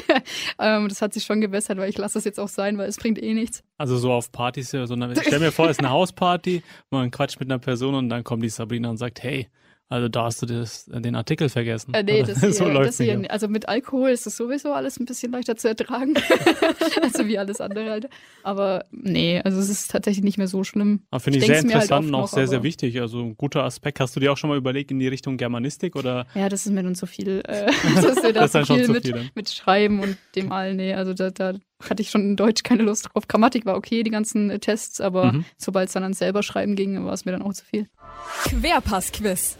ähm, 0.59 0.87
das 0.87 1.01
hat 1.01 1.13
sich 1.13 1.25
schon 1.25 1.41
gebessert, 1.41 1.77
weil 1.77 1.89
ich 1.89 1.97
lasse 1.97 2.15
das 2.15 2.23
jetzt 2.23 2.39
auch 2.39 2.47
sein, 2.47 2.77
weil 2.77 2.87
es 2.87 2.97
bringt 2.97 3.21
eh 3.21 3.33
nichts. 3.33 3.63
Also 3.77 3.97
so 3.97 4.11
auf 4.11 4.31
Partys, 4.31 4.71
ja, 4.71 4.87
so 4.87 4.93
eine, 4.93 5.13
stell 5.21 5.39
mir 5.39 5.51
vor, 5.51 5.65
es 5.65 5.71
ist 5.71 5.79
eine 5.79 5.89
Hausparty, 5.91 6.63
man 6.89 7.11
quatscht 7.11 7.39
mit 7.39 7.49
einer 7.49 7.59
Person 7.59 7.95
und 7.95 8.09
dann 8.09 8.23
kommt 8.23 8.43
die 8.43 8.49
Sabrina 8.49 8.89
und 8.89 8.97
sagt, 8.97 9.21
hey, 9.21 9.49
also 9.87 10.07
da 10.09 10.23
hast 10.23 10.41
du 10.41 10.45
das, 10.47 10.85
den 10.85 11.15
Artikel 11.15 11.47
vergessen. 11.49 11.93
Äh, 11.93 12.03
nee, 12.03 12.23
Oder 12.23 12.33
das 12.33 12.41
so 12.57 12.65
hier, 12.65 12.73
läuft's 12.73 12.97
das 12.97 13.05
hier, 13.05 13.31
also 13.31 13.47
mit 13.47 13.67
Alkohol 13.69 14.09
ist 14.09 14.25
es 14.25 14.35
sowieso 14.35 14.73
alles 14.73 14.99
ein 14.99 15.05
bisschen 15.05 15.31
leichter 15.31 15.55
zu 15.57 15.67
ertragen. 15.67 16.15
also 17.03 17.27
wie 17.27 17.37
alles 17.37 17.61
andere 17.61 17.89
halt. 17.91 18.09
Aber 18.43 18.85
nee, 18.91 19.41
also 19.43 19.59
es 19.59 19.69
ist 19.69 19.91
tatsächlich 19.91 20.23
nicht 20.23 20.37
mehr 20.37 20.47
so 20.47 20.63
schlimm. 20.63 21.01
Aber 21.11 21.19
finde 21.19 21.37
ich, 21.39 21.43
ich 21.43 21.47
sehr 21.47 21.57
halt 21.57 21.65
interessant 21.65 22.07
und 22.07 22.15
auch 22.15 22.21
noch, 22.21 22.27
sehr, 22.27 22.47
sehr 22.47 22.63
wichtig. 22.63 22.99
Also 22.99 23.19
ein 23.21 23.37
guter 23.37 23.63
Aspekt. 23.63 23.99
Hast 23.99 24.15
du 24.15 24.19
dir 24.19 24.31
auch 24.31 24.37
schon 24.37 24.49
mal 24.49 24.57
überlegt 24.57 24.91
in 24.91 24.99
die 24.99 25.07
Richtung 25.07 25.37
Germanistik 25.37 25.95
oder 25.95 26.25
Ja, 26.33 26.49
das 26.49 26.65
ist 26.65 26.71
mir 26.71 26.81
dann 26.83 26.95
zu 26.95 27.05
viel. 27.05 27.41
Äh, 27.47 27.71
das 27.95 28.05
ist 28.05 28.23
mir 28.23 28.33
Das 28.33 28.51
da 28.53 28.61
zu 28.61 28.65
schon 28.65 28.77
viel 28.77 28.85
zu 28.87 28.91
mit, 28.93 29.03
viel 29.03 29.13
dann. 29.13 29.29
mit 29.35 29.49
Schreiben 29.49 29.99
und 29.99 30.17
dem 30.35 30.51
allen. 30.51 30.77
Nee, 30.77 30.93
also 30.95 31.13
da, 31.13 31.29
da 31.29 31.53
hatte 31.87 32.01
ich 32.01 32.09
schon 32.09 32.21
in 32.21 32.35
Deutsch 32.35 32.63
keine 32.63 32.83
Lust 32.83 33.09
drauf. 33.13 33.27
Grammatik 33.27 33.65
war 33.65 33.75
okay, 33.77 34.01
die 34.01 34.09
ganzen 34.11 34.49
äh, 34.49 34.59
Tests, 34.59 34.99
aber 35.01 35.33
Mhm. 35.33 35.45
sobald 35.57 35.87
es 35.89 35.93
dann 35.93 36.03
ans 36.03 36.17
selber 36.19 36.41
schreiben 36.43 36.75
ging, 36.75 37.05
war 37.05 37.13
es 37.13 37.25
mir 37.25 37.31
dann 37.33 37.41
auch 37.41 37.53
zu 37.53 37.65
viel. 37.65 37.87
Querpass-Quiz. 38.45 39.57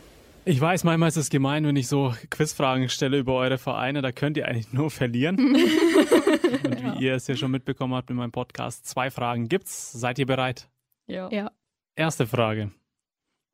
Ich 0.47 0.61
weiß, 0.61 0.83
manchmal 0.83 1.09
ist 1.09 1.17
es 1.17 1.31
gemein, 1.31 1.65
wenn 1.65 1.75
ich 1.75 1.87
so 1.87 2.13
Quizfragen 2.29 2.87
stelle 2.87 3.17
über 3.17 3.33
eure 3.33 3.57
Vereine, 3.57 4.03
da 4.03 4.11
könnt 4.11 4.37
ihr 4.37 4.47
eigentlich 4.47 4.71
nur 4.71 4.91
verlieren. 4.91 5.39
Und 5.55 6.83
wie 6.83 7.03
ihr 7.03 7.15
es 7.15 7.25
ja 7.25 7.35
schon 7.35 7.49
mitbekommen 7.49 7.95
habt 7.95 8.11
in 8.11 8.15
meinem 8.15 8.31
Podcast, 8.31 8.85
zwei 8.85 9.09
Fragen 9.09 9.49
gibt's. 9.49 9.91
Seid 9.91 10.19
ihr 10.19 10.27
bereit? 10.27 10.69
Ja. 11.07 11.29
Ja. 11.31 11.51
Erste 11.95 12.27
Frage. 12.27 12.71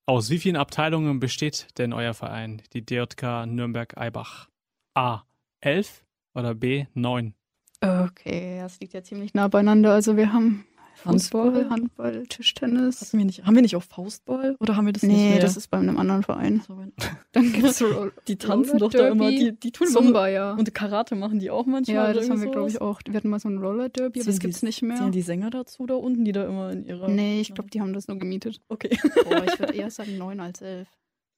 Aus 0.05 0.29
wie 0.31 0.39
vielen 0.39 0.57
Abteilungen 0.57 1.21
besteht 1.21 1.67
denn 1.77 1.93
euer 1.93 2.13
Verein, 2.13 2.61
die 2.73 2.85
DJK 2.85 3.45
Nürnberg-Eibach? 3.45 4.49
A. 4.93 5.21
11 5.61 6.03
oder 6.33 6.55
B. 6.55 6.87
9? 6.93 7.33
Okay, 7.79 8.59
das 8.59 8.81
liegt 8.81 8.93
ja 8.93 9.01
ziemlich 9.01 9.33
nah 9.33 9.47
beieinander. 9.47 9.93
Also 9.93 10.17
wir 10.17 10.33
haben 10.33 10.65
Fußball, 11.03 11.45
Handball? 11.69 11.69
Handball, 11.69 12.27
Tischtennis. 12.27 13.01
Hatten 13.01 13.17
wir, 13.17 13.25
nicht, 13.25 13.45
haben 13.45 13.55
wir 13.55 13.61
nicht 13.61 13.75
auch 13.75 13.83
Faustball? 13.83 14.55
Oder 14.59 14.75
haben 14.75 14.85
wir 14.85 14.93
das 14.93 15.03
nicht 15.03 15.15
Nee, 15.15 15.39
das 15.39 15.57
ist 15.57 15.67
bei 15.69 15.77
einem 15.77 15.97
anderen 15.97 16.23
Verein. 16.23 16.61
Dann 17.31 17.53
gibt's 17.53 17.83
die 18.27 18.35
tanzen 18.37 18.77
doch 18.77 18.91
da 18.91 19.07
immer. 19.09 19.29
Derby, 19.29 19.51
Die, 19.51 19.59
die 19.59 19.71
tun 19.71 19.87
Zumba, 19.87 20.27
ja. 20.27 20.53
Und 20.53 20.73
Karate 20.73 21.15
machen 21.15 21.39
die 21.39 21.49
auch 21.49 21.65
manchmal. 21.65 21.95
Ja, 21.95 22.13
das 22.13 22.29
haben 22.29 22.41
wir, 22.41 22.51
glaube 22.51 22.69
ich, 22.69 22.81
auch. 22.81 23.01
Wir 23.05 23.15
hatten 23.15 23.29
mal 23.29 23.39
so 23.39 23.49
ein 23.49 23.57
Roller 23.57 23.89
Derby, 23.89 24.19
aber 24.21 24.27
das 24.31 24.39
gibt's 24.39 24.59
die- 24.59 24.65
nicht 24.67 24.81
mehr. 24.81 24.97
Zählen 24.97 25.11
die 25.11 25.21
Sänger 25.21 25.49
dazu 25.49 25.85
da 25.85 25.95
unten, 25.95 26.23
die 26.25 26.31
da 26.31 26.45
immer 26.45 26.71
in 26.71 26.85
ihrer. 26.85 27.07
Nee, 27.07 27.41
ich 27.41 27.53
glaube, 27.53 27.69
die 27.69 27.81
haben 27.81 27.93
das 27.93 28.07
nur 28.07 28.17
gemietet. 28.19 28.61
Okay. 28.69 28.97
Boah, 29.23 29.43
ich 29.45 29.59
würde 29.59 29.73
eher 29.75 29.89
sagen 29.89 30.17
neun 30.17 30.39
als 30.39 30.61
elf. 30.61 30.87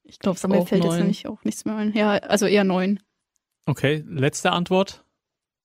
Ich 0.03 0.19
glaube, 0.19 0.37
Aber 0.43 0.55
mir 0.57 0.65
fällt 0.65 0.83
jetzt 0.83 0.97
nämlich 0.97 1.27
auch 1.27 1.43
nichts 1.45 1.63
mehr 1.63 1.75
ein. 1.75 1.93
Ja, 1.93 2.11
also 2.17 2.45
eher 2.45 2.65
neun. 2.65 2.99
Okay, 3.65 4.03
letzte 4.05 4.51
Antwort. 4.51 5.05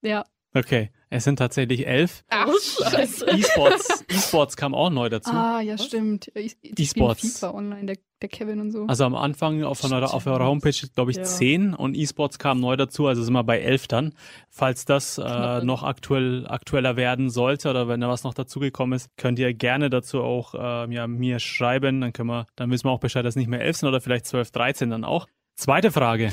Ja. 0.03 0.25
Okay, 0.59 0.91
es 1.09 1.23
sind 1.25 1.37
tatsächlich 1.37 1.87
elf. 1.87 2.25
Ach, 2.29 2.49
scheiße. 2.91 3.27
E-Sports, 3.31 4.05
E-Sports 4.11 4.57
kam 4.57 4.75
auch 4.75 4.91
neu 4.91 5.09
dazu. 5.09 5.31
Ah, 5.31 5.61
ja, 5.61 5.75
Was? 5.75 5.85
stimmt. 5.87 6.31
E-Sports. 6.35 7.21
FIFA 7.35 7.55
online, 7.55 7.87
der, 7.87 7.97
der 8.21 8.29
Kevin 8.29 8.61
und 8.61 8.73
so. 8.73 8.85
Also 8.87 9.05
am 9.05 9.15
Anfang 9.15 9.63
auf, 9.63 9.85
eurer, 9.85 10.13
auf 10.13 10.27
eurer 10.27 10.47
Homepage, 10.47 10.75
glaube 10.95 11.13
ich, 11.13 11.19
Ja. 11.19 11.23
10 11.23 11.75
und 11.75 11.97
E-Sports 11.97 12.41
kam 12.41 12.59
neu 12.59 12.77
dazu, 12.77 13.07
also 13.07 13.23
sind 13.23 13.35
wir 13.35 13.45
bei 13.45 13.61
11 13.61 13.87
dann. 13.87 14.15
Falls 14.51 14.85
das 14.85 15.19
äh, 15.19 15.61
noch 15.63 15.85
aktuell, 15.85 16.45
aktueller 16.49 16.97
werden 16.97 17.31
sollte 17.31 17.71
oder 17.71 17.87
wenn 17.87 18.01
da 18.01 18.09
was 18.09 18.25
noch 18.25 18.35
dazugekommen 18.35 18.97
ist, 18.97 19.17
könnt 19.17 19.39
ihr 19.39 19.55
gerne 19.55 19.91
dazu 19.91 20.23
auch 20.23 20.55
äh, 20.55 20.93
ja, 20.93 21.07
mir 21.07 21.39
schreiben. 21.39 22.01
Dann 22.01 22.13
können 22.13 22.31
wir, 22.31 22.47
dann 22.57 22.71
wissen 22.73 22.87
wir 22.87 22.91
auch 22.91 23.01
Bescheid, 23.01 23.25
dass 23.25 23.33
es 23.33 23.37
nicht 23.37 23.49
mehr 23.49 23.61
11 23.61 23.77
sind 23.77 23.89
oder 23.89 24.01
vielleicht 24.01 24.27
12, 24.27 24.51
13 24.51 24.91
dann 24.91 25.05
auch. 25.05 25.29
Zweite 25.55 25.93
Frage. 25.93 26.33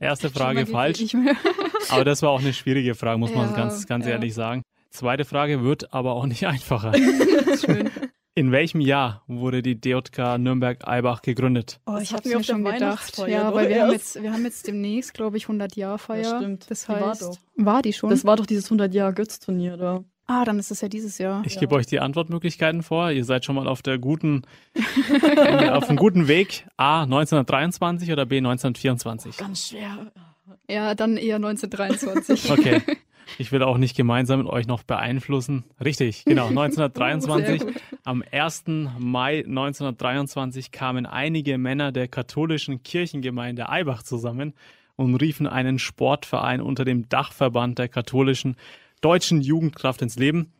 Erste 0.00 0.28
Frage 0.30 0.66
falsch. 0.66 1.14
Aber 1.90 2.04
das 2.04 2.22
war 2.22 2.30
auch 2.30 2.40
eine 2.40 2.52
schwierige 2.52 2.94
Frage, 2.94 3.18
muss 3.18 3.34
man 3.34 3.50
Ja, 3.50 3.56
ganz, 3.56 3.86
ganz 3.86 4.06
ja. 4.06 4.12
ehrlich 4.12 4.34
sagen. 4.34 4.62
Zweite 4.90 5.24
Frage 5.24 5.62
wird 5.64 5.92
aber 5.92 6.12
auch 6.12 6.26
nicht 6.26 6.46
einfacher. 6.46 6.92
Schön. 7.64 7.90
In 8.36 8.50
welchem 8.50 8.80
Jahr 8.80 9.22
wurde 9.28 9.62
die 9.62 9.80
DJK 9.80 10.38
Nürnberg-Eibach 10.38 11.22
gegründet? 11.22 11.78
Oh, 11.86 11.98
ich 12.02 12.12
habe 12.12 12.28
mir 12.28 12.38
der 12.38 12.42
schon 12.42 12.64
gedacht. 12.64 13.16
Ja, 13.28 13.54
weil 13.54 13.68
wir 13.68 13.82
haben, 13.82 13.92
jetzt, 13.92 14.20
wir 14.20 14.32
haben 14.32 14.44
jetzt 14.44 14.66
demnächst, 14.66 15.14
glaube 15.14 15.36
ich, 15.36 15.44
100 15.44 15.76
Jahre 15.76 15.98
Feier. 15.98 16.22
Ja, 16.22 16.36
stimmt. 16.38 16.68
Das 16.68 16.82
Die 16.82 16.88
war 16.88 17.10
heißt, 17.10 17.22
doch. 17.22 17.36
war 17.56 17.82
die 17.82 17.92
schon? 17.92 18.10
Das 18.10 18.24
war 18.24 18.34
doch 18.36 18.46
dieses 18.46 18.68
100-Jahr-Götz-Turnier 18.72 19.76
da. 19.76 20.02
ah, 20.26 20.44
dann 20.44 20.58
ist 20.58 20.72
es 20.72 20.80
ja 20.80 20.88
dieses 20.88 21.18
Jahr. 21.18 21.42
Ich 21.46 21.54
Ja. 21.54 21.60
gebe 21.60 21.76
euch 21.76 21.86
die 21.86 22.00
Antwortmöglichkeiten 22.00 22.82
vor. 22.82 23.12
Ihr 23.12 23.24
seid 23.24 23.44
schon 23.44 23.54
mal 23.54 23.68
auf 23.68 23.82
der 23.82 23.98
guten, 23.98 24.42
auf 25.70 25.88
einem 25.88 25.96
guten 25.96 26.26
Weg. 26.26 26.66
A 26.76 27.02
1923 27.04 28.10
oder 28.10 28.26
B 28.26 28.38
1924. 28.38 29.36
Ganz 29.36 29.68
schwer. 29.68 30.10
Ja, 30.68 30.94
dann 30.94 31.16
eher 31.16 31.36
1923. 31.36 32.50
Okay. 32.50 32.80
Ich 33.38 33.52
will 33.52 33.62
auch 33.62 33.78
nicht 33.78 33.96
gemeinsam 33.96 34.40
mit 34.40 34.48
euch 34.48 34.66
noch 34.66 34.82
beeinflussen. 34.82 35.64
Richtig, 35.82 36.24
genau. 36.24 36.48
1923. 36.48 37.46
Sehr 37.62 37.72
gut. 37.72 37.82
Am 38.04 38.22
1. 38.30 38.64
Mai 38.98 39.38
1923 39.38 40.70
kamen 40.70 41.06
einige 41.06 41.56
Männer 41.56 41.90
der 41.90 42.06
katholischen 42.06 42.82
Kirchengemeinde 42.82 43.68
Eibach 43.70 44.02
zusammen 44.02 44.52
und 44.96 45.14
riefen 45.16 45.46
einen 45.46 45.78
Sportverein 45.78 46.60
unter 46.60 46.84
dem 46.84 47.08
Dachverband 47.08 47.78
der 47.78 47.88
katholischen 47.88 48.56
deutschen 49.00 49.40
Jugendkraft 49.40 50.02
ins 50.02 50.16
Leben. 50.16 50.52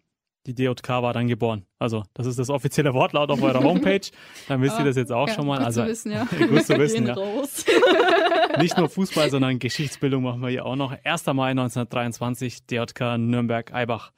Die 0.47 0.55
DJK 0.55 0.89
war 1.03 1.13
dann 1.15 1.27
geboren. 1.27 1.65
Also, 1.79 2.03
das 2.13 2.27
ist 2.27 2.39
das 2.39 2.51
offizielle 2.51 2.93
Wortlaut 2.93 3.31
auf 3.31 3.43
eurer 3.43 3.63
Homepage. 3.63 4.01
Dann 4.49 4.61
wisst 4.61 4.79
ihr 4.79 4.85
das 4.85 4.97
jetzt 4.97 5.11
auch 5.11 5.27
Ja, 5.29 5.35
schon 5.35 5.47
mal. 5.47 5.57
gut 5.59 5.67
Also, 5.67 5.83
zu 5.83 5.89
wissen, 5.89 6.13
ja. 6.13 6.25
gut 6.49 6.67
zu 6.67 6.79
wissen, 6.79 7.05
Gehen 7.05 7.07
ja. 7.07 7.15
raus. 7.15 7.65
Nicht 8.61 8.77
nur 8.77 8.89
Fußball, 8.91 9.31
sondern 9.31 9.59
Geschichtsbildung 9.59 10.23
machen 10.23 10.43
wir 10.43 10.49
hier 10.51 10.67
auch 10.67 10.77
noch. 10.77 10.93
1. 11.03 11.27
Mai 11.27 11.51
1923, 11.53 12.67
DJK 12.67 13.17
Nürnberg-Eibach. 13.19 14.13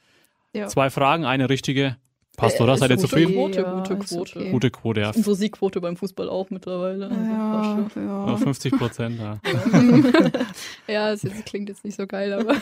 Ja. 0.52 0.66
Zwei 0.66 0.90
Fragen, 0.90 1.24
eine 1.24 1.48
richtige. 1.48 1.96
Passt, 2.36 2.60
oder? 2.60 2.74
Ist 2.74 2.80
Seid 2.80 2.90
ihr 2.90 2.96
gute 2.96 3.08
zufrieden? 3.08 3.32
Quote, 3.34 3.60
Ja, 3.62 3.72
gute 3.72 3.96
Quote. 3.96 4.38
okay. 4.38 4.50
Gute 4.50 4.70
Quote, 4.70 5.00
ja. 5.00 5.10
Unsere 5.14 5.36
Siegquote 5.36 5.80
beim 5.80 5.96
Fußball 5.96 6.28
auch 6.28 6.50
mittlerweile. 6.50 7.06
Also 7.06 7.20
Ja, 7.22 7.86
schon. 7.94 8.06
Ja, 8.06 8.26
ja. 8.26 8.36
50 8.36 8.72
Prozent, 8.76 9.18
ja. 9.20 9.38
ja, 10.86 11.12
es 11.12 11.22
jetzt- 11.22 11.46
klingt 11.46 11.68
jetzt 11.70 11.82
nicht 11.84 11.96
so 11.96 12.06
geil, 12.06 12.32
aber 12.34 12.54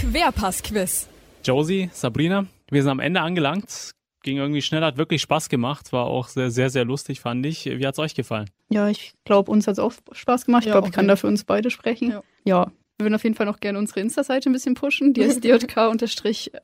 Querpass-Quiz. 0.00 1.08
Josie, 1.44 1.90
Sabrina, 1.92 2.46
wir 2.70 2.82
sind 2.82 2.90
am 2.90 3.00
Ende 3.00 3.20
angelangt. 3.20 3.90
Ging 4.22 4.36
irgendwie 4.36 4.60
schnell, 4.60 4.82
hat 4.82 4.98
wirklich 4.98 5.22
Spaß 5.22 5.48
gemacht. 5.48 5.92
War 5.92 6.04
auch 6.04 6.28
sehr, 6.28 6.50
sehr, 6.50 6.68
sehr 6.68 6.84
lustig, 6.84 7.20
fand 7.20 7.46
ich. 7.46 7.64
Wie 7.64 7.86
hat's 7.86 7.98
euch 7.98 8.14
gefallen? 8.14 8.50
ja, 8.68 8.88
ich 8.88 9.14
glaube, 9.24 9.50
uns 9.50 9.66
hat 9.66 9.72
es 9.72 9.78
auch 9.78 9.92
Spaß 10.12 10.44
gemacht. 10.46 10.62
Ich 10.62 10.66
Ja, 10.66 10.74
glaube, 10.74 10.88
ich 10.88 10.92
kann 10.92 11.08
da 11.08 11.16
für 11.16 11.26
uns 11.26 11.44
beide 11.44 11.70
sprechen. 11.70 12.10
Ja. 12.10 12.22
Ja. 12.44 12.70
Wir 12.98 13.06
würden 13.06 13.14
auf 13.14 13.22
jeden 13.24 13.34
Fall 13.34 13.46
noch 13.46 13.60
gerne 13.60 13.78
unsere 13.78 14.00
Insta-Seite 14.00 14.50
ein 14.50 14.52
bisschen 14.52 14.74
pushen. 14.74 15.14
Die 15.14 15.22
ist 15.22 15.42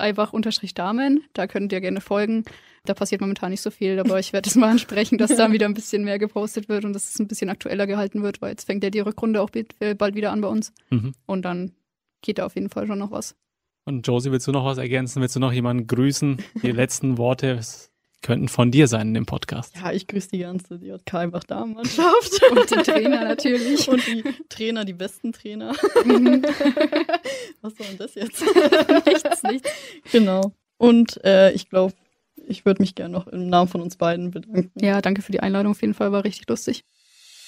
djk-eibach-damen. 0.01 1.25
Da 1.33 1.47
könnt 1.47 1.73
ihr 1.73 1.81
gerne 1.81 2.01
folgen. 2.03 2.45
Da 2.85 2.93
passiert 2.95 3.23
momentan 3.23 3.51
nicht 3.51 3.63
so 3.63 3.71
viel, 3.71 3.99
aber 3.99 4.21
ich 4.21 4.33
werde 4.35 4.49
es 4.49 4.55
mal 4.55 4.71
ansprechen, 4.71 5.17
dass 5.19 5.35
da 5.35 5.51
wieder 5.53 5.65
ein 5.67 5.75
bisschen 5.75 6.05
mehr 6.05 6.19
gepostet 6.19 6.69
wird 6.69 6.85
und 6.85 6.93
dass 6.93 7.09
es 7.09 7.19
ein 7.19 7.27
bisschen 7.27 7.49
aktueller 7.49 7.87
gehalten 7.87 8.23
wird, 8.23 8.43
weil 8.43 8.51
jetzt 8.51 8.67
fängt 8.67 8.85
ja 8.85 8.91
die 8.91 9.01
Rückrunde 9.01 9.41
auch 9.41 9.51
bald 9.51 10.15
wieder 10.15 10.31
an 10.31 10.43
bei 10.43 10.49
uns. 10.49 10.73
Mhm. 10.91 11.15
Und 11.25 11.43
dann 11.47 11.73
geht 12.23 12.37
da 12.39 12.45
auf 12.47 12.55
jeden 12.55 12.69
Fall 12.69 12.87
schon 12.87 12.99
noch 12.99 13.11
was. 13.11 13.35
Und 13.89 14.05
Josie, 14.05 14.33
willst 14.33 14.49
du 14.49 14.53
noch 14.53 14.65
was 14.65 14.79
ergänzen? 14.79 15.23
Willst 15.23 15.37
du 15.37 15.41
noch 15.41 15.53
jemanden 15.53 15.87
grüßen? 15.87 16.43
Die 16.61 16.73
letzten 16.73 17.19
Worte 17.19 17.61
könnten 18.21 18.49
von 18.49 18.73
dir 18.73 18.89
sein 18.89 19.09
in 19.09 19.15
dem 19.15 19.27
Podcast. 19.27 19.77
Ja, 19.77 19.93
ich 19.93 20.09
grüße 20.09 20.31
die 20.31 20.41
ganze 20.41 20.81
DJK 20.81 21.15
einfach 21.15 21.45
Damenmannschaft. 21.45 22.43
Und 22.51 22.69
den 22.69 22.83
Trainer 22.83 23.23
natürlich. 23.23 23.89
Und 23.89 24.05
die 24.05 24.25
Trainer, 24.49 24.85
die 24.85 24.93
besten 24.93 25.33
Trainer. 25.33 25.73
Mhm. 26.05 26.43
Was 27.63 27.79
war 27.79 27.87
denn 27.87 27.99
das 27.99 28.17
jetzt? 28.17 28.43
nichts, 29.07 29.43
nichts. 29.45 29.71
Genau. 30.11 30.53
Und 30.79 31.25
äh, 31.25 31.53
ich 31.53 31.71
glaube, 31.71 31.95
ich 32.49 32.65
würde 32.65 32.83
mich 32.83 32.97
gerne 32.97 33.13
noch 33.13 33.29
im 33.29 33.49
Namen 33.49 33.69
von 33.69 33.81
uns 33.81 33.95
beiden 33.95 34.33
bedanken. 34.33 34.73
Ja, 34.75 35.01
danke 35.01 35.23
für 35.23 35.31
die 35.31 35.41
Einladung. 35.41 35.71
Auf 35.71 35.81
jeden 35.83 35.95
Fall 35.95 36.11
war 36.11 36.25
richtig 36.25 36.49
lustig. 36.49 36.85